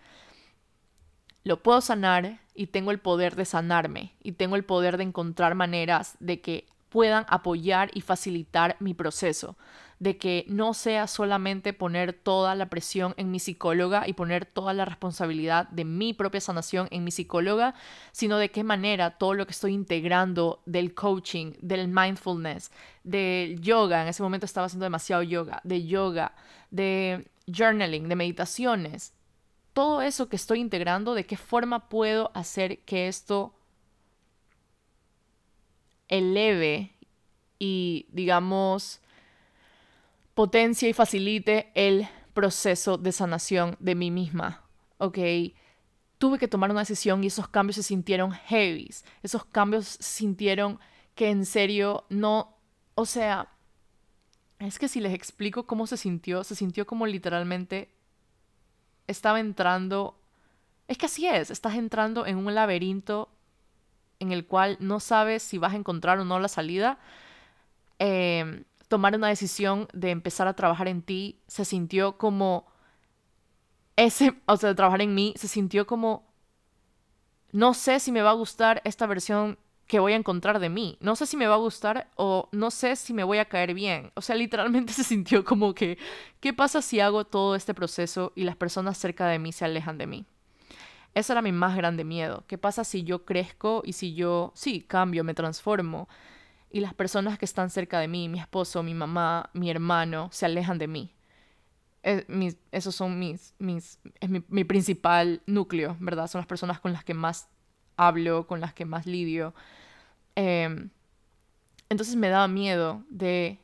Lo 1.42 1.62
puedo 1.62 1.82
sanar 1.82 2.40
y 2.54 2.68
tengo 2.68 2.90
el 2.90 2.98
poder 2.98 3.36
de 3.36 3.44
sanarme 3.44 4.14
y 4.22 4.32
tengo 4.32 4.56
el 4.56 4.64
poder 4.64 4.96
de 4.96 5.04
encontrar 5.04 5.54
maneras 5.54 6.16
de 6.20 6.40
que 6.40 6.66
puedan 6.94 7.26
apoyar 7.28 7.90
y 7.92 8.02
facilitar 8.02 8.76
mi 8.78 8.94
proceso, 8.94 9.56
de 9.98 10.16
que 10.16 10.44
no 10.48 10.74
sea 10.74 11.08
solamente 11.08 11.72
poner 11.72 12.12
toda 12.12 12.54
la 12.54 12.70
presión 12.70 13.14
en 13.16 13.32
mi 13.32 13.40
psicóloga 13.40 14.06
y 14.06 14.12
poner 14.12 14.46
toda 14.46 14.72
la 14.74 14.84
responsabilidad 14.84 15.66
de 15.70 15.84
mi 15.84 16.14
propia 16.14 16.40
sanación 16.40 16.86
en 16.92 17.02
mi 17.02 17.10
psicóloga, 17.10 17.74
sino 18.12 18.38
de 18.38 18.52
qué 18.52 18.62
manera 18.62 19.18
todo 19.18 19.34
lo 19.34 19.44
que 19.44 19.50
estoy 19.50 19.72
integrando 19.72 20.62
del 20.66 20.94
coaching, 20.94 21.54
del 21.60 21.88
mindfulness, 21.88 22.70
del 23.02 23.60
yoga, 23.60 24.02
en 24.02 24.06
ese 24.06 24.22
momento 24.22 24.46
estaba 24.46 24.66
haciendo 24.66 24.84
demasiado 24.84 25.24
yoga, 25.24 25.60
de 25.64 25.84
yoga, 25.84 26.36
de 26.70 27.28
journaling, 27.48 28.08
de 28.08 28.14
meditaciones, 28.14 29.14
todo 29.72 30.00
eso 30.00 30.28
que 30.28 30.36
estoy 30.36 30.60
integrando, 30.60 31.14
de 31.14 31.26
qué 31.26 31.36
forma 31.36 31.88
puedo 31.88 32.30
hacer 32.34 32.84
que 32.84 33.08
esto 33.08 33.52
eleve 36.08 36.94
y, 37.58 38.06
digamos, 38.12 39.00
potencia 40.34 40.88
y 40.88 40.92
facilite 40.92 41.70
el 41.74 42.08
proceso 42.34 42.98
de 42.98 43.12
sanación 43.12 43.76
de 43.78 43.94
mí 43.94 44.10
misma. 44.10 44.64
¿Ok? 44.98 45.18
Tuve 46.18 46.38
que 46.38 46.48
tomar 46.48 46.70
una 46.70 46.80
decisión 46.80 47.24
y 47.24 47.28
esos 47.28 47.48
cambios 47.48 47.76
se 47.76 47.82
sintieron 47.82 48.32
heavy. 48.32 48.90
Esos 49.22 49.44
cambios 49.44 49.86
se 49.86 50.02
sintieron 50.02 50.78
que 51.14 51.30
en 51.30 51.46
serio 51.46 52.04
no. 52.08 52.56
O 52.94 53.06
sea, 53.06 53.48
es 54.58 54.78
que 54.78 54.88
si 54.88 55.00
les 55.00 55.12
explico 55.12 55.66
cómo 55.66 55.86
se 55.86 55.96
sintió, 55.96 56.44
se 56.44 56.54
sintió 56.54 56.86
como 56.86 57.06
literalmente 57.06 57.94
estaba 59.06 59.40
entrando. 59.40 60.20
Es 60.88 60.98
que 60.98 61.06
así 61.06 61.26
es, 61.26 61.50
estás 61.50 61.74
entrando 61.74 62.26
en 62.26 62.36
un 62.36 62.54
laberinto 62.54 63.33
en 64.24 64.32
el 64.32 64.46
cual 64.46 64.76
no 64.80 65.00
sabes 65.00 65.42
si 65.42 65.58
vas 65.58 65.74
a 65.74 65.76
encontrar 65.76 66.18
o 66.18 66.24
no 66.24 66.40
la 66.40 66.48
salida, 66.48 66.98
em, 67.98 68.64
tomar 68.88 69.14
una 69.16 69.28
decisión 69.28 69.88
de 69.92 70.10
empezar 70.10 70.48
a 70.48 70.54
trabajar 70.54 70.88
en 70.88 71.02
ti 71.02 71.40
se 71.46 71.64
sintió 71.64 72.18
como 72.18 72.66
ese, 73.96 74.34
o 74.46 74.56
sea, 74.56 74.70
de 74.70 74.74
trabajar 74.74 75.02
en 75.02 75.14
mí, 75.14 75.34
se 75.36 75.48
sintió 75.48 75.86
como, 75.86 76.24
no 77.52 77.74
sé 77.74 78.00
si 78.00 78.12
me 78.12 78.22
va 78.22 78.30
a 78.30 78.34
gustar 78.34 78.82
esta 78.84 79.06
versión 79.06 79.58
que 79.86 80.00
voy 80.00 80.12
a 80.14 80.16
encontrar 80.16 80.58
de 80.60 80.68
mí. 80.68 80.96
No 81.00 81.14
sé 81.16 81.26
si 81.26 81.36
me 81.36 81.46
va 81.46 81.54
a 81.54 81.58
gustar 81.58 82.10
o 82.16 82.48
no 82.52 82.70
sé 82.70 82.96
si 82.96 83.12
me 83.12 83.24
voy 83.24 83.38
a 83.38 83.44
caer 83.46 83.74
bien. 83.74 84.12
O 84.14 84.22
sea, 84.22 84.34
literalmente 84.36 84.92
se 84.94 85.04
sintió 85.04 85.44
como 85.44 85.74
que, 85.74 85.98
¿qué 86.40 86.52
pasa 86.52 86.82
si 86.82 87.00
hago 87.00 87.24
todo 87.24 87.54
este 87.54 87.74
proceso 87.74 88.32
y 88.34 88.44
las 88.44 88.56
personas 88.56 88.98
cerca 88.98 89.26
de 89.28 89.38
mí 89.38 89.52
se 89.52 89.64
alejan 89.64 89.98
de 89.98 90.06
mí? 90.06 90.26
Ese 91.14 91.32
era 91.32 91.42
mi 91.42 91.52
más 91.52 91.76
grande 91.76 92.04
miedo. 92.04 92.44
¿Qué 92.48 92.58
pasa 92.58 92.82
si 92.82 93.04
yo 93.04 93.24
crezco 93.24 93.82
y 93.84 93.92
si 93.92 94.14
yo, 94.14 94.52
sí, 94.54 94.80
cambio, 94.80 95.22
me 95.22 95.34
transformo? 95.34 96.08
Y 96.70 96.80
las 96.80 96.92
personas 96.92 97.38
que 97.38 97.44
están 97.44 97.70
cerca 97.70 98.00
de 98.00 98.08
mí, 98.08 98.28
mi 98.28 98.40
esposo, 98.40 98.82
mi 98.82 98.94
mamá, 98.94 99.48
mi 99.52 99.70
hermano, 99.70 100.28
se 100.32 100.44
alejan 100.46 100.78
de 100.78 100.88
mí. 100.88 101.14
Es, 102.02 102.28
mis, 102.28 102.56
esos 102.72 102.96
son 102.96 103.18
mis, 103.18 103.54
mis, 103.60 104.00
es 104.20 104.28
mi, 104.28 104.64
principal 104.64 105.40
núcleo, 105.46 105.96
¿verdad? 106.00 106.26
Son 106.26 106.40
las 106.40 106.48
personas 106.48 106.80
con 106.80 106.92
las 106.92 107.04
que 107.04 107.14
más 107.14 107.48
hablo, 107.96 108.48
con 108.48 108.60
las 108.60 108.74
que 108.74 108.84
más 108.84 109.06
lidio. 109.06 109.54
Em, 110.34 110.90
entonces 111.88 112.16
me 112.16 112.28
daba 112.28 112.48
miedo 112.48 113.04
de 113.08 113.60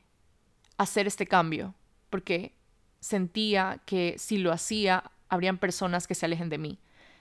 hacer 0.79 1.09
este 1.09 1.27
cambio, 1.27 1.75
porque 2.11 2.55
sentía 3.01 3.81
que 3.87 4.15
si 4.19 4.39
lo 4.39 4.53
hacía, 4.53 5.11
habrían 5.29 5.59
personas 5.59 6.07
que 6.07 6.15
se 6.15 6.27
alejen 6.27 6.49
de 6.49 6.59
mí 6.59 6.79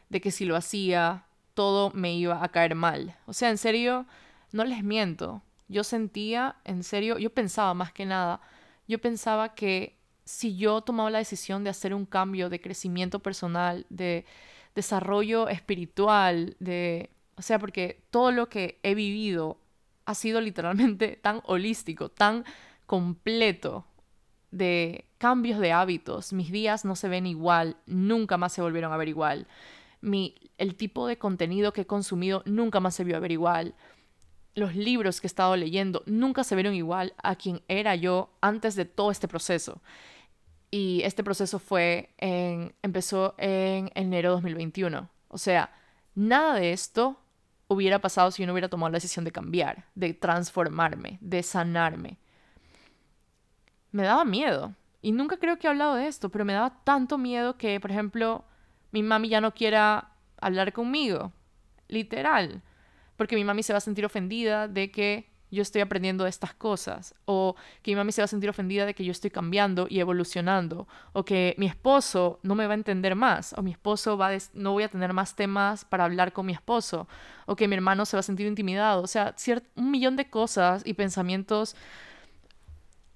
de 0.10 0.22
que 0.22 0.32
si 0.32 0.45
lo 0.45 0.55
hacía, 0.55 1.26
todo 1.53 1.91
me 1.91 2.14
iba 2.14 2.43
a 2.43 2.49
caer 2.49 2.76
mal. 2.76 3.16
O 3.26 3.34
sea, 3.34 3.49
en 3.49 3.57
serio, 3.57 4.05
no 4.51 4.66
les 4.66 4.84
miento. 4.84 5.41
Yo 5.68 5.84
sentía, 5.84 6.55
en 6.66 6.84
serio, 6.84 7.18
yo 7.20 7.30
pensaba 7.30 7.74
más 7.74 7.93
que 7.93 8.05
nada, 8.05 8.41
yo 8.88 8.99
pensaba 8.99 9.53
que 9.53 9.97
si 10.26 10.57
yo 10.57 10.82
tomaba 10.82 11.12
la 11.12 11.20
decisión 11.20 11.64
de 11.64 11.70
hacer 11.70 11.93
un 11.93 12.05
cambio 12.05 12.49
de 12.49 12.60
crecimiento 12.60 13.20
personal, 13.20 13.86
de 13.89 14.26
desarrollo 14.74 15.47
espiritual, 15.47 16.55
de, 16.60 17.12
o 17.36 17.41
sea, 17.41 17.60
porque 17.60 18.03
todo 18.10 18.32
lo 18.32 18.49
que 18.49 18.80
he 18.82 18.95
vivido 18.95 19.60
ha 20.05 20.16
sido 20.16 20.41
literalmente 20.41 21.18
tan 21.22 21.41
holístico, 21.45 22.10
tan 22.10 22.45
completo 22.88 23.86
de 24.49 25.05
cambios 25.20 25.60
de 25.60 25.72
hábitos. 25.72 26.34
Mis 26.34 26.51
días 26.51 26.84
no 26.84 26.95
se 26.95 27.10
ven 27.10 27.28
igual, 27.28 27.78
nunca 27.86 28.38
más 28.38 28.53
se 28.53 28.62
volvieron 28.62 28.91
a 28.91 28.97
ver 28.97 29.10
igual 29.10 29.47
el 30.02 30.76
tipo 30.76 31.08
de 31.08 31.18
contenido 31.18 31.74
que 31.74 31.82
he 31.82 31.88
consumido 31.88 32.43
nunca 32.45 32.80
más 32.80 32.95
se 32.95 33.04
vio 33.04 33.18
a 33.18 33.20
ver 33.20 33.32
igual. 33.32 33.76
Los 34.56 34.76
libros 34.76 35.22
que 35.22 35.28
he 35.28 35.30
estado 35.30 35.56
leyendo 35.56 36.04
nunca 36.06 36.43
se 36.43 36.56
vieron 36.56 36.74
igual 36.74 37.14
a 37.22 37.36
quien 37.36 37.62
era 37.68 37.95
yo 37.95 38.32
antes 38.41 38.76
de 38.76 38.86
todo 38.86 39.12
este 39.12 39.28
proceso. 39.28 39.82
Y 40.72 41.02
este 41.04 41.24
proceso 41.24 41.60
fue 41.60 42.10
empezó 42.18 43.36
en 43.38 43.91
enero 43.95 44.30
de 44.30 44.36
2021. 44.36 45.10
O 45.30 45.38
sea, 45.38 45.74
nada 46.16 46.56
de 46.56 46.74
esto 46.74 47.20
hubiera 47.68 48.00
pasado 48.00 48.32
si 48.32 48.41
yo 48.41 48.47
no 48.47 48.54
hubiera 48.54 48.70
tomado 48.70 48.89
la 48.91 48.97
decisión 48.97 49.26
de 49.26 49.32
cambiar, 49.32 49.86
de 49.95 50.14
transformarme, 50.14 51.20
de 51.22 51.43
sanarme. 51.43 52.18
Me 53.91 54.04
daba 54.04 54.26
miedo. 54.26 54.76
Y 55.02 55.12
nunca 55.12 55.38
creo 55.38 55.58
que 55.58 55.68
he 55.68 55.70
hablado 55.70 55.95
de 55.95 56.08
esto, 56.08 56.30
pero 56.30 56.45
me 56.45 56.54
daba 56.54 56.84
tanto 56.84 57.18
miedo 57.18 57.58
que, 57.58 57.80
por 57.80 57.91
ejemplo, 57.91 58.43
mi 58.92 59.04
mami 59.04 59.30
ya 59.30 59.42
no 59.42 59.54
quiera 59.54 60.12
hablar 60.42 60.74
conmigo. 60.74 61.32
Literal. 61.88 62.62
Porque 63.16 63.36
mi 63.36 63.44
mami 63.44 63.64
se 63.64 63.74
va 63.74 63.78
a 63.78 63.82
sentir 63.82 64.06
ofendida 64.06 64.68
de 64.68 64.92
que 64.92 65.30
yo 65.52 65.64
estoy 65.64 65.82
aprendiendo 65.82 66.28
estas 66.28 66.54
cosas. 66.54 67.16
O 67.26 67.56
que 67.82 67.92
mi 67.92 67.96
mami 67.96 68.12
se 68.12 68.22
va 68.22 68.26
a 68.26 68.28
sentir 68.28 68.50
ofendida 68.50 68.86
de 68.86 68.94
que 68.94 69.04
yo 69.04 69.12
estoy 69.12 69.32
cambiando 69.32 69.88
y 69.90 70.00
evolucionando. 70.00 70.88
O 71.14 71.26
que 71.26 71.56
mi 71.58 71.66
esposo 71.66 72.40
no 72.44 72.56
me 72.56 72.68
va 72.68 72.74
a 72.74 72.76
entender 72.76 73.16
más. 73.16 73.54
O 73.58 73.62
mi 73.62 73.72
esposo 73.72 74.18
va 74.18 74.30
a 74.30 74.38
no 74.54 74.74
voy 74.74 74.84
a 74.84 74.90
tener 74.90 75.14
más 75.14 75.36
temas 75.36 75.86
para 75.86 76.06
hablar 76.06 76.34
con 76.34 76.46
mi 76.46 76.54
esposo. 76.54 77.08
O 77.46 77.56
que 77.56 77.68
mi 77.68 77.76
hermano 77.76 78.06
se 78.06 78.16
va 78.16 78.20
a 78.20 78.24
sentir 78.24 78.48
intimidado. 78.48 79.02
O 79.02 79.08
sea, 79.08 79.36
un 79.76 79.92
millón 79.92 80.16
de 80.16 80.30
cosas 80.30 80.84
y 80.86 80.94
pensamientos 80.94 81.76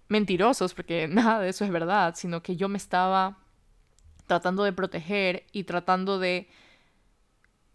mentirosos, 0.09 0.73
porque 0.73 1.07
nada 1.09 1.39
de 1.39 1.49
eso 1.49 1.65
es 1.65 1.71
verdad, 1.71 2.15
sino 2.15 2.41
que 2.41 2.55
yo 2.55 2.69
me 2.69 2.77
estaba 2.77 3.42
tratando 4.27 4.63
de 4.63 4.73
proteger 4.73 5.45
y 5.51 5.63
tratando 5.63 6.19
de 6.19 6.47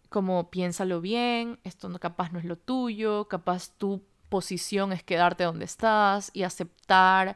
como 0.09 0.49
piénsalo 0.49 1.01
bien, 1.01 1.59
esto 1.63 1.87
no, 1.87 1.99
capaz 1.99 2.31
no 2.31 2.39
es 2.39 2.45
lo 2.45 2.57
tuyo, 2.57 3.27
capaz 3.27 3.71
tu 3.77 4.03
posición 4.29 4.91
es 4.91 5.03
quedarte 5.03 5.43
donde 5.43 5.65
estás 5.65 6.31
y 6.33 6.43
aceptar 6.43 7.35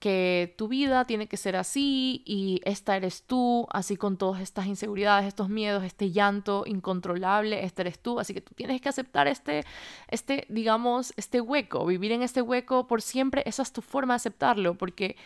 que 0.00 0.54
tu 0.56 0.66
vida 0.66 1.04
tiene 1.04 1.28
que 1.28 1.36
ser 1.36 1.56
así 1.56 2.22
y 2.24 2.62
esta 2.64 2.96
eres 2.96 3.22
tú, 3.24 3.68
así 3.70 3.96
con 3.96 4.16
todas 4.16 4.40
estas 4.40 4.66
inseguridades, 4.66 5.26
estos 5.26 5.50
miedos, 5.50 5.84
este 5.84 6.10
llanto 6.10 6.64
incontrolable, 6.66 7.64
esta 7.66 7.82
eres 7.82 7.98
tú, 7.98 8.18
así 8.18 8.32
que 8.32 8.40
tú 8.40 8.54
tienes 8.54 8.80
que 8.80 8.88
aceptar 8.88 9.28
este, 9.28 9.64
este, 10.08 10.46
digamos, 10.48 11.12
este 11.18 11.42
hueco, 11.42 11.84
vivir 11.84 12.12
en 12.12 12.22
este 12.22 12.40
hueco 12.40 12.86
por 12.86 13.02
siempre, 13.02 13.42
esa 13.44 13.62
es 13.62 13.74
tu 13.74 13.82
forma 13.82 14.14
de 14.14 14.16
aceptarlo, 14.16 14.74
porque 14.74 15.16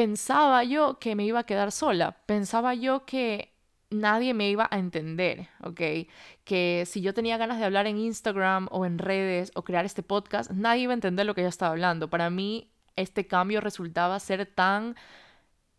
pensaba 0.00 0.64
yo 0.64 0.98
que 0.98 1.14
me 1.14 1.26
iba 1.26 1.40
a 1.40 1.44
quedar 1.44 1.72
sola, 1.72 2.22
pensaba 2.24 2.72
yo 2.72 3.04
que 3.04 3.52
nadie 3.90 4.32
me 4.32 4.48
iba 4.48 4.66
a 4.70 4.78
entender, 4.78 5.50
¿ok? 5.62 6.08
Que 6.42 6.84
si 6.86 7.02
yo 7.02 7.12
tenía 7.12 7.36
ganas 7.36 7.58
de 7.58 7.66
hablar 7.66 7.86
en 7.86 7.98
Instagram 7.98 8.68
o 8.70 8.86
en 8.86 8.98
redes 8.98 9.52
o 9.54 9.62
crear 9.62 9.84
este 9.84 10.02
podcast, 10.02 10.52
nadie 10.52 10.84
iba 10.84 10.94
a 10.94 10.94
entender 10.94 11.26
lo 11.26 11.34
que 11.34 11.42
yo 11.42 11.48
estaba 11.48 11.72
hablando. 11.72 12.08
Para 12.08 12.30
mí, 12.30 12.72
este 12.96 13.26
cambio 13.26 13.60
resultaba 13.60 14.18
ser 14.20 14.46
tan 14.46 14.96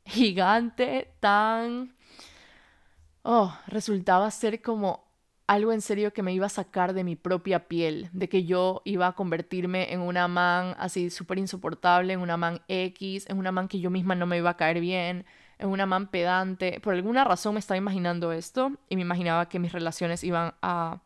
gigante, 0.06 1.16
tan... 1.20 1.96
Oh, 3.24 3.58
resultaba 3.66 4.30
ser 4.30 4.62
como 4.62 5.11
algo 5.52 5.74
en 5.74 5.82
serio 5.82 6.14
que 6.14 6.24
me 6.24 6.32
iba 6.32 6.46
a 6.46 6.50
sacar 6.50 6.94
de 6.94 7.04
mi 7.04 7.18
propia 7.18 7.68
piel, 7.68 8.08
de 8.14 8.30
que 8.30 8.46
yo 8.46 8.82
iba 8.86 9.08
a 9.08 9.16
convertirme 9.16 9.92
en 9.92 10.00
una 10.00 10.30
man 10.30 10.76
así 10.80 11.10
súper 11.10 11.40
insoportable, 11.40 12.14
en 12.14 12.22
una 12.22 12.38
man 12.38 12.62
X, 12.70 13.26
en 13.30 13.38
una 13.38 13.52
man 13.52 13.68
que 13.68 13.82
yo 13.82 13.90
misma 13.90 14.16
no 14.16 14.26
me 14.26 14.38
iba 14.38 14.52
a 14.52 14.56
caer 14.56 14.80
bien, 14.80 15.26
en 15.60 15.68
una 15.68 15.86
man 15.86 16.08
pedante. 16.08 16.80
Por 16.80 16.94
alguna 16.94 17.26
razón 17.26 17.56
me 17.56 17.60
estaba 17.60 17.78
imaginando 17.78 18.32
esto 18.32 18.72
y 18.88 18.96
me 18.96 19.02
imaginaba 19.02 19.50
que 19.50 19.60
mis 19.60 19.74
relaciones 19.74 20.24
iban 20.24 20.54
a 20.62 21.02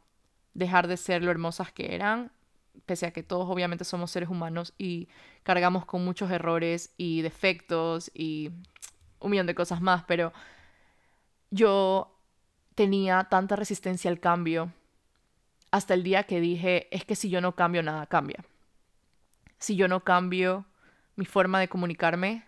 dejar 0.53 0.87
de 0.87 0.97
ser 0.97 1.23
lo 1.23 1.31
hermosas 1.31 1.71
que 1.71 1.95
eran, 1.95 2.31
pese 2.85 3.07
a 3.07 3.11
que 3.11 3.23
todos 3.23 3.49
obviamente 3.49 3.83
somos 3.83 4.11
seres 4.11 4.29
humanos 4.29 4.75
y 4.77 5.09
cargamos 5.41 5.85
con 5.85 6.05
muchos 6.05 6.29
errores 6.29 6.93
y 6.97 7.23
defectos 7.23 8.11
y 8.13 8.51
un 9.19 9.31
millón 9.31 9.47
de 9.47 9.55
cosas 9.55 9.81
más, 9.81 10.03
pero 10.03 10.33
yo 11.49 12.14
tenía 12.75 13.23
tanta 13.25 13.55
resistencia 13.55 14.11
al 14.11 14.19
cambio 14.19 14.71
hasta 15.71 15.93
el 15.93 16.03
día 16.03 16.23
que 16.23 16.39
dije, 16.39 16.87
es 16.95 17.03
que 17.03 17.15
si 17.15 17.29
yo 17.29 17.41
no 17.41 17.55
cambio, 17.55 17.83
nada 17.83 18.05
cambia. 18.05 18.45
Si 19.57 19.75
yo 19.75 19.87
no 19.87 20.05
cambio 20.05 20.65
mi 21.15 21.25
forma 21.25 21.59
de 21.59 21.67
comunicarme, 21.67 22.45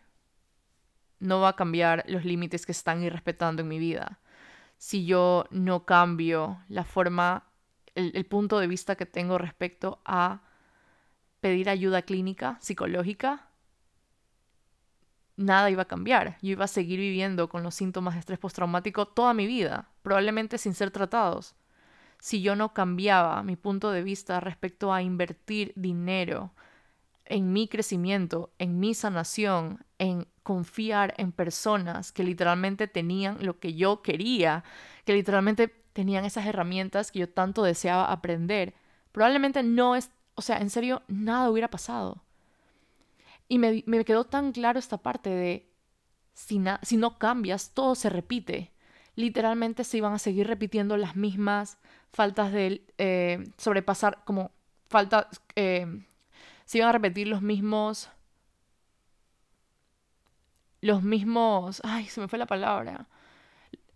no 1.20 1.42
va 1.42 1.50
a 1.50 1.56
cambiar 1.56 2.06
los 2.08 2.24
límites 2.24 2.66
que 2.66 2.72
están 2.72 3.04
irrespetando 3.04 3.64
en 3.64 3.68
mi 3.68 3.80
vida. 3.80 4.20
Si 4.78 5.06
yo 5.06 5.46
no 5.52 5.86
cambio 5.86 6.64
la 6.70 6.84
forma, 6.84 7.44
el, 7.96 8.12
el 8.16 8.26
punto 8.26 8.60
de 8.60 8.68
vista 8.68 8.96
que 8.96 9.06
tengo 9.06 9.38
respecto 9.38 10.00
a 10.06 10.42
pedir 11.42 11.70
ayuda 11.70 12.04
clínica, 12.04 12.58
psicológica, 12.62 13.48
nada 15.38 15.70
iba 15.70 15.84
a 15.84 15.88
cambiar. 15.88 16.38
Yo 16.42 16.52
iba 16.52 16.66
a 16.66 16.68
seguir 16.68 17.00
viviendo 17.00 17.48
con 17.48 17.64
los 17.64 17.76
síntomas 17.76 18.16
de 18.16 18.20
estrés 18.20 18.40
postraumático 18.40 19.08
toda 19.08 19.34
mi 19.34 19.48
vida, 19.48 19.90
probablemente 20.08 20.58
sin 20.58 20.74
ser 20.74 20.90
tratados. 20.90 21.54
Si 22.18 22.42
yo 22.42 22.56
no 22.56 22.74
cambiaba 22.74 23.44
mi 23.44 23.58
punto 23.58 23.92
de 23.92 24.04
vista 24.04 24.40
respecto 24.40 24.94
a 24.94 25.02
invertir 25.02 25.74
dinero 25.76 26.54
en 27.26 27.52
mi 27.52 27.68
crecimiento, 27.68 28.54
en 28.58 28.80
mi 28.80 28.94
sanación, 28.94 29.84
en 30.00 30.26
confiar 30.44 31.14
en 31.18 31.34
personas 31.34 32.14
que 32.14 32.24
literalmente 32.24 32.88
tenían 32.88 33.46
lo 33.46 33.60
que 33.60 33.74
yo 33.74 34.02
quería, 34.02 34.64
que 35.04 35.12
literalmente 35.12 35.68
tenían 35.92 36.24
esas 36.24 36.46
herramientas 36.46 37.12
que 37.12 37.20
yo 37.20 37.30
tanto 37.30 37.64
deseaba 37.64 38.10
aprender, 38.10 38.76
probablemente 39.12 39.62
no 39.62 39.98
es, 39.98 40.10
o 40.36 40.42
sea, 40.42 40.60
en 40.60 40.70
serio, 40.70 41.04
nada 41.10 41.50
hubiera 41.50 41.70
pasado. 41.70 42.24
Y 43.50 43.60
me, 43.60 44.06
quedó 44.06 44.24
tan 44.24 44.54
claro 44.54 44.80
esta 44.80 45.00
parte 45.00 45.30
de, 45.32 45.70
si, 46.32 46.64
si 46.84 46.96
no 46.96 47.18
cambias, 47.18 47.72
todo 47.74 47.94
se 47.94 48.10
repite. 48.10 48.72
Literalmente 49.18 49.84
se 49.84 49.98
iban 49.98 50.14
a 50.14 50.20
seguir 50.20 50.46
repitiendo 50.46 50.96
las 50.96 51.16
mismas 51.16 51.80
faltas 52.14 52.52
de 52.52 52.86
eh, 53.00 53.44
sobrepasar, 53.58 54.24
como 54.26 54.52
falta, 54.88 55.28
eh, 55.56 56.06
se 56.66 56.78
iban 56.78 56.90
a 56.90 56.92
repetir 56.92 57.28
los 57.28 57.42
mismos, 57.42 58.12
los 60.82 61.02
mismos, 61.02 61.82
ay, 61.84 62.06
se 62.06 62.22
me 62.22 62.28
fue 62.28 62.38
la 62.38 62.46
palabra, 62.46 63.08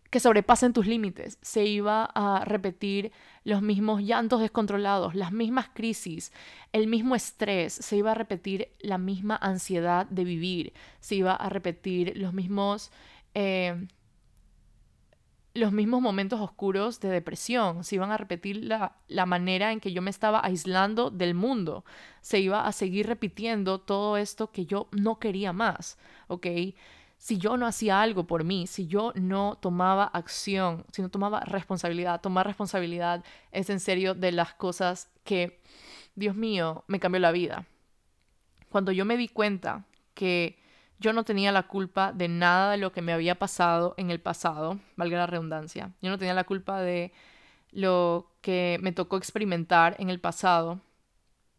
que 0.09 0.19
sobrepasen 0.19 0.73
tus 0.73 0.87
límites. 0.87 1.37
Se 1.43 1.65
iba 1.65 2.03
a 2.15 2.43
repetir 2.43 3.11
los 3.43 3.61
mismos 3.61 4.01
llantos 4.01 4.41
descontrolados, 4.41 5.13
las 5.13 5.31
mismas 5.31 5.69
crisis, 5.71 6.33
el 6.71 6.87
mismo 6.87 7.13
estrés, 7.13 7.73
se 7.73 7.95
iba 7.95 8.09
a 8.09 8.15
repetir 8.15 8.69
la 8.79 8.97
misma 8.97 9.35
ansiedad 9.35 10.07
de 10.07 10.23
vivir, 10.23 10.73
se 10.99 11.13
iba 11.13 11.35
a 11.35 11.47
repetir 11.49 12.17
los 12.17 12.33
mismos... 12.33 12.91
Eh, 13.35 13.87
los 15.53 15.71
mismos 15.71 16.01
momentos 16.01 16.39
oscuros 16.39 16.99
de 16.99 17.09
depresión, 17.09 17.83
se 17.83 17.95
iban 17.95 18.11
a 18.11 18.17
repetir 18.17 18.63
la, 18.63 18.95
la, 19.07 19.25
manera 19.25 19.71
en 19.71 19.79
que 19.79 19.91
yo 19.91 20.01
me 20.01 20.09
estaba 20.09 20.43
aislando 20.43 21.09
del 21.09 21.33
mundo, 21.33 21.83
se 22.21 22.39
iba 22.39 22.65
a 22.65 22.71
seguir 22.71 23.07
repitiendo 23.07 23.79
todo 23.79 24.17
esto 24.17 24.51
que 24.51 24.65
yo 24.65 24.87
no 24.91 25.19
quería 25.19 25.51
más, 25.51 25.97
¿ok? 26.27 26.47
si 27.21 27.37
yo 27.37 27.55
no 27.55 27.67
hacía 27.67 28.01
algo 28.01 28.25
por 28.25 28.43
mí, 28.43 28.65
si 28.65 28.87
yo 28.87 29.13
no 29.13 29.55
tomaba 29.61 30.05
acción, 30.05 30.85
si 30.91 31.03
no 31.03 31.09
tomaba 31.09 31.41
responsabilidad, 31.41 32.19
tomar 32.19 32.47
responsabilidad 32.47 33.23
es 33.51 33.69
en 33.69 33.79
serio 33.79 34.15
de 34.15 34.31
las 34.31 34.55
cosas 34.55 35.07
que, 35.23 35.61
Dios 36.15 36.35
mío, 36.35 36.83
me 36.87 36.99
cambió 36.99 37.19
la 37.19 37.31
vida. 37.31 37.67
Cuando 38.71 38.91
yo 38.91 39.05
me 39.05 39.17
di 39.17 39.27
cuenta 39.27 39.85
que 40.15 40.57
yo 41.01 41.13
no 41.13 41.25
tenía 41.25 41.51
la 41.51 41.63
culpa 41.63 42.13
de 42.13 42.27
nada 42.27 42.71
de 42.71 42.77
lo 42.77 42.91
que 42.91 43.01
me 43.01 43.11
había 43.11 43.39
pasado 43.39 43.95
en 43.97 44.11
el 44.11 44.21
pasado, 44.21 44.79
valga 44.95 45.17
la 45.17 45.27
redundancia, 45.27 45.91
yo 46.01 46.11
no 46.11 46.17
tenía 46.19 46.35
la 46.35 46.43
culpa 46.43 46.79
de 46.79 47.11
lo 47.71 48.31
que 48.41 48.77
me 48.81 48.91
tocó 48.91 49.17
experimentar 49.17 49.95
en 49.99 50.09
el 50.09 50.19
pasado, 50.19 50.79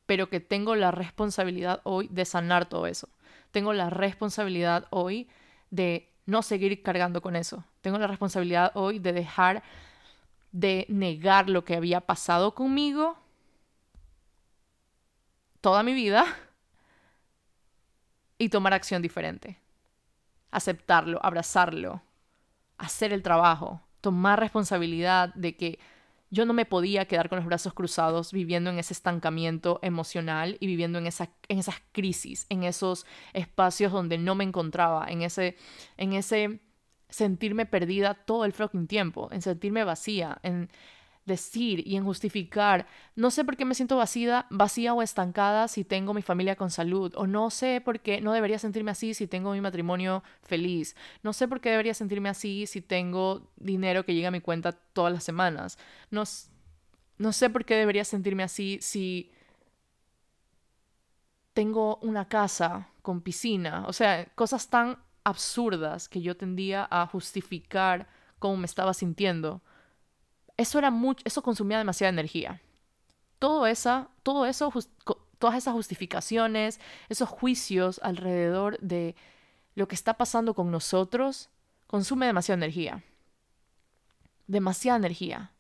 pero 0.07 0.31
que 0.31 0.41
tengo 0.41 0.77
la 0.77 0.93
responsabilidad 0.93 1.81
hoy 1.83 2.09
de 2.09 2.25
sanar 2.25 2.67
todo 2.67 2.87
eso. 2.87 3.09
Tengo 3.51 3.73
la 3.73 3.91
responsabilidad 3.91 4.87
hoy 4.91 5.29
de 5.71 6.09
no 6.25 6.43
seguir 6.43 6.83
cargando 6.83 7.21
con 7.21 7.35
eso. 7.35 7.65
Tengo 7.81 7.99
la 7.99 8.07
responsabilidad 8.07 8.71
hoy 8.75 9.01
de 9.01 9.13
dejar 9.13 9.63
de 10.53 10.87
negar 10.89 11.49
lo 11.49 11.65
que 11.65 11.75
había 11.75 12.03
pasado 12.03 12.55
conmigo 12.55 13.17
toda 15.61 15.83
mi 15.83 15.95
vida 15.95 16.27
y 18.43 18.49
tomar 18.49 18.75
acción 18.75 19.03
diferente. 19.03 19.61
Aceptarlo, 20.51 21.25
abrazarlo, 21.25 22.03
hacer 22.77 23.13
el 23.13 23.23
trabajo, 23.23 23.81
tomar 24.01 24.41
responsabilidad 24.41 25.33
de 25.35 25.57
que 25.57 25.79
yo 26.31 26.45
no 26.45 26.53
me 26.53 26.67
podía 26.67 27.07
quedar 27.07 27.29
con 27.29 27.37
los 27.37 27.47
brazos 27.47 27.73
cruzados 27.73 28.33
viviendo 28.33 28.71
en 28.71 28.81
ese 28.81 28.95
estancamiento 28.95 29.79
emocional 29.83 30.57
y 30.59 30.67
viviendo 30.67 30.99
en, 30.99 31.07
en 31.07 31.59
esas 31.59 31.77
crisis, 31.93 32.47
en 32.49 32.65
esos 32.65 33.07
espacios 33.33 33.93
donde 33.93 34.19
no 34.19 34.35
me 34.35 34.43
encontraba, 34.43 35.07
en 35.09 35.23
ese, 35.23 35.57
en 35.97 36.15
ese 36.15 36.61
sentirme 37.11 37.65
perdida 37.65 38.15
todo 38.15 38.45
el 38.45 38.53
fucking 38.53 38.89
tiempo, 38.89 39.29
en 39.31 39.41
sentirme 39.41 39.85
vacía, 39.85 40.41
en 40.43 40.69
decir 41.25 41.87
y 41.87 41.97
en 41.97 42.05
justificar, 42.05 42.87
no 43.15 43.31
sé 43.31 43.45
por 43.45 43.57
qué 43.57 43.65
me 43.65 43.75
siento 43.75 43.97
vacía, 43.97 44.47
vacía 44.51 44.93
o 44.95 45.03
estancada 45.03 45.69
si 45.69 45.85
tengo 45.85 46.15
mi 46.15 46.23
familia 46.23 46.57
con 46.57 46.71
salud, 46.71 47.13
o 47.17 47.27
no 47.27 47.51
sé 47.51 47.81
por 47.81 48.01
qué 48.01 48.21
no 48.21 48.33
debería 48.33 48.59
sentirme 48.59 48.91
así 48.91 49.15
si 49.15 49.27
tengo 49.27 49.53
mi 49.53 49.61
matrimonio 49.61 50.23
feliz, 50.43 50.97
no 51.23 51.33
sé 51.33 51.47
por 51.47 51.61
qué 51.61 51.71
debería 51.71 51.95
sentirme 51.95 52.29
así 52.29 52.67
si 52.67 52.81
tengo 52.81 53.51
dinero 53.57 54.05
que 54.05 54.15
llega 54.15 54.29
a 54.29 54.33
mi 54.33 54.41
cuenta 54.41 54.73
todas 54.73 55.13
las 55.13 55.23
semanas, 55.23 55.79
no, 56.11 56.25
no 57.19 57.33
sé 57.33 57.51
por 57.51 57.65
qué 57.65 57.77
debería 57.77 58.05
sentirme 58.05 58.43
así 58.43 58.79
si 58.81 59.31
tengo 61.53 61.99
una 62.03 62.27
casa 62.29 62.89
con 63.03 63.21
piscina, 63.21 63.85
o 63.87 63.93
sea, 63.93 64.27
cosas 64.35 64.69
tan 64.69 64.99
absurdas 65.25 66.09
que 66.09 66.21
yo 66.21 66.37
tendía 66.37 66.89
a 66.91 67.07
justificar 67.07 68.09
cómo 68.41 68.57
me 68.57 68.67
estaba 68.67 68.93
sintiendo 68.93 69.63
eso 70.63 70.79
era 70.79 70.91
mucho, 70.91 71.23
eso 71.25 71.43
consumía 71.43 71.79
demasiada 71.79 72.11
energía. 72.11 72.61
Todo 73.39 73.67
esa, 73.67 74.09
todo 74.23 74.47
eso, 74.47 74.73
todas 75.39 75.57
esas 75.57 75.75
justificaciones, 75.75 76.81
esos 77.09 77.29
juicios 77.29 78.01
alrededor 78.03 78.79
de 78.81 79.17
lo 79.75 79.89
que 79.89 79.95
está 79.95 80.15
pasando 80.15 80.55
con 80.55 80.71
nosotros, 80.71 81.51
consume 81.87 82.27
demasiada 82.27 82.59
energía. 82.59 83.03
Demasiada 84.47 84.99
energía. 84.99 85.51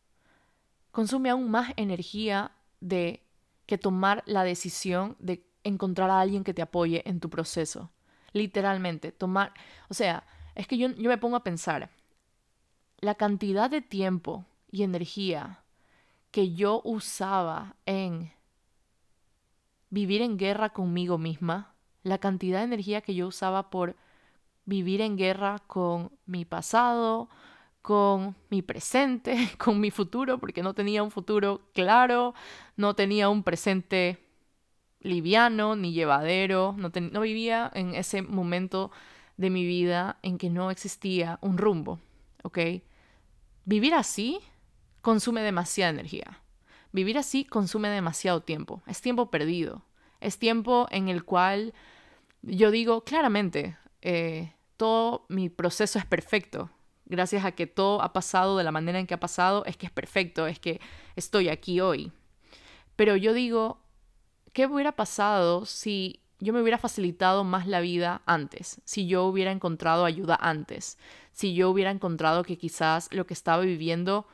Consume 0.90 1.30
aún 1.30 1.50
más 1.50 1.72
energía 1.76 2.52
de 2.80 3.22
que 3.66 3.78
tomar 3.78 4.22
la 4.26 4.44
decisión 4.44 5.16
de 5.18 5.44
encontrar 5.64 6.10
a 6.10 6.20
alguien 6.20 6.44
que 6.44 6.54
te 6.54 6.62
apoye 6.62 7.02
en 7.08 7.20
tu 7.20 7.30
proceso. 7.30 7.90
Literalmente, 8.32 9.12
tomar, 9.12 9.52
o 9.88 9.94
sea, 9.94 10.24
es 10.54 10.66
que 10.66 10.78
yo, 10.78 10.88
yo 10.88 11.08
me 11.08 11.18
pongo 11.18 11.36
a 11.36 11.44
pensar, 11.44 11.90
la 12.98 13.14
cantidad 13.14 13.70
de 13.70 13.80
tiempo 13.80 14.44
y 14.72 14.82
energía 14.82 15.62
que 16.32 16.54
yo 16.54 16.80
usaba 16.82 17.76
en 17.86 18.32
vivir 19.90 20.22
en 20.22 20.38
guerra 20.38 20.70
conmigo 20.70 21.18
misma, 21.18 21.74
la 22.02 22.18
cantidad 22.18 22.60
de 22.60 22.64
energía 22.64 23.02
que 23.02 23.14
yo 23.14 23.28
usaba 23.28 23.70
por 23.70 23.94
vivir 24.64 25.02
en 25.02 25.16
guerra 25.16 25.60
con 25.66 26.10
mi 26.24 26.46
pasado, 26.46 27.28
con 27.82 28.34
mi 28.48 28.62
presente, 28.62 29.50
con 29.58 29.78
mi 29.78 29.90
futuro, 29.90 30.38
porque 30.38 30.62
no 30.62 30.74
tenía 30.74 31.02
un 31.02 31.10
futuro 31.10 31.68
claro, 31.74 32.34
no 32.76 32.94
tenía 32.94 33.28
un 33.28 33.42
presente 33.42 34.26
liviano 35.00 35.76
ni 35.76 35.92
llevadero, 35.92 36.74
no, 36.78 36.90
no 36.94 37.20
vivía 37.20 37.70
en 37.74 37.94
ese 37.94 38.22
momento 38.22 38.90
de 39.36 39.50
mi 39.50 39.66
vida 39.66 40.18
en 40.22 40.38
que 40.38 40.48
no 40.48 40.70
existía 40.70 41.38
un 41.42 41.58
rumbo, 41.58 42.00
¿ok? 42.42 42.58
Vivir 43.64 43.94
así 43.94 44.40
consume 45.02 45.42
demasiada 45.42 45.90
energía. 45.90 46.40
Vivir 46.92 47.18
así 47.18 47.44
consume 47.44 47.88
demasiado 47.88 48.42
tiempo. 48.42 48.82
Es 48.86 49.00
tiempo 49.00 49.30
perdido. 49.30 49.84
Es 50.20 50.38
tiempo 50.38 50.86
en 50.90 51.08
el 51.08 51.24
cual 51.24 51.74
yo 52.42 52.70
digo 52.70 53.04
claramente, 53.04 53.76
eh, 54.00 54.52
todo 54.76 55.26
mi 55.28 55.48
proceso 55.48 55.98
es 55.98 56.06
perfecto. 56.06 56.70
gracias 57.04 57.44
a 57.44 57.52
que 57.52 57.66
todo 57.66 58.00
ha 58.00 58.14
pasado 58.14 58.56
de 58.56 58.64
la 58.64 58.72
manera 58.72 58.98
en 58.98 59.06
que 59.06 59.12
ha 59.12 59.20
pasado, 59.20 59.64
es 59.66 59.76
que 59.76 59.84
es 59.84 59.92
perfecto, 59.92 60.46
es 60.46 60.58
que 60.58 60.80
estoy 61.14 61.50
aquí 61.50 61.80
hoy. 61.80 62.10
Pero 62.96 63.16
yo 63.16 63.34
digo, 63.34 63.82
¿qué 64.54 64.66
hubiera 64.66 64.92
pasado 64.92 65.66
si 65.66 66.22
yo 66.38 66.54
me 66.54 66.62
hubiera 66.62 66.78
facilitado 66.78 67.44
más 67.44 67.66
la 67.66 67.80
vida 67.80 68.22
antes? 68.24 68.80
Si 68.84 69.06
yo 69.06 69.24
hubiera 69.24 69.52
encontrado 69.52 70.06
ayuda 70.06 70.38
antes, 70.40 70.96
si 71.32 71.54
yo 71.54 71.68
hubiera 71.68 71.90
encontrado 71.90 72.44
que 72.44 72.56
quizás 72.56 73.12
lo 73.12 73.26
que 73.26 73.34
estaba 73.34 73.62
viviendo 73.62 74.26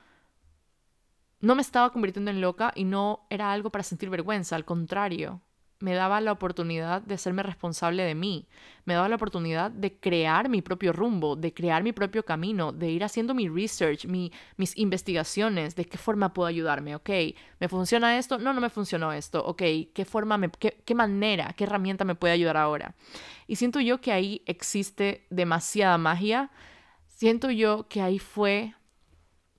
no 1.41 1.55
me 1.55 1.63
estaba 1.63 1.91
convirtiendo 1.91 2.31
en 2.31 2.41
loca 2.41 2.73
y 2.75 2.85
no 2.85 3.27
era 3.31 3.53
algo 3.53 3.71
para 3.71 3.85
sentir 3.85 4.11
vergüenza, 4.11 4.57
al 4.57 4.65
contrario, 4.65 5.41
me 5.81 5.95
daba 5.95 6.21
la 6.21 6.33
oportunidad 6.33 7.03
de 7.03 7.19
serme 7.19 7.43
responsable 7.45 8.03
de 8.03 8.15
mí, 8.15 8.49
me 8.85 8.95
daba 8.95 9.09
la 9.09 9.15
oportunidad 9.15 9.71
de 9.71 9.97
crear 9.97 10.49
mi 10.49 10.61
propio 10.61 10.93
rumbo, 10.93 11.37
de 11.37 11.55
crear 11.55 11.85
mi 11.85 11.93
propio 11.93 12.25
camino, 12.25 12.73
de 12.73 12.91
ir 12.91 13.05
haciendo 13.05 13.33
mi 13.33 13.49
research, 13.49 14.07
mi, 14.07 14.33
mis 14.57 14.77
investigaciones, 14.77 15.77
de 15.77 15.85
qué 15.85 15.97
forma 15.97 16.33
puedo 16.33 16.49
ayudarme, 16.49 16.97
ok, 16.97 17.11
¿me 17.61 17.69
funciona 17.69 18.19
esto? 18.19 18.39
No, 18.39 18.53
no 18.53 18.61
me 18.61 18.71
funcionó 18.71 19.13
esto, 19.13 19.45
ok, 19.45 19.63
¿qué 19.95 20.05
forma, 20.05 20.37
me, 20.37 20.51
qué, 20.51 20.83
qué 20.85 20.95
manera, 20.95 21.55
qué 21.57 21.65
herramienta 21.65 22.05
me 22.05 22.17
puede 22.17 22.35
ayudar 22.35 22.57
ahora? 22.57 22.97
Y 23.47 23.57
siento 23.57 23.79
yo 23.79 24.01
que 24.01 24.11
ahí 24.11 24.43
existe 24.47 25.27
demasiada 25.31 25.97
magia, 25.97 26.51
siento 27.07 27.53
yo 27.53 27.87
que 27.89 28.03
ahí 28.03 28.19
fue, 28.19 28.75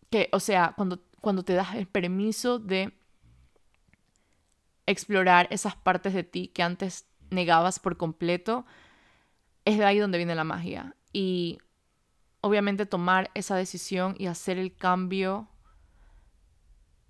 que, 0.09 0.27
o 0.33 0.41
sea, 0.41 0.73
cuando, 0.75 0.99
cuando 1.21 1.43
te 1.43 1.53
das 1.53 1.75
el 1.75 1.87
permiso 1.87 2.59
de 2.59 2.93
explorar 4.85 5.47
esas 5.51 5.75
partes 5.75 6.13
de 6.13 6.23
ti 6.23 6.47
que 6.47 6.63
antes 6.63 7.07
negabas 7.29 7.79
por 7.79 7.97
completo, 7.97 8.65
es 9.65 9.77
de 9.77 9.85
ahí 9.85 9.99
donde 9.99 10.17
viene 10.17 10.35
la 10.35 10.43
magia. 10.43 10.95
Y 11.13 11.59
obviamente 12.41 12.85
tomar 12.85 13.29
esa 13.33 13.55
decisión 13.55 14.15
y 14.17 14.27
hacer 14.27 14.57
el 14.57 14.75
cambio, 14.75 15.47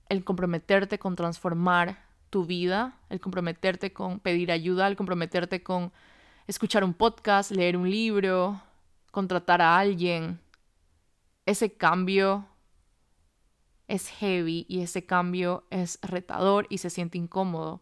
el 0.09 0.23
comprometerte 0.23 0.99
con 0.99 1.15
transformar 1.15 2.03
tu 2.29 2.45
vida, 2.45 2.97
el 3.09 3.19
comprometerte 3.19 3.93
con 3.93 4.19
pedir 4.19 4.51
ayuda, 4.51 4.87
el 4.87 4.95
comprometerte 4.95 5.63
con 5.63 5.91
escuchar 6.47 6.83
un 6.83 6.93
podcast, 6.93 7.51
leer 7.51 7.77
un 7.77 7.89
libro, 7.89 8.61
contratar 9.11 9.61
a 9.61 9.77
alguien, 9.77 10.39
ese 11.45 11.73
cambio 11.73 12.47
es 13.89 14.07
heavy 14.07 14.65
y 14.69 14.81
ese 14.81 15.05
cambio 15.05 15.65
es 15.71 15.99
retador 16.01 16.67
y 16.69 16.77
se 16.77 16.89
siente 16.89 17.17
incómodo. 17.17 17.81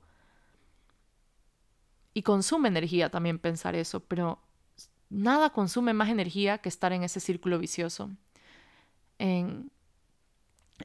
Y 2.14 2.24
consume 2.24 2.70
energía 2.70 3.10
también 3.12 3.38
pensar 3.38 3.76
eso, 3.76 4.00
pero 4.00 4.40
nada 5.10 5.52
consume 5.52 5.94
más 5.94 6.10
energía 6.10 6.58
que 6.60 6.70
estar 6.70 6.94
en 6.94 7.04
ese 7.04 7.20
círculo 7.20 7.60
vicioso, 7.60 8.10
en 9.20 9.70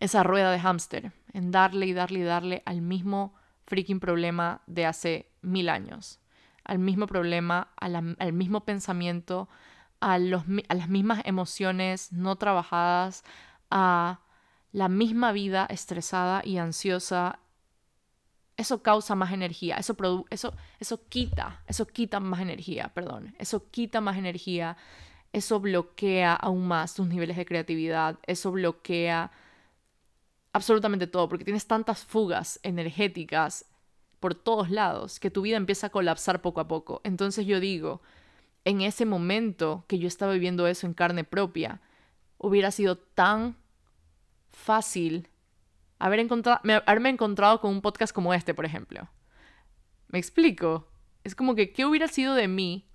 esa 0.00 0.24
rueda 0.24 0.50
de 0.50 0.58
hámster, 0.58 1.12
en 1.32 1.52
darle 1.52 1.86
y 1.86 1.92
darle 1.92 2.18
y 2.18 2.24
darle 2.24 2.62
al 2.66 2.82
mismo 2.82 3.34
freaking 3.64 4.00
problema 4.00 4.60
de 4.66 4.86
hace 4.86 5.30
mil 5.40 5.68
años, 5.68 6.20
al 6.64 6.80
mismo 6.80 7.06
problema, 7.06 7.68
al 7.76 8.32
mismo 8.32 8.64
pensamiento, 8.64 9.48
a, 10.00 10.18
los, 10.18 10.42
a 10.68 10.74
las 10.74 10.88
mismas 10.88 11.22
emociones 11.24 12.12
no 12.12 12.34
trabajadas, 12.36 13.22
a 13.70 14.18
la 14.72 14.88
misma 14.88 15.32
vida 15.32 15.66
estresada 15.68 16.42
y 16.44 16.58
ansiosa, 16.58 17.38
eso 18.56 18.82
causa 18.82 19.14
más 19.14 19.32
energía, 19.32 19.76
eso, 19.76 19.96
eso, 20.30 20.54
eso 20.80 21.08
quita, 21.08 21.62
eso 21.66 21.86
quita 21.86 22.20
más 22.20 22.40
energía, 22.40 22.90
perdón, 22.94 23.34
eso 23.38 23.70
quita 23.70 24.00
más 24.00 24.16
energía, 24.16 24.76
eso 25.32 25.60
bloquea 25.60 26.34
aún 26.34 26.66
más 26.66 26.94
tus 26.94 27.06
niveles 27.06 27.36
de 27.36 27.46
creatividad, 27.46 28.18
eso 28.26 28.52
bloquea 28.52 29.30
absolutamente 30.52 31.06
todo, 31.06 31.28
porque 31.28 31.44
tienes 31.44 31.66
tantas 31.66 32.04
fugas 32.04 32.60
energéticas 32.62 33.66
por 34.20 34.34
todos 34.34 34.70
lados 34.70 35.18
que 35.18 35.30
tu 35.30 35.42
vida 35.42 35.56
empieza 35.56 35.88
a 35.88 35.90
colapsar 35.90 36.42
poco 36.42 36.60
a 36.60 36.68
poco. 36.68 37.00
Entonces 37.04 37.46
yo 37.46 37.58
digo, 37.58 38.02
en 38.64 38.80
ese 38.82 39.04
momento 39.04 39.84
que 39.88 39.98
yo 39.98 40.06
estaba 40.06 40.32
viviendo 40.32 40.66
eso 40.66 40.86
en 40.86 40.94
carne 40.94 41.24
propia, 41.24 41.80
hubiera 42.38 42.70
sido 42.70 42.96
tan 42.96 43.56
fácil 44.52 45.28
haber 45.98 46.20
encontrado, 46.20 46.60
haberme 46.86 47.10
encontrado 47.10 47.60
con 47.60 47.70
un 47.70 47.80
podcast 47.80 48.14
como 48.14 48.34
este, 48.34 48.54
por 48.54 48.64
ejemplo. 48.64 49.08
¿Me 50.08 50.18
explico? 50.18 50.88
Es 51.24 51.34
como 51.34 51.54
que, 51.54 51.72
¿qué 51.72 51.86
hubiera 51.86 52.08
sido 52.08 52.34
de 52.34 52.48
mí 52.48 52.88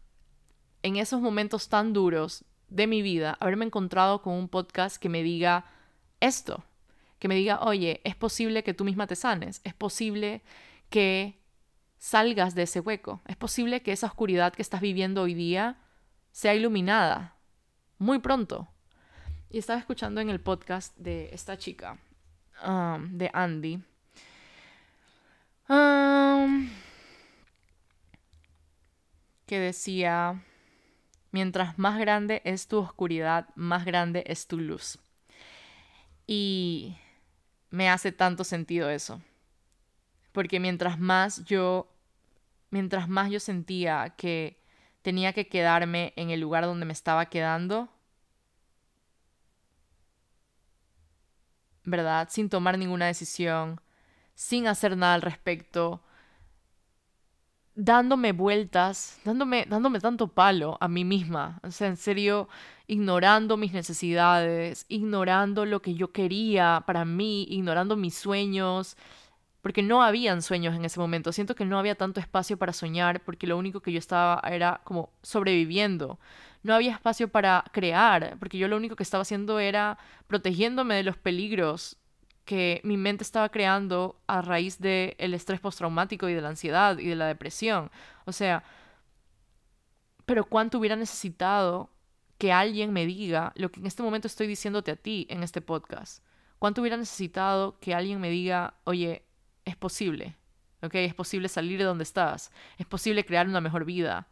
en 0.83 0.97
esos 0.97 1.21
momentos 1.21 1.69
tan 1.69 1.93
duros 1.93 2.45
de 2.69 2.85
mi 2.85 3.01
vida, 3.01 3.37
haberme 3.39 3.65
encontrado 3.65 4.21
con 4.21 4.33
un 4.33 4.49
podcast 4.49 4.97
que 4.97 5.09
me 5.09 5.23
diga 5.23 5.65
esto? 6.19 6.63
Que 7.19 7.27
me 7.27 7.35
diga, 7.35 7.61
oye, 7.61 8.01
es 8.03 8.15
posible 8.15 8.63
que 8.63 8.73
tú 8.73 8.83
misma 8.83 9.07
te 9.07 9.15
sanes, 9.15 9.61
es 9.63 9.73
posible 9.73 10.43
que 10.89 11.41
salgas 11.97 12.53
de 12.53 12.63
ese 12.63 12.79
hueco, 12.79 13.21
es 13.25 13.35
posible 13.35 13.81
que 13.81 13.91
esa 13.91 14.07
oscuridad 14.07 14.53
que 14.53 14.61
estás 14.61 14.81
viviendo 14.81 15.23
hoy 15.23 15.33
día 15.33 15.77
sea 16.31 16.53
iluminada 16.53 17.37
muy 17.97 18.19
pronto. 18.19 18.67
Y 19.49 19.59
estaba 19.59 19.79
escuchando 19.79 20.19
en 20.19 20.29
el 20.29 20.41
podcast 20.41 20.95
de 20.97 21.29
esta 21.31 21.57
chica, 21.57 21.97
um, 22.65 23.17
de 23.17 23.29
Andy. 23.33 23.81
Um, 25.69 26.69
que 29.45 29.59
decía, 29.59 30.43
mientras 31.31 31.79
más 31.79 31.97
grande 31.97 32.41
es 32.43 32.67
tu 32.67 32.79
oscuridad, 32.79 33.47
más 33.55 33.85
grande 33.85 34.25
es 34.27 34.47
tu 34.47 34.57
luz. 34.57 34.99
Y 36.25 36.97
me 37.69 37.89
hace 37.89 38.11
tanto 38.11 38.43
sentido 38.43 38.89
eso. 38.89 39.21
Porque 40.33 40.59
mientras 40.59 40.99
más 40.99 41.45
yo, 41.45 41.89
mientras 42.69 43.07
más 43.07 43.31
yo 43.31 43.39
sentía 43.39 44.13
que 44.17 44.61
tenía 45.01 45.31
que 45.31 45.47
quedarme 45.47 46.11
en 46.17 46.31
el 46.31 46.41
lugar 46.41 46.65
donde 46.65 46.85
me 46.85 46.91
estaba 46.91 47.27
quedando, 47.27 47.89
¿verdad? 51.87 52.27
Sin 52.29 52.49
tomar 52.49 52.77
ninguna 52.77 53.07
decisión, 53.07 53.79
sin 54.35 54.67
hacer 54.67 54.97
nada 54.97 55.13
al 55.15 55.21
respecto, 55.21 56.01
dándome 57.75 58.33
vueltas, 58.33 59.19
dándome, 59.23 59.65
dándome 59.69 60.01
tanto 60.01 60.27
palo 60.27 60.77
a 60.81 60.89
mí 60.89 61.05
misma, 61.05 61.59
o 61.63 61.71
sea, 61.71 61.87
en 61.87 61.95
serio, 61.95 62.49
ignorando 62.87 63.55
mis 63.55 63.71
necesidades, 63.71 64.85
ignorando 64.89 65.65
lo 65.65 65.81
que 65.81 65.95
yo 65.95 66.11
quería 66.11 66.83
para 66.85 67.05
mí, 67.05 67.45
ignorando 67.49 67.95
mis 67.95 68.15
sueños, 68.15 68.97
porque 69.61 69.81
no 69.81 70.03
habían 70.03 70.41
sueños 70.41 70.75
en 70.75 70.85
ese 70.85 70.99
momento. 70.99 71.31
Siento 71.31 71.55
que 71.55 71.65
no 71.65 71.79
había 71.79 71.95
tanto 71.95 72.19
espacio 72.19 72.57
para 72.57 72.73
soñar, 72.73 73.21
porque 73.23 73.47
lo 73.47 73.57
único 73.57 73.81
que 73.81 73.91
yo 73.93 73.99
estaba 73.99 74.41
era 74.49 74.81
como 74.83 75.09
sobreviviendo 75.21 76.19
no 76.67 76.75
había 76.75 76.91
espacio 76.91 77.29
para 77.29 77.63
crear, 77.71 78.37
porque 78.39 78.57
yo 78.57 78.67
lo 78.67 78.77
único 78.77 78.95
que 78.95 79.03
estaba 79.03 79.23
haciendo 79.23 79.59
era 79.59 79.97
protegiéndome 80.27 80.95
de 80.95 81.03
los 81.03 81.17
peligros 81.17 81.97
que 82.43 82.81
mi 82.83 82.97
mente 82.97 83.23
estaba 83.23 83.49
creando 83.49 84.21
a 84.27 84.41
raíz 84.41 84.79
del 84.79 85.15
el 85.17 85.33
estrés 85.33 85.59
postraumático 85.59 86.29
y 86.29 86.33
de 86.33 86.41
la 86.41 86.49
ansiedad 86.49 86.97
y 86.97 87.07
de 87.07 87.15
la 87.15 87.27
depresión. 87.27 87.89
O 88.25 88.31
sea, 88.31 88.63
pero 90.25 90.45
cuánto 90.45 90.77
hubiera 90.77 90.95
necesitado 90.95 91.89
que 92.37 92.51
alguien 92.51 92.93
me 92.93 93.05
diga 93.05 93.53
lo 93.55 93.71
que 93.71 93.79
en 93.79 93.87
este 93.87 94.03
momento 94.03 94.27
estoy 94.27 94.47
diciéndote 94.47 94.91
a 94.91 94.95
ti 94.95 95.25
en 95.29 95.43
este 95.43 95.61
podcast. 95.61 96.23
¿Cuánto 96.59 96.81
hubiera 96.81 96.97
necesitado 96.97 97.79
que 97.79 97.93
alguien 97.93 98.19
me 98.19 98.29
diga, 98.29 98.75
oye, 98.83 99.23
es 99.63 99.75
posible, 99.75 100.35
¿ok? 100.81 100.95
Es 100.95 101.13
posible 101.13 101.47
salir 101.47 101.77
de 101.77 101.85
donde 101.85 102.03
estás, 102.03 102.51
es 102.77 102.85
posible 102.85 103.25
crear 103.25 103.47
una 103.47 103.61
mejor 103.61 103.85
vida, 103.85 104.27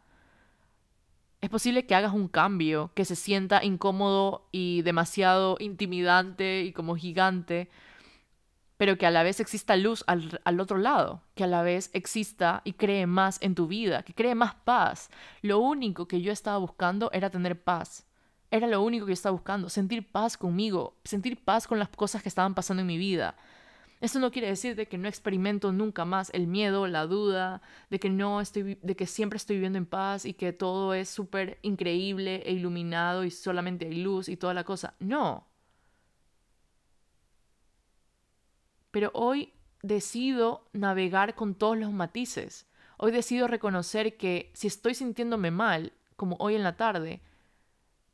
es 1.42 1.50
posible 1.50 1.86
que 1.86 1.96
hagas 1.96 2.14
un 2.14 2.28
cambio 2.28 2.92
que 2.96 3.06
se 3.06 3.16
sienta 3.16 3.64
incómodo 3.64 4.48
y 4.52 4.82
demasiado 4.82 5.58
intimidante 5.60 6.64
y 6.64 6.72
como 6.72 6.96
gigante, 6.96 7.70
pero 8.78 8.98
que 8.98 9.06
a 9.06 9.12
la 9.12 9.24
vez 9.24 9.40
exista 9.40 9.76
luz 9.76 10.04
al, 10.08 10.42
al, 10.44 10.60
otro 10.60 10.78
lado, 10.78 11.22
que 11.36 11.44
a 11.44 11.48
la 11.48 11.62
vez 11.62 11.90
exista 11.94 12.62
y 12.66 12.74
cree 12.74 13.08
más 13.08 13.38
en 13.42 13.56
tu 13.56 13.68
vida, 13.68 14.04
que 14.04 14.14
cree 14.14 14.36
más 14.36 14.56
paz. 14.56 15.10
Lo 15.42 15.60
único 15.60 16.08
que 16.08 16.22
yo 16.22 16.32
estaba 16.32 16.58
buscando 16.58 17.10
era 17.14 17.30
tener 17.30 17.62
paz. 17.62 18.06
Era 18.52 18.68
lo 18.68 18.82
único 18.82 19.06
que 19.06 19.12
yo 19.12 19.16
estaba 19.16 19.34
buscando, 19.34 19.70
sentir 19.70 20.12
paz 20.12 20.38
conmigo, 20.38 20.98
sentir 21.04 21.44
paz 21.44 21.68
con 21.68 21.80
las 21.80 21.90
cosas 21.90 22.22
que 22.22 22.30
estaban 22.30 22.54
pasando 22.54 22.82
en 22.82 22.88
mi 22.88 22.98
vida. 22.98 23.36
Esto 24.02 24.20
no 24.20 24.32
quiere 24.32 24.50
decir 24.50 24.76
de 24.76 24.88
que 24.88 24.98
no 24.98 25.08
experimento 25.08 25.72
nunca 25.72 26.06
más 26.06 26.30
el 26.34 26.48
miedo, 26.48 26.88
la 26.88 27.08
duda, 27.08 27.62
de 27.89 28.00
que 28.00 28.10
no 28.10 28.41
estoy, 28.41 28.78
de 28.82 28.96
que 28.96 29.08
siempre 29.08 29.38
estoy 29.38 29.56
viviendo 29.56 29.78
en 29.78 29.86
paz 29.86 30.26
y 30.26 30.34
que 30.34 30.54
todo 30.54 30.93
es 30.93 31.10
súper 31.10 31.60
increíble 31.62 32.43
e 32.46 32.52
iluminado 32.52 33.24
y 33.24 33.32
solamente 33.32 33.86
hay 33.88 34.02
luz 34.04 34.28
y 34.30 34.38
toda 34.38 34.54
la 34.54 34.64
cosa. 34.64 34.96
No. 35.00 35.48
Pero 38.91 39.12
hoy 39.14 39.54
decido 39.82 40.68
navegar 40.74 41.36
con 41.36 41.56
todos 41.56 41.78
los 41.78 41.91
matices. 41.91 42.68
Hoy 42.98 43.12
decido 43.12 43.48
reconocer 43.48 44.18
que 44.18 44.52
si 44.54 44.68
estoy 44.68 44.93
sintiéndome 44.93 45.52
mal, 45.52 45.93
como 46.16 46.38
hoy 46.39 46.56
en 46.56 46.64
la 46.64 46.78
tarde, 46.78 47.22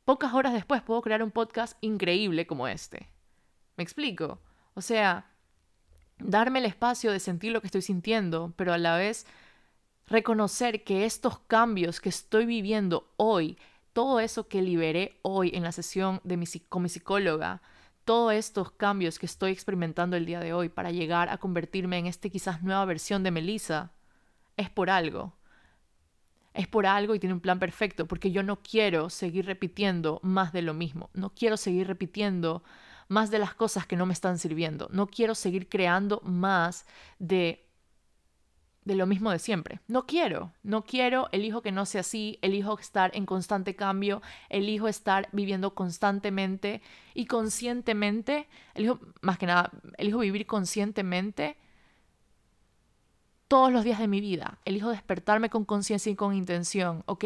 pocas 0.04 0.34
horas 0.34 0.52
después 0.52 0.82
puedo 0.82 1.02
crear 1.02 1.22
un 1.22 1.30
podcast 1.30 1.76
increíble 1.80 2.46
como 2.46 2.66
este. 2.68 3.08
¿Me 3.76 3.84
explico? 3.84 4.40
O 4.74 4.80
sea, 4.80 5.31
darme 6.24 6.58
el 6.58 6.64
espacio 6.66 7.12
de 7.12 7.20
sentir 7.20 7.52
lo 7.52 7.60
que 7.60 7.66
estoy 7.66 7.82
sintiendo, 7.82 8.52
pero 8.56 8.72
a 8.72 8.78
la 8.78 8.96
vez 8.96 9.26
reconocer 10.06 10.84
que 10.84 11.04
estos 11.04 11.38
cambios 11.40 12.00
que 12.00 12.08
estoy 12.08 12.46
viviendo 12.46 13.08
hoy, 13.16 13.58
todo 13.92 14.20
eso 14.20 14.48
que 14.48 14.62
liberé 14.62 15.18
hoy 15.22 15.50
en 15.54 15.62
la 15.62 15.72
sesión 15.72 16.20
de 16.24 16.36
mi, 16.36 16.46
con 16.68 16.82
mi 16.82 16.88
psicóloga, 16.88 17.62
todos 18.04 18.32
estos 18.32 18.72
cambios 18.72 19.18
que 19.18 19.26
estoy 19.26 19.52
experimentando 19.52 20.16
el 20.16 20.26
día 20.26 20.40
de 20.40 20.52
hoy 20.52 20.68
para 20.68 20.90
llegar 20.90 21.28
a 21.28 21.38
convertirme 21.38 21.98
en 21.98 22.06
esta 22.06 22.28
quizás 22.28 22.62
nueva 22.62 22.84
versión 22.84 23.22
de 23.22 23.30
Melissa, 23.30 23.92
es 24.56 24.70
por 24.70 24.90
algo. 24.90 25.34
Es 26.52 26.68
por 26.68 26.84
algo 26.84 27.14
y 27.14 27.18
tiene 27.18 27.32
un 27.32 27.40
plan 27.40 27.58
perfecto, 27.58 28.06
porque 28.06 28.30
yo 28.30 28.42
no 28.42 28.60
quiero 28.60 29.08
seguir 29.08 29.46
repitiendo 29.46 30.20
más 30.22 30.52
de 30.52 30.62
lo 30.62 30.74
mismo. 30.74 31.08
No 31.14 31.30
quiero 31.30 31.56
seguir 31.56 31.86
repitiendo 31.86 32.62
más 33.12 33.30
de 33.30 33.38
las 33.38 33.54
cosas 33.54 33.86
que 33.86 33.96
no 33.96 34.06
me 34.06 34.14
están 34.14 34.38
sirviendo. 34.38 34.88
No 34.90 35.06
quiero 35.06 35.34
seguir 35.34 35.68
creando 35.68 36.20
más 36.24 36.86
de 37.18 37.68
de 38.84 38.96
lo 38.96 39.06
mismo 39.06 39.30
de 39.30 39.38
siempre. 39.38 39.80
No 39.86 40.06
quiero, 40.06 40.52
no 40.64 40.82
quiero, 40.82 41.28
elijo 41.30 41.62
que 41.62 41.70
no 41.70 41.86
sea 41.86 42.00
así, 42.00 42.38
elijo 42.42 42.76
estar 42.78 43.12
en 43.14 43.26
constante 43.26 43.76
cambio, 43.76 44.22
elijo 44.48 44.88
estar 44.88 45.28
viviendo 45.30 45.74
constantemente 45.74 46.82
y 47.14 47.26
conscientemente, 47.26 48.48
elijo, 48.74 48.98
más 49.20 49.38
que 49.38 49.46
nada, 49.46 49.70
elijo 49.98 50.18
vivir 50.18 50.46
conscientemente 50.46 51.56
todos 53.46 53.70
los 53.70 53.84
días 53.84 54.00
de 54.00 54.08
mi 54.08 54.20
vida, 54.20 54.58
elijo 54.64 54.90
despertarme 54.90 55.48
con 55.48 55.64
conciencia 55.64 56.10
y 56.10 56.16
con 56.16 56.34
intención, 56.34 57.04
¿ok? 57.06 57.24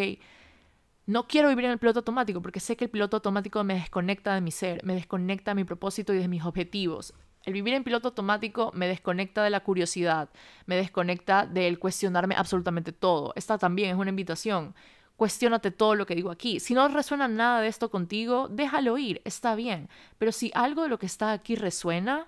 No 1.07 1.29
quiero 1.29 1.49
vivir 1.49 1.67
en 1.67 1.71
el 1.71 1.79
piloto 1.79 2.01
automático 2.01 2.43
porque 2.43 2.59
sé 2.59 2.77
que 2.77 2.85
el 2.85 2.91
piloto 2.91 3.17
automático 3.17 3.63
me 3.63 3.75
desconecta 3.75 4.35
de 4.35 4.41
mi 4.41 4.51
ser, 4.51 4.85
me 4.85 4.95
desconecta 4.95 5.53
de 5.53 5.55
mi 5.55 5.65
propósito 5.65 6.13
y 6.13 6.19
de 6.19 6.27
mis 6.27 6.45
objetivos. 6.45 7.15
El 7.45 7.53
vivir 7.53 7.75
en 7.75 7.85
piloto 7.85 8.09
automático 8.09 8.73
me 8.75 8.89
desconecta 8.89 9.45
de 9.45 9.51
la 9.51 9.61
curiosidad, 9.61 10.29
me 10.67 10.75
desconecta 10.75 11.47
del 11.47 11.79
cuestionarme 11.79 12.35
absolutamente 12.35 12.91
todo. 12.91 13.33
Esta 13.37 13.57
también 13.57 13.91
es 13.91 13.97
una 13.97 14.11
invitación. 14.11 14.75
Cuestiónate 15.17 15.71
todo 15.71 15.95
lo 15.95 16.07
que 16.07 16.17
digo 16.17 16.33
aquí. 16.33 16.59
Si 16.59 16.75
no 16.75 16.89
resuena 16.89 17.29
nada 17.29 17.61
de 17.61 17.69
esto 17.69 17.89
contigo, 17.89 18.49
déjalo 18.49 18.99
ir, 18.99 19.23
está 19.25 19.55
bien. 19.55 19.89
Pero 20.19 20.33
si 20.33 20.51
algo 20.55 20.83
de 20.83 20.89
lo 20.89 20.99
que 20.99 21.07
está 21.07 21.31
aquí 21.31 21.55
resuena, 21.55 22.27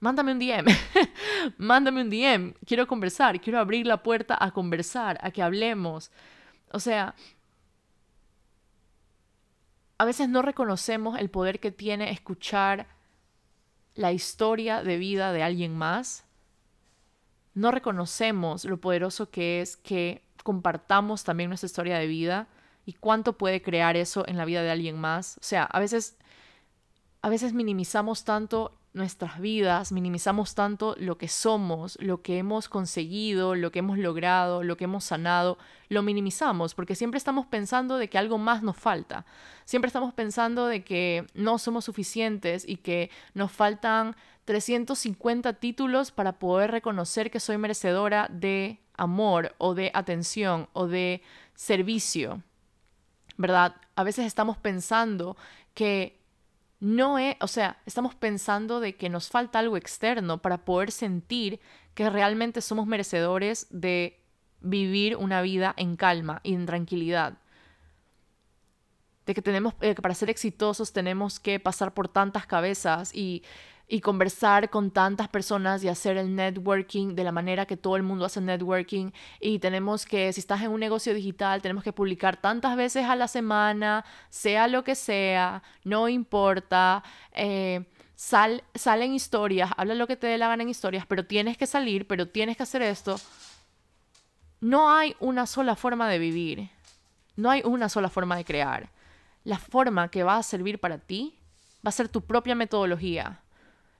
mándame 0.00 0.32
un 0.32 0.38
DM. 0.38 0.64
mándame 1.58 2.00
un 2.00 2.08
DM. 2.08 2.54
Quiero 2.64 2.86
conversar, 2.86 3.38
quiero 3.38 3.58
abrir 3.58 3.86
la 3.86 4.02
puerta 4.02 4.34
a 4.40 4.50
conversar, 4.50 5.18
a 5.20 5.30
que 5.30 5.42
hablemos. 5.42 6.10
O 6.72 6.80
sea, 6.80 7.14
a 10.00 10.06
veces 10.06 10.30
no 10.30 10.40
reconocemos 10.40 11.18
el 11.18 11.28
poder 11.28 11.60
que 11.60 11.70
tiene 11.70 12.10
escuchar 12.10 12.86
la 13.94 14.12
historia 14.12 14.82
de 14.82 14.96
vida 14.96 15.30
de 15.34 15.42
alguien 15.42 15.76
más, 15.76 16.24
no 17.52 17.70
reconocemos 17.70 18.64
lo 18.64 18.80
poderoso 18.80 19.28
que 19.28 19.60
es 19.60 19.76
que 19.76 20.24
compartamos 20.42 21.22
también 21.22 21.50
nuestra 21.50 21.66
historia 21.66 21.98
de 21.98 22.06
vida 22.06 22.48
y 22.86 22.94
cuánto 22.94 23.36
puede 23.36 23.60
crear 23.60 23.94
eso 23.94 24.26
en 24.26 24.38
la 24.38 24.46
vida 24.46 24.62
de 24.62 24.70
alguien 24.70 24.98
más. 24.98 25.36
O 25.36 25.44
sea, 25.44 25.64
a 25.64 25.78
veces 25.78 26.16
a 27.20 27.28
veces 27.28 27.52
minimizamos 27.52 28.24
tanto 28.24 28.79
nuestras 28.92 29.38
vidas, 29.40 29.92
minimizamos 29.92 30.54
tanto 30.54 30.96
lo 30.98 31.16
que 31.16 31.28
somos, 31.28 31.96
lo 32.00 32.22
que 32.22 32.38
hemos 32.38 32.68
conseguido, 32.68 33.54
lo 33.54 33.70
que 33.70 33.78
hemos 33.78 33.98
logrado, 33.98 34.64
lo 34.64 34.76
que 34.76 34.84
hemos 34.84 35.04
sanado, 35.04 35.58
lo 35.88 36.02
minimizamos 36.02 36.74
porque 36.74 36.96
siempre 36.96 37.18
estamos 37.18 37.46
pensando 37.46 37.98
de 37.98 38.08
que 38.08 38.18
algo 38.18 38.38
más 38.38 38.62
nos 38.62 38.76
falta. 38.76 39.24
Siempre 39.64 39.86
estamos 39.86 40.12
pensando 40.12 40.66
de 40.66 40.82
que 40.82 41.26
no 41.34 41.58
somos 41.58 41.84
suficientes 41.84 42.68
y 42.68 42.78
que 42.78 43.10
nos 43.34 43.52
faltan 43.52 44.16
350 44.44 45.52
títulos 45.54 46.10
para 46.10 46.38
poder 46.38 46.72
reconocer 46.72 47.30
que 47.30 47.38
soy 47.38 47.58
merecedora 47.58 48.28
de 48.30 48.80
amor 48.94 49.54
o 49.58 49.74
de 49.74 49.92
atención 49.94 50.68
o 50.72 50.88
de 50.88 51.22
servicio. 51.54 52.42
¿Verdad? 53.36 53.76
A 53.94 54.02
veces 54.02 54.26
estamos 54.26 54.58
pensando 54.58 55.36
que 55.74 56.19
no 56.80 57.18
es, 57.18 57.36
o 57.40 57.46
sea, 57.46 57.78
estamos 57.84 58.14
pensando 58.14 58.80
de 58.80 58.96
que 58.96 59.10
nos 59.10 59.28
falta 59.28 59.58
algo 59.58 59.76
externo 59.76 60.40
para 60.40 60.64
poder 60.64 60.90
sentir 60.90 61.60
que 61.94 62.08
realmente 62.08 62.62
somos 62.62 62.86
merecedores 62.86 63.66
de 63.70 64.18
vivir 64.60 65.16
una 65.16 65.42
vida 65.42 65.74
en 65.76 65.96
calma 65.96 66.40
y 66.42 66.54
en 66.54 66.64
tranquilidad. 66.64 67.38
De 69.26 69.34
que 69.34 69.42
tenemos, 69.42 69.74
eh, 69.82 69.94
que 69.94 70.02
para 70.02 70.14
ser 70.14 70.30
exitosos 70.30 70.92
tenemos 70.92 71.38
que 71.38 71.60
pasar 71.60 71.92
por 71.92 72.08
tantas 72.08 72.46
cabezas 72.46 73.14
y 73.14 73.42
y 73.92 74.00
conversar 74.00 74.70
con 74.70 74.92
tantas 74.92 75.28
personas 75.28 75.82
y 75.82 75.88
hacer 75.88 76.16
el 76.16 76.36
networking 76.36 77.16
de 77.16 77.24
la 77.24 77.32
manera 77.32 77.66
que 77.66 77.76
todo 77.76 77.96
el 77.96 78.04
mundo 78.04 78.24
hace 78.24 78.40
networking. 78.40 79.10
Y 79.40 79.58
tenemos 79.58 80.06
que, 80.06 80.32
si 80.32 80.38
estás 80.38 80.62
en 80.62 80.70
un 80.70 80.78
negocio 80.78 81.12
digital, 81.12 81.60
tenemos 81.60 81.82
que 81.82 81.92
publicar 81.92 82.36
tantas 82.36 82.76
veces 82.76 83.06
a 83.06 83.16
la 83.16 83.26
semana, 83.26 84.04
sea 84.28 84.68
lo 84.68 84.84
que 84.84 84.94
sea, 84.94 85.64
no 85.82 86.08
importa. 86.08 87.02
Eh, 87.32 87.84
sal, 88.14 88.62
salen 88.76 89.12
historias, 89.12 89.72
habla 89.76 89.96
lo 89.96 90.06
que 90.06 90.16
te 90.16 90.28
dé 90.28 90.38
la 90.38 90.46
gana 90.46 90.62
en 90.62 90.68
historias, 90.68 91.04
pero 91.04 91.26
tienes 91.26 91.58
que 91.58 91.66
salir, 91.66 92.06
pero 92.06 92.28
tienes 92.28 92.56
que 92.56 92.62
hacer 92.62 92.82
esto. 92.82 93.20
No 94.60 94.92
hay 94.92 95.16
una 95.18 95.46
sola 95.48 95.74
forma 95.74 96.08
de 96.08 96.20
vivir. 96.20 96.70
No 97.34 97.50
hay 97.50 97.62
una 97.64 97.88
sola 97.88 98.08
forma 98.08 98.36
de 98.36 98.44
crear. 98.44 98.88
La 99.42 99.58
forma 99.58 100.12
que 100.12 100.22
va 100.22 100.36
a 100.36 100.44
servir 100.44 100.78
para 100.78 100.98
ti 100.98 101.34
va 101.84 101.88
a 101.88 101.92
ser 101.92 102.08
tu 102.08 102.20
propia 102.20 102.54
metodología 102.54 103.40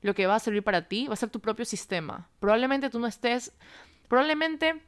lo 0.02 0.14
que 0.14 0.26
va 0.26 0.36
a 0.36 0.40
servir 0.40 0.62
para 0.62 0.88
ti 0.88 1.06
va 1.06 1.14
a 1.14 1.16
ser 1.16 1.30
tu 1.30 1.40
propio 1.40 1.64
sistema. 1.64 2.28
Probablemente 2.38 2.90
tú 2.90 2.98
no 2.98 3.06
estés, 3.06 3.52
probablemente 4.08 4.82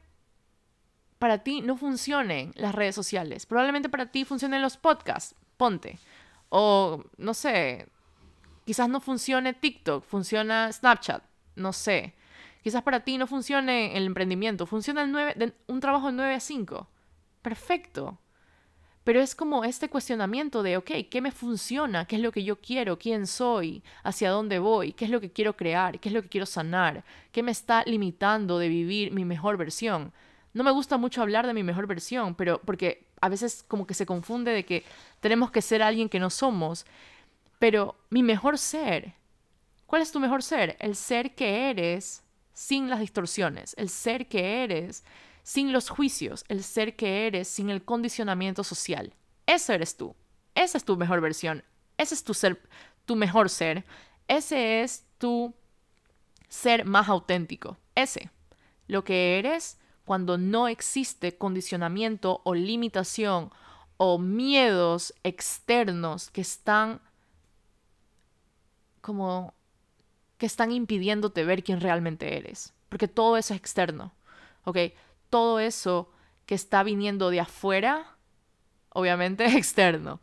para 1.19 1.43
ti 1.43 1.61
no 1.61 1.77
funcionen 1.77 2.51
las 2.55 2.75
redes 2.75 2.95
sociales, 2.95 3.45
probablemente 3.45 3.89
para 3.89 4.07
ti 4.07 4.25
funcionen 4.25 4.61
los 4.61 4.77
podcasts, 4.77 5.35
ponte. 5.57 5.99
O 6.49 7.03
no 7.17 7.33
sé, 7.33 7.87
quizás 8.65 8.89
no 8.89 8.99
funcione 8.99 9.53
TikTok, 9.53 10.03
funciona 10.03 10.71
Snapchat, 10.71 11.23
no 11.55 11.73
sé. 11.73 12.13
Quizás 12.63 12.81
para 12.83 13.01
ti 13.01 13.17
no 13.17 13.27
funcione 13.27 13.97
el 13.97 14.05
emprendimiento, 14.05 14.65
funciona 14.65 15.03
el 15.03 15.11
9, 15.11 15.53
un 15.67 15.79
trabajo 15.79 16.07
de 16.07 16.13
9 16.13 16.35
a 16.35 16.39
5. 16.39 16.87
Perfecto. 17.41 18.17
Pero 19.03 19.19
es 19.19 19.35
como 19.35 19.65
este 19.65 19.89
cuestionamiento 19.89 20.63
de, 20.63 20.77
ok, 20.77 20.91
¿qué 21.09 21.19
me 21.19 21.31
funciona? 21.31 22.05
¿Qué 22.05 22.15
es 22.15 22.21
lo 22.21 22.31
que 22.31 22.43
yo 22.43 22.55
quiero? 22.61 22.97
¿Quién 22.97 23.27
soy? 23.27 23.83
¿Hacia 24.03 24.31
dónde 24.31 24.59
voy? 24.59 24.93
¿Qué 24.93 25.05
es 25.05 25.11
lo 25.11 25.19
que 25.19 25.31
quiero 25.31 25.57
crear? 25.57 25.99
¿Qué 25.99 26.09
es 26.09 26.15
lo 26.15 26.21
que 26.21 26.29
quiero 26.29 26.45
sanar? 26.45 27.03
¿Qué 27.31 27.43
me 27.43 27.51
está 27.51 27.83
limitando 27.85 28.57
de 28.59 28.69
vivir 28.69 29.11
mi 29.11 29.25
mejor 29.25 29.57
versión? 29.57 30.13
No 30.53 30.63
me 30.63 30.71
gusta 30.71 30.97
mucho 30.97 31.21
hablar 31.21 31.47
de 31.47 31.53
mi 31.53 31.63
mejor 31.63 31.85
versión, 31.85 32.35
pero 32.35 32.61
porque 32.63 33.07
a 33.19 33.27
veces 33.27 33.65
como 33.67 33.85
que 33.85 33.93
se 33.93 34.05
confunde 34.05 34.51
de 34.51 34.65
que 34.65 34.85
tenemos 35.19 35.51
que 35.51 35.61
ser 35.61 35.81
alguien 35.81 36.07
que 36.07 36.19
no 36.19 36.29
somos. 36.29 36.85
Pero 37.59 37.95
mi 38.09 38.23
mejor 38.23 38.57
ser, 38.57 39.13
¿cuál 39.85 40.01
es 40.01 40.11
tu 40.11 40.19
mejor 40.19 40.43
ser? 40.43 40.77
El 40.79 40.95
ser 40.95 41.35
que 41.35 41.69
eres 41.69 42.23
sin 42.53 42.89
las 42.89 42.99
distorsiones, 42.99 43.73
el 43.77 43.89
ser 43.89 44.27
que 44.27 44.63
eres 44.63 45.03
sin 45.43 45.73
los 45.73 45.89
juicios, 45.89 46.45
el 46.47 46.63
ser 46.63 46.95
que 46.95 47.27
eres, 47.27 47.47
sin 47.47 47.69
el 47.69 47.83
condicionamiento 47.83 48.63
social. 48.63 49.13
Ese 49.45 49.75
eres 49.75 49.97
tú. 49.97 50.15
Esa 50.55 50.77
es 50.77 50.85
tu 50.85 50.97
mejor 50.97 51.21
versión. 51.21 51.63
Ese 51.97 52.15
es 52.15 52.23
tu 52.23 52.33
ser, 52.33 52.61
tu 53.05 53.15
mejor 53.15 53.49
ser. 53.49 53.85
Ese 54.27 54.81
es 54.81 55.05
tu 55.17 55.53
ser 56.47 56.85
más 56.85 57.09
auténtico. 57.09 57.77
Ese. 57.93 58.31
Lo 58.87 59.03
que 59.03 59.37
eres 59.37 59.77
cuando 60.05 60.37
no 60.37 60.67
existe 60.67 61.37
condicionamiento 61.37 62.41
o 62.43 62.55
limitación 62.55 63.51
o 63.97 64.17
miedos 64.17 65.13
externos 65.23 66.29
que 66.29 66.41
están 66.41 67.01
como 69.01 69.53
que 70.37 70.45
están 70.45 70.71
impidiéndote 70.71 71.43
ver 71.45 71.63
quién 71.63 71.79
realmente 71.79 72.37
eres, 72.37 72.73
porque 72.89 73.07
todo 73.07 73.37
eso 73.37 73.53
es 73.53 73.59
externo. 73.59 74.13
¿Ok? 74.65 74.77
Todo 75.33 75.57
eso 75.57 76.11
que 76.45 76.53
está 76.53 76.83
viniendo 76.83 77.31
de 77.31 77.39
afuera, 77.39 78.17
obviamente 78.89 79.43
externo. 79.57 80.21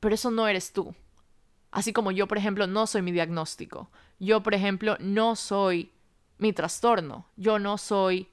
Pero 0.00 0.14
eso 0.14 0.30
no 0.30 0.46
eres 0.46 0.74
tú. 0.74 0.94
Así 1.70 1.94
como 1.94 2.10
yo, 2.10 2.28
por 2.28 2.36
ejemplo, 2.36 2.66
no 2.66 2.86
soy 2.86 3.00
mi 3.00 3.10
diagnóstico. 3.10 3.90
Yo, 4.18 4.42
por 4.42 4.52
ejemplo, 4.52 4.98
no 5.00 5.34
soy 5.34 5.92
mi 6.36 6.52
trastorno. 6.52 7.26
Yo 7.36 7.58
no 7.58 7.78
soy 7.78 8.28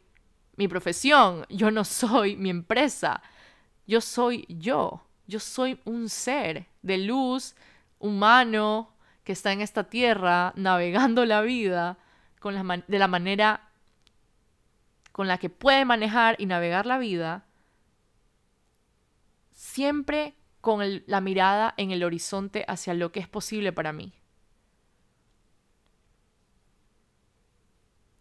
mi 0.58 0.68
profesión. 0.68 1.46
Yo 1.48 1.72
no 1.72 1.86
soy 1.86 2.36
mi 2.36 2.50
empresa. 2.50 3.22
Yo 3.88 4.02
soy 4.02 4.46
yo. 4.50 5.08
Yo 5.28 5.40
soy 5.40 5.80
un 5.86 6.10
ser 6.10 6.68
de 6.82 6.98
luz 6.98 7.56
humano 8.00 8.98
que 9.24 9.32
está 9.32 9.54
en 9.54 9.62
esta 9.62 9.86
tierra 9.86 10.52
navegando 10.58 11.24
la 11.24 11.40
vida 11.40 11.98
con 12.42 12.54
la 12.54 12.84
de 12.86 13.00
la 13.00 13.08
manera 13.08 13.65
con 15.16 15.30
la 15.30 15.38
que 15.38 15.50
puede 15.50 15.86
manejar 15.86 16.36
y 16.40 16.46
navegar 16.46 16.86
la 16.86 16.98
vida 16.98 17.46
siempre 19.54 20.36
con 20.60 20.82
la 21.08 21.22
mirada 21.22 21.74
en 21.78 21.92
el 21.92 22.04
horizonte 22.04 22.66
hacia 22.68 22.94
lo 22.94 23.14
que 23.14 23.22
es 23.22 23.30
posible 23.30 23.72
para 23.72 23.94
mí. 23.94 24.12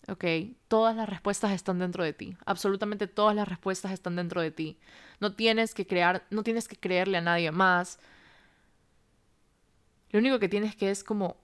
¿ok? 0.07 0.25
Todas 0.69 0.95
las 0.95 1.09
respuestas 1.09 1.51
están 1.51 1.81
dentro 1.81 2.05
de 2.05 2.13
ti. 2.13 2.37
Absolutamente 2.47 3.09
todas 3.09 3.35
las 3.35 3.49
respuestas 3.49 3.91
están 3.91 4.15
dentro 4.15 4.41
de 4.41 4.53
ti. 4.53 4.79
No 5.19 5.35
tienes 5.35 5.75
que 5.75 5.89
crear, 5.89 6.25
no 6.31 6.45
tienes 6.45 6.69
que 6.69 6.77
creerle 6.77 7.19
a 7.19 7.23
nadie 7.23 7.51
más. 7.51 7.99
Lo 10.11 10.21
único 10.21 10.39
que 10.39 10.49
tienes 10.49 10.77
que 10.77 10.93
es 10.93 11.03
como 11.03 11.39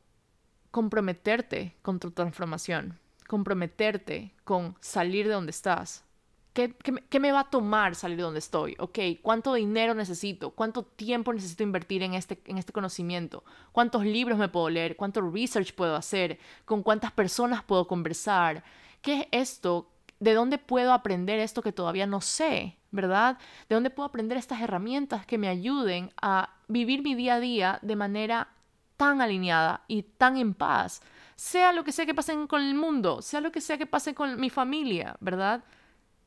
comprometerte 0.70 1.74
con 1.82 1.98
tu 1.98 2.12
transformación, 2.12 3.00
comprometerte 3.30 4.34
con 4.42 4.74
salir 4.80 5.28
de 5.28 5.34
donde 5.34 5.50
estás, 5.50 6.04
¿Qué, 6.52 7.20
me 7.20 7.30
va 7.30 7.40
a 7.40 7.50
tomar 7.50 7.94
salir 7.94 8.16
de 8.16 8.24
donde 8.24 8.40
estoy? 8.40 8.74
¿Ok? 8.80 8.98
¿Cuánto 9.22 9.54
dinero 9.54 9.94
necesito? 9.94 10.50
¿Cuánto 10.50 10.82
tiempo 10.82 11.32
necesito 11.32 11.62
invertir 11.62 12.02
en 12.02 12.14
este, 12.14 12.42
en 12.46 12.58
este 12.58 12.72
conocimiento? 12.72 13.44
¿Cuántos 13.70 14.04
libros 14.04 14.36
me 14.36 14.48
puedo 14.48 14.68
leer? 14.68 14.96
¿Cuánto 14.96 15.20
research 15.20 15.74
puedo 15.74 15.94
hacer? 15.94 16.40
¿Con 16.64 16.82
cuántas 16.82 17.12
personas 17.12 17.62
puedo 17.62 17.86
conversar? 17.86 18.64
¿Qué 19.00 19.20
es 19.20 19.26
esto? 19.30 19.92
¿De 20.18 20.34
dónde 20.34 20.58
puedo 20.58 20.92
aprender 20.92 21.38
esto 21.38 21.62
que 21.62 21.72
todavía 21.72 22.08
no 22.08 22.20
sé? 22.20 22.76
¿Verdad? 22.90 23.38
¿De 23.68 23.76
dónde 23.76 23.90
puedo 23.90 24.08
aprender 24.08 24.36
estas 24.36 24.60
herramientas 24.60 25.24
que 25.26 25.38
me 25.38 25.46
ayuden 25.46 26.10
a 26.20 26.56
vivir 26.66 27.02
mi 27.02 27.14
día 27.14 27.36
a 27.36 27.40
día 27.40 27.78
de 27.82 27.94
manera 27.94 28.48
tan 28.96 29.20
alineada 29.20 29.84
y 29.86 30.02
tan 30.02 30.36
en 30.36 30.54
paz? 30.54 31.00
Sea 31.40 31.72
lo 31.72 31.84
que 31.84 31.92
sea 31.92 32.04
que 32.04 32.12
pase 32.14 32.46
con 32.46 32.60
el 32.60 32.74
mundo, 32.74 33.22
sea 33.22 33.40
lo 33.40 33.50
que 33.50 33.62
sea 33.62 33.78
que 33.78 33.86
pase 33.86 34.14
con 34.14 34.38
mi 34.38 34.50
familia, 34.50 35.16
¿verdad? 35.20 35.64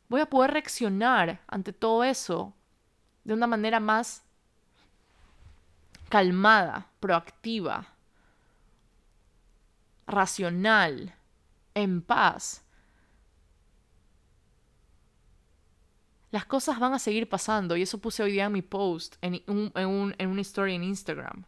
voy 0.10 0.22
a 0.22 0.26
poder 0.26 0.50
reaccionar 0.52 1.40
ante 1.46 1.72
todo 1.72 2.04
eso 2.04 2.56
de 3.24 3.36
una 3.36 3.46
manera 3.46 3.80
más 3.80 4.24
calmada, 6.10 6.88
proactiva, 7.00 7.94
racional, 10.08 11.16
en 11.76 12.02
paz. 12.02 12.66
Las 16.32 16.46
cosas 16.46 16.80
van 16.80 16.94
a 16.94 17.00
seguir 17.00 17.30
pasando 17.30 17.78
y 17.78 17.84
eso 17.84 18.00
puse 18.00 18.24
hoy 18.24 18.32
día 18.32 18.46
en 18.46 18.52
mi 18.52 18.64
post, 18.64 19.18
en, 19.22 19.44
un, 19.46 19.72
en, 19.76 20.16
en 20.18 20.30
una 20.30 20.42
story 20.42 20.74
en 20.74 20.84
Instagram. 20.84 21.46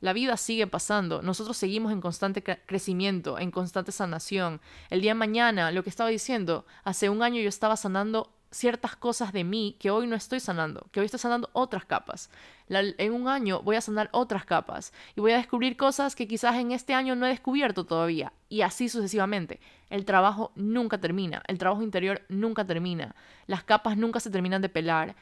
La 0.00 0.12
vida 0.12 0.36
sigue 0.36 0.66
pasando, 0.66 1.22
nosotros 1.22 1.56
seguimos 1.56 1.92
en 1.92 2.00
constante 2.00 2.42
crecimiento, 2.42 3.38
en 3.38 3.50
constante 3.50 3.92
sanación. 3.92 4.60
El 4.90 5.00
día 5.00 5.10
de 5.10 5.16
mañana, 5.16 5.70
lo 5.70 5.82
que 5.82 5.90
estaba 5.90 6.10
diciendo, 6.10 6.66
hace 6.84 7.08
un 7.08 7.22
año 7.22 7.40
yo 7.40 7.48
estaba 7.48 7.76
sanando 7.76 8.32
ciertas 8.50 8.96
cosas 8.96 9.32
de 9.32 9.44
mí 9.44 9.76
que 9.78 9.90
hoy 9.90 10.06
no 10.06 10.16
estoy 10.16 10.40
sanando, 10.40 10.86
que 10.90 11.00
hoy 11.00 11.06
estoy 11.06 11.20
sanando 11.20 11.50
otras 11.52 11.84
capas. 11.84 12.30
en 12.68 13.12
un 13.12 13.28
año 13.28 13.62
voy 13.62 13.76
a 13.76 13.80
sanar 13.80 14.08
otras 14.12 14.44
capas 14.44 14.92
y 15.16 15.20
voy 15.20 15.32
a 15.32 15.36
descubrir 15.36 15.76
cosas 15.76 16.14
que 16.14 16.26
quizás 16.28 16.56
en 16.56 16.72
este 16.72 16.94
año 16.94 17.14
no 17.14 17.26
he 17.26 17.30
descubierto 17.30 17.84
todavía 17.84 18.32
y 18.48 18.62
así 18.62 18.88
sucesivamente. 18.88 19.60
El 19.90 20.04
trabajo 20.04 20.52
nunca 20.54 20.98
termina, 20.98 21.42
el 21.46 21.58
trabajo 21.58 21.82
interior 21.82 22.22
nunca 22.28 22.66
termina, 22.66 23.14
las 23.46 23.64
capas 23.64 23.96
nunca 23.96 24.20
se 24.20 24.30
terminan 24.30 24.62
de 24.62 24.68
pelar 24.68 25.16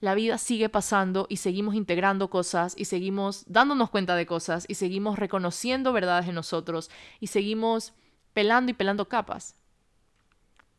la 0.00 0.14
vida 0.14 0.38
sigue 0.38 0.68
pasando 0.68 1.26
y 1.28 1.36
seguimos 1.36 1.74
integrando 1.74 2.30
cosas 2.30 2.74
y 2.76 2.86
seguimos 2.86 3.44
dándonos 3.46 3.90
cuenta 3.90 4.16
de 4.16 4.26
cosas 4.26 4.64
y 4.68 4.74
seguimos 4.74 5.18
reconociendo 5.18 5.92
verdades 5.92 6.28
en 6.28 6.34
nosotros 6.34 6.90
y 7.20 7.26
seguimos 7.26 7.92
pelando 8.32 8.70
y 8.70 8.74
pelando 8.74 9.08
capas. 9.08 9.54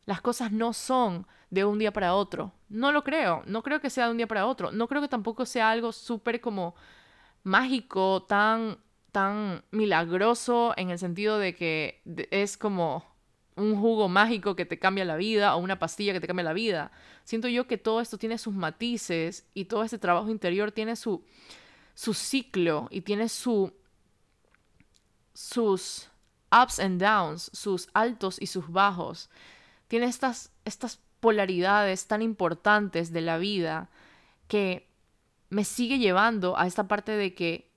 Las 0.05 0.21
cosas 0.21 0.51
no 0.51 0.73
son 0.73 1.27
de 1.51 1.65
un 1.65 1.77
día 1.77 1.93
para 1.93 2.15
otro. 2.15 2.53
No 2.69 2.91
lo 2.91 3.03
creo. 3.03 3.43
No 3.45 3.61
creo 3.61 3.79
que 3.79 3.91
sea 3.91 4.05
de 4.05 4.11
un 4.11 4.17
día 4.17 4.27
para 4.27 4.47
otro. 4.47 4.71
No 4.71 4.87
creo 4.87 5.01
que 5.01 5.07
tampoco 5.07 5.45
sea 5.45 5.69
algo 5.69 5.91
súper 5.91 6.41
como 6.41 6.73
mágico, 7.43 8.23
tan, 8.23 8.79
tan 9.11 9.63
milagroso 9.69 10.73
en 10.77 10.89
el 10.89 10.97
sentido 10.97 11.37
de 11.37 11.55
que 11.55 12.01
es 12.31 12.57
como 12.57 13.05
un 13.55 13.79
jugo 13.79 14.07
mágico 14.07 14.55
que 14.55 14.65
te 14.65 14.79
cambia 14.79 15.05
la 15.05 15.15
vida 15.15 15.55
o 15.55 15.59
una 15.59 15.79
pastilla 15.79 16.13
que 16.13 16.19
te 16.19 16.27
cambia 16.27 16.43
la 16.43 16.53
vida. 16.53 16.91
Siento 17.23 17.47
yo 17.47 17.67
que 17.67 17.77
todo 17.77 18.01
esto 18.01 18.17
tiene 18.17 18.37
sus 18.37 18.53
matices 18.53 19.45
y 19.53 19.65
todo 19.65 19.83
este 19.83 19.97
trabajo 19.97 20.29
interior 20.29 20.71
tiene 20.71 20.95
su, 20.95 21.23
su 21.93 22.13
ciclo 22.13 22.87
y 22.89 23.01
tiene 23.01 23.29
su, 23.29 23.73
sus 25.33 26.09
ups 26.51 26.79
and 26.79 27.01
downs, 27.01 27.49
sus 27.53 27.89
altos 27.93 28.41
y 28.41 28.47
sus 28.47 28.69
bajos. 28.69 29.29
Tiene 29.87 30.05
estas, 30.05 30.51
estas 30.65 30.99
polaridades 31.19 32.07
tan 32.07 32.21
importantes 32.21 33.11
de 33.11 33.21
la 33.21 33.37
vida 33.37 33.89
que 34.47 34.89
me 35.49 35.65
sigue 35.65 35.99
llevando 35.99 36.57
a 36.57 36.67
esta 36.67 36.87
parte 36.87 37.11
de 37.11 37.33
que 37.35 37.69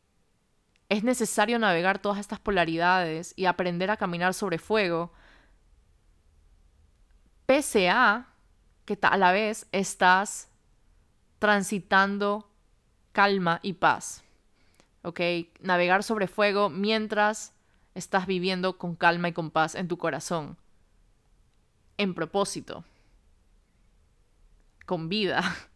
es 0.89 1.03
necesario 1.03 1.59
navegar 1.59 1.99
todas 1.99 2.19
estas 2.19 2.39
polaridades 2.39 3.33
y 3.37 3.47
aprender 3.47 3.91
a 3.91 3.97
caminar 3.97 4.35
sobre 4.35 4.59
fuego 4.59 5.13
pese 7.47 7.89
a 7.91 8.29
que 8.85 8.99
a 9.01 9.17
la 9.17 9.33
vez 9.33 9.67
estás 9.73 10.49
transitando 11.39 12.49
calma 13.13 13.61
y 13.63 13.75
paz. 13.75 14.23
¿Ok? 15.03 15.21
Navegar 15.61 16.03
sobre 16.03 16.29
fuego 16.29 16.71
mientras 16.71 17.53
estás 17.95 18.27
viviendo 18.27 18.79
con 18.79 18.97
calma 18.97 19.29
y 19.29 19.33
con 19.33 19.51
paz 19.51 19.75
en 19.75 19.89
tu 19.89 19.99
corazón. 19.99 20.57
En 21.97 22.15
propósito. 22.15 22.85
Con 24.87 25.09
vida. 25.09 25.43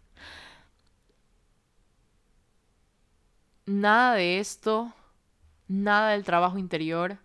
Nada 3.67 4.15
de 4.15 4.39
esto, 4.39 4.95
nada 5.69 6.13
del 6.13 6.25
trabajo 6.25 6.57
interior 6.57 7.19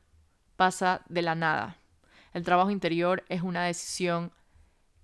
pasa 0.58 1.02
de 1.08 1.22
la 1.22 1.36
nada. 1.36 1.78
El 2.34 2.44
trabajo 2.44 2.72
interior 2.72 3.24
es 3.30 3.42
una 3.42 3.64
decisión 3.64 4.32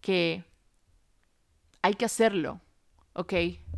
que 0.01 0.43
hay 1.81 1.93
que 1.93 2.05
hacerlo, 2.05 2.59
¿ok? 3.13 3.33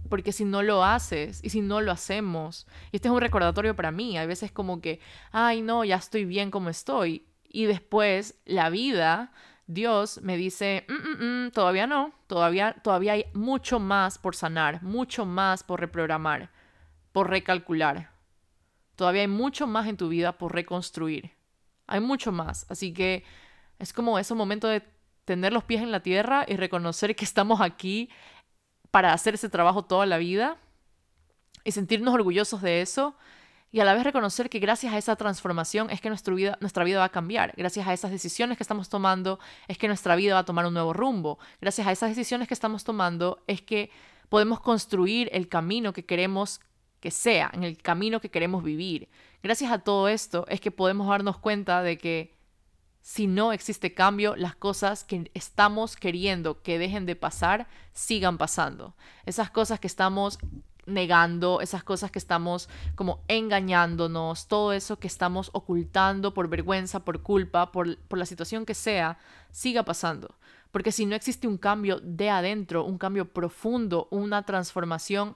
Porque 0.10 0.32
si 0.32 0.46
no 0.46 0.62
lo 0.64 0.84
haces 0.84 1.40
y 1.44 1.50
si 1.50 1.62
no 1.62 1.82
lo 1.82 1.92
hacemos, 1.92 2.68
y 2.92 2.98
este 2.98 3.08
es 3.08 3.14
un 3.14 3.22
recordatorio 3.22 3.76
para 3.76 3.92
mí, 3.92 4.18
hay 4.18 4.28
veces 4.28 4.52
como 4.52 4.82
que, 4.82 5.00
ay 5.32 5.62
no, 5.62 5.84
ya 5.84 5.98
estoy 5.98 6.26
bien 6.26 6.52
como 6.52 6.70
estoy, 6.70 7.28
y 7.48 7.66
después 7.66 8.40
la 8.46 8.70
vida, 8.70 9.32
Dios 9.68 10.22
me 10.22 10.38
dice, 10.38 10.86
mm, 10.88 10.94
mm, 10.94 11.46
mm, 11.46 11.52
todavía 11.52 11.88
no, 11.88 12.14
todavía, 12.28 12.74
todavía 12.82 13.14
hay 13.14 13.26
mucho 13.34 13.80
más 13.80 14.18
por 14.18 14.36
sanar, 14.36 14.82
mucho 14.82 15.26
más 15.26 15.64
por 15.64 15.80
reprogramar, 15.80 16.50
por 17.12 17.30
recalcular. 17.30 18.12
Todavía 18.96 19.22
hay 19.22 19.28
mucho 19.28 19.68
más 19.68 19.88
en 19.88 19.98
tu 19.98 20.10
vida 20.10 20.38
por 20.38 20.54
reconstruir. 20.54 21.32
Hay 21.88 22.00
mucho 22.00 22.32
más. 22.32 22.66
Así 22.70 22.94
que 22.94 23.24
es 23.82 23.94
como 23.94 24.20
ese 24.20 24.36
momento 24.36 24.68
de 24.68 24.84
tener 25.26 25.54
los 25.54 25.64
pies 25.64 25.82
en 25.82 25.92
la 25.92 26.02
tierra 26.02 26.46
y 26.48 26.56
reconocer 26.56 27.16
que 27.16 27.26
estamos 27.26 27.62
aquí 27.62 28.10
para 28.92 29.14
hacer 29.14 29.34
ese 29.34 29.50
trabajo 29.50 29.84
toda 29.84 30.06
la 30.06 30.18
vida 30.18 30.58
y 31.64 31.72
sentirnos 31.72 32.14
orgullosos 32.14 32.62
de 32.62 32.82
eso 32.82 33.16
y 33.72 33.80
a 33.80 33.86
la 33.86 33.94
vez 33.94 34.04
reconocer 34.04 34.50
que 34.50 34.60
gracias 34.60 34.94
a 34.94 34.98
esa 34.98 35.16
transformación 35.16 35.90
es 35.90 36.02
que 36.02 36.10
nuestra 36.10 36.34
vida, 36.34 36.58
nuestra 36.60 36.84
vida 36.84 37.00
va 37.00 37.06
a 37.06 37.10
cambiar, 37.10 37.54
gracias 37.58 37.88
a 37.88 37.94
esas 37.94 38.12
decisiones 38.12 38.58
que 38.58 38.64
estamos 38.64 38.90
tomando 38.90 39.40
es 39.68 39.78
que 39.78 39.88
nuestra 39.88 40.16
vida 40.16 40.34
va 40.34 40.42
a 40.42 40.46
tomar 40.46 40.66
un 40.66 40.74
nuevo 40.74 40.94
rumbo, 40.94 41.40
gracias 41.60 41.88
a 41.88 41.92
esas 41.92 42.10
decisiones 42.10 42.48
que 42.48 42.54
estamos 42.54 42.84
tomando 42.84 43.42
es 43.48 43.62
que 43.62 43.90
podemos 44.30 44.60
construir 44.60 45.30
el 45.32 45.48
camino 45.48 45.94
que 45.94 46.06
queremos 46.06 46.60
que 47.00 47.10
sea, 47.10 47.50
en 47.54 47.64
el 47.64 47.82
camino 47.82 48.22
que 48.22 48.30
queremos 48.30 48.64
vivir. 48.64 49.10
Gracias 49.42 49.72
a 49.72 49.80
todo 49.80 50.08
esto 50.08 50.46
es 50.50 50.62
que 50.62 50.70
podemos 50.70 51.08
darnos 51.08 51.40
cuenta 51.40 51.82
de 51.82 51.98
que 51.98 52.41
si 53.02 53.28
no 53.28 53.52
existe 53.52 53.94
cambio, 53.94 54.36
las 54.36 54.56
cosas 54.56 55.04
que 55.04 55.32
estamos 55.34 55.96
queriendo 55.96 56.62
que 56.62 56.78
dejen 56.78 57.06
de 57.06 57.16
pasar, 57.16 57.68
sigan 57.94 58.38
pasando. 58.38 58.96
Esas 59.26 59.50
cosas 59.50 59.80
que 59.80 59.88
estamos 59.88 60.38
negando, 60.86 61.62
esas 61.62 61.84
cosas 61.84 62.12
que 62.12 62.20
estamos 62.20 62.70
como 62.96 63.24
engañándonos, 63.28 64.48
todo 64.48 64.74
eso 64.74 65.00
que 65.00 65.08
estamos 65.08 65.50
ocultando 65.54 66.34
por 66.34 66.48
vergüenza, 66.48 67.04
por 67.04 67.22
culpa, 67.22 67.72
por, 67.72 67.98
por 68.00 68.20
la 68.20 68.26
situación 68.26 68.66
que 68.66 68.74
sea, 68.74 69.18
siga 69.52 69.84
pasando. 69.84 70.36
Porque 70.72 70.92
si 70.92 71.06
no 71.06 71.16
existe 71.16 71.48
un 71.48 71.58
cambio 71.58 72.00
de 72.02 72.30
adentro, 72.30 72.86
un 72.86 72.98
cambio 72.98 73.32
profundo, 73.34 74.08
una 74.12 74.44
transformación 74.44 75.36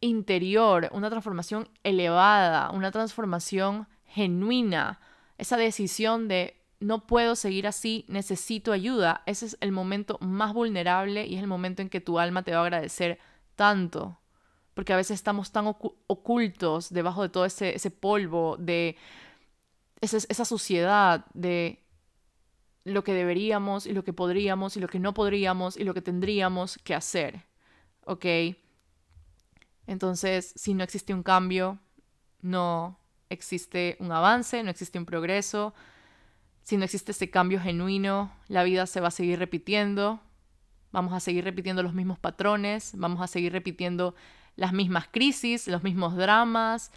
interior, 0.00 0.88
una 0.92 1.10
transformación 1.10 1.68
elevada, 1.82 2.70
una 2.70 2.90
transformación 2.90 3.86
genuina, 4.06 5.00
esa 5.36 5.56
decisión 5.56 6.26
de 6.26 6.59
no 6.80 7.06
puedo 7.06 7.36
seguir 7.36 7.66
así, 7.66 8.06
necesito 8.08 8.72
ayuda, 8.72 9.22
ese 9.26 9.46
es 9.46 9.58
el 9.60 9.70
momento 9.70 10.18
más 10.20 10.54
vulnerable 10.54 11.26
y 11.26 11.36
es 11.36 11.42
el 11.42 11.46
momento 11.46 11.82
en 11.82 11.90
que 11.90 12.00
tu 12.00 12.18
alma 12.18 12.42
te 12.42 12.52
va 12.52 12.58
a 12.58 12.62
agradecer 12.62 13.18
tanto. 13.54 14.18
Porque 14.74 14.94
a 14.94 14.96
veces 14.96 15.16
estamos 15.16 15.52
tan 15.52 15.66
ocultos 15.66 16.90
debajo 16.90 17.22
de 17.22 17.28
todo 17.28 17.44
ese, 17.44 17.90
polvo, 17.90 18.56
de 18.58 18.96
esa, 20.00 20.16
esa 20.16 20.44
suciedad, 20.46 21.26
de 21.34 21.84
lo 22.84 23.04
que 23.04 23.12
deberíamos 23.12 23.84
y 23.86 23.92
lo 23.92 24.04
que 24.04 24.14
podríamos 24.14 24.76
y 24.76 24.80
lo 24.80 24.88
que 24.88 24.98
no 24.98 25.12
podríamos 25.12 25.76
y 25.76 25.84
lo 25.84 25.92
que 25.92 26.00
tendríamos 26.00 26.78
que 26.78 26.94
hacer. 26.94 27.44
¿Ok? 28.04 28.24
Entonces, 29.86 30.52
si 30.56 30.72
no 30.72 30.82
existe 30.82 31.12
un 31.12 31.22
cambio, 31.22 31.78
no 32.40 32.98
existe 33.28 33.96
un 34.00 34.12
avance, 34.12 34.62
no 34.62 34.70
existe 34.70 34.98
un 34.98 35.04
progreso. 35.04 35.74
Si 36.62 36.76
no 36.76 36.84
existe 36.84 37.12
ese 37.12 37.30
cambio 37.30 37.60
genuino, 37.60 38.32
la 38.48 38.62
vida 38.62 38.86
se 38.86 39.00
va 39.00 39.08
a 39.08 39.12
seguir 39.12 39.38
repitiendo. 39.38 40.20
Vamos 40.92 41.12
a 41.12 41.20
seguir 41.20 41.44
repitiendo 41.44 41.82
los 41.82 41.94
mismos 41.94 42.18
patrones, 42.18 42.92
vamos 42.94 43.20
a 43.20 43.26
seguir 43.26 43.52
repitiendo 43.52 44.14
las 44.56 44.72
mismas 44.72 45.08
crisis, 45.10 45.68
los 45.68 45.82
mismos 45.82 46.16
dramas, 46.16 46.90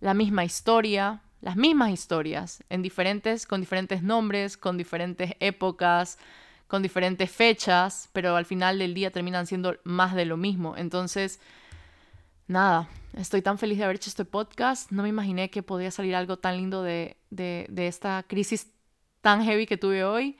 la 0.00 0.14
misma 0.14 0.44
historia, 0.44 1.22
las 1.40 1.56
mismas 1.56 1.90
historias, 1.90 2.64
en 2.68 2.82
diferentes, 2.82 3.46
con 3.46 3.60
diferentes 3.60 4.02
nombres, 4.02 4.56
con 4.56 4.76
diferentes 4.76 5.34
épocas, 5.40 6.18
con 6.66 6.82
diferentes 6.82 7.30
fechas, 7.30 8.08
pero 8.12 8.36
al 8.36 8.46
final 8.46 8.78
del 8.78 8.94
día 8.94 9.10
terminan 9.10 9.46
siendo 9.46 9.76
más 9.84 10.14
de 10.14 10.24
lo 10.24 10.36
mismo. 10.36 10.76
Entonces, 10.76 11.40
nada, 12.46 12.88
estoy 13.14 13.42
tan 13.42 13.58
feliz 13.58 13.78
de 13.78 13.84
haber 13.84 13.96
hecho 13.96 14.10
este 14.10 14.24
podcast. 14.24 14.90
No 14.90 15.02
me 15.02 15.08
imaginé 15.08 15.50
que 15.50 15.62
podía 15.62 15.90
salir 15.90 16.14
algo 16.14 16.38
tan 16.38 16.56
lindo 16.56 16.82
de, 16.82 17.16
de, 17.30 17.66
de 17.68 17.86
esta 17.86 18.24
crisis 18.26 18.68
tan 19.20 19.42
heavy 19.44 19.66
que 19.66 19.76
tuve 19.76 20.04
hoy, 20.04 20.38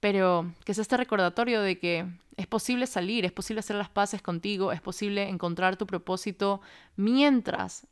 pero 0.00 0.52
que 0.64 0.72
es 0.72 0.78
este 0.78 0.96
recordatorio 0.96 1.62
de 1.62 1.78
que 1.78 2.06
es 2.36 2.46
posible 2.46 2.86
salir, 2.86 3.24
es 3.24 3.32
posible 3.32 3.60
hacer 3.60 3.76
las 3.76 3.88
paces 3.88 4.22
contigo, 4.22 4.72
es 4.72 4.80
posible 4.80 5.28
encontrar 5.28 5.76
tu 5.76 5.86
propósito 5.86 6.60
mientras 6.96 7.86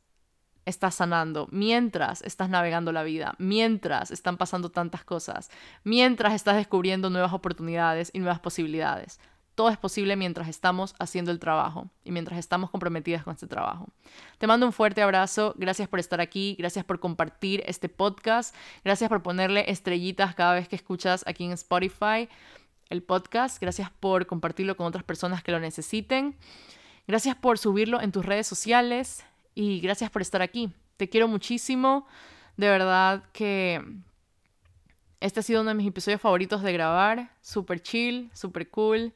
estás 0.66 0.94
sanando, 0.94 1.48
mientras 1.50 2.22
estás 2.22 2.48
navegando 2.48 2.92
la 2.92 3.02
vida, 3.02 3.34
mientras 3.38 4.10
están 4.10 4.36
pasando 4.36 4.70
tantas 4.70 5.04
cosas, 5.04 5.50
mientras 5.82 6.34
estás 6.34 6.56
descubriendo 6.56 7.10
nuevas 7.10 7.32
oportunidades 7.32 8.10
y 8.12 8.18
nuevas 8.18 8.40
posibilidades. 8.40 9.20
Todo 9.54 9.68
es 9.68 9.76
posible 9.76 10.16
mientras 10.16 10.48
estamos 10.48 10.94
haciendo 10.98 11.30
el 11.30 11.38
trabajo 11.38 11.88
y 12.02 12.10
mientras 12.10 12.38
estamos 12.38 12.70
comprometidas 12.70 13.22
con 13.24 13.34
este 13.34 13.46
trabajo. 13.46 13.88
Te 14.38 14.46
mando 14.46 14.66
un 14.66 14.72
fuerte 14.72 15.02
abrazo, 15.02 15.54
gracias 15.56 15.88
por 15.88 16.00
estar 16.00 16.20
aquí, 16.20 16.56
gracias 16.58 16.84
por 16.84 16.98
compartir 16.98 17.62
este 17.66 17.88
podcast, 17.88 18.54
gracias 18.84 19.08
por 19.08 19.22
ponerle 19.22 19.70
estrellitas 19.70 20.34
cada 20.34 20.54
vez 20.54 20.68
que 20.68 20.76
escuchas 20.76 21.24
aquí 21.26 21.44
en 21.44 21.52
Spotify 21.52 22.28
el 22.90 23.02
podcast, 23.02 23.60
gracias 23.60 23.90
por 23.90 24.26
compartirlo 24.26 24.76
con 24.76 24.86
otras 24.86 25.04
personas 25.04 25.42
que 25.42 25.52
lo 25.52 25.58
necesiten, 25.58 26.36
gracias 27.08 27.34
por 27.34 27.58
subirlo 27.58 28.00
en 28.00 28.12
tus 28.12 28.26
redes 28.26 28.46
sociales, 28.46 29.24
y 29.54 29.80
gracias 29.80 30.10
por 30.10 30.22
estar 30.22 30.42
aquí. 30.42 30.72
Te 30.96 31.08
quiero 31.08 31.28
muchísimo. 31.28 32.06
De 32.56 32.68
verdad 32.68 33.24
que 33.32 33.82
este 35.20 35.40
ha 35.40 35.42
sido 35.42 35.62
uno 35.62 35.70
de 35.70 35.74
mis 35.74 35.86
episodios 35.86 36.20
favoritos 36.20 36.62
de 36.62 36.72
grabar. 36.72 37.30
Súper 37.40 37.80
chill, 37.80 38.30
súper 38.34 38.68
cool. 38.70 39.12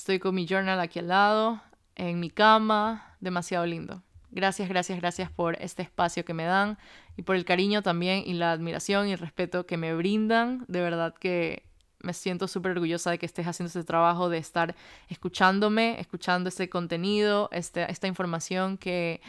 Estoy 0.00 0.18
con 0.18 0.34
mi 0.34 0.46
journal 0.46 0.80
aquí 0.80 0.98
al 0.98 1.08
lado, 1.08 1.60
en 1.94 2.20
mi 2.20 2.30
cama. 2.30 3.14
Demasiado 3.20 3.66
lindo. 3.66 4.02
Gracias, 4.30 4.66
gracias, 4.66 4.98
gracias 4.98 5.30
por 5.30 5.60
este 5.60 5.82
espacio 5.82 6.24
que 6.24 6.32
me 6.32 6.44
dan 6.44 6.78
y 7.18 7.22
por 7.22 7.36
el 7.36 7.44
cariño 7.44 7.82
también 7.82 8.22
y 8.24 8.32
la 8.32 8.52
admiración 8.52 9.08
y 9.08 9.12
el 9.12 9.18
respeto 9.18 9.66
que 9.66 9.76
me 9.76 9.94
brindan. 9.94 10.64
De 10.68 10.80
verdad 10.80 11.12
que 11.12 11.64
me 11.98 12.14
siento 12.14 12.48
súper 12.48 12.72
orgullosa 12.72 13.10
de 13.10 13.18
que 13.18 13.26
estés 13.26 13.46
haciendo 13.46 13.66
este 13.66 13.84
trabajo, 13.84 14.30
de 14.30 14.38
estar 14.38 14.74
escuchándome, 15.10 16.00
escuchando 16.00 16.48
este 16.48 16.70
contenido, 16.70 17.50
este, 17.52 17.92
esta 17.92 18.06
información 18.06 18.78
que 18.78 19.20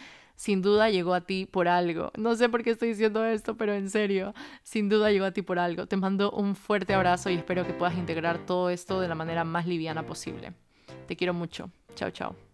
sin 0.42 0.64
duda 0.64 0.90
llegó 0.90 1.14
a 1.14 1.22
ti 1.22 1.46
por 1.46 1.68
algo. 1.68 2.12
No 2.18 2.34
sé 2.36 2.50
por 2.50 2.64
qué 2.64 2.72
estoy 2.72 2.90
diciendo 2.90 3.24
esto, 3.24 3.58
pero 3.58 3.76
en 3.76 3.92
serio, 3.92 4.34
sin 4.64 4.90
duda 4.90 5.12
llegó 5.12 5.26
a 5.26 5.32
ti 5.34 5.44
por 5.44 5.60
algo. 5.60 5.86
Te 5.86 5.98
mando 5.98 6.32
un 6.32 6.56
fuerte 6.56 6.96
abrazo 6.96 7.30
y 7.30 7.36
espero 7.36 7.64
que 7.64 7.74
puedas 7.74 7.96
integrar 7.96 8.40
todo 8.48 8.72
esto 8.72 9.00
de 9.00 9.08
la 9.08 9.14
manera 9.14 9.44
más 9.44 9.68
liviana 9.68 10.04
posible. 10.04 10.54
Te 11.06 11.16
quiero 11.16 11.36
mucho. 11.36 11.70
Chao, 11.94 12.10
chao. 12.10 12.51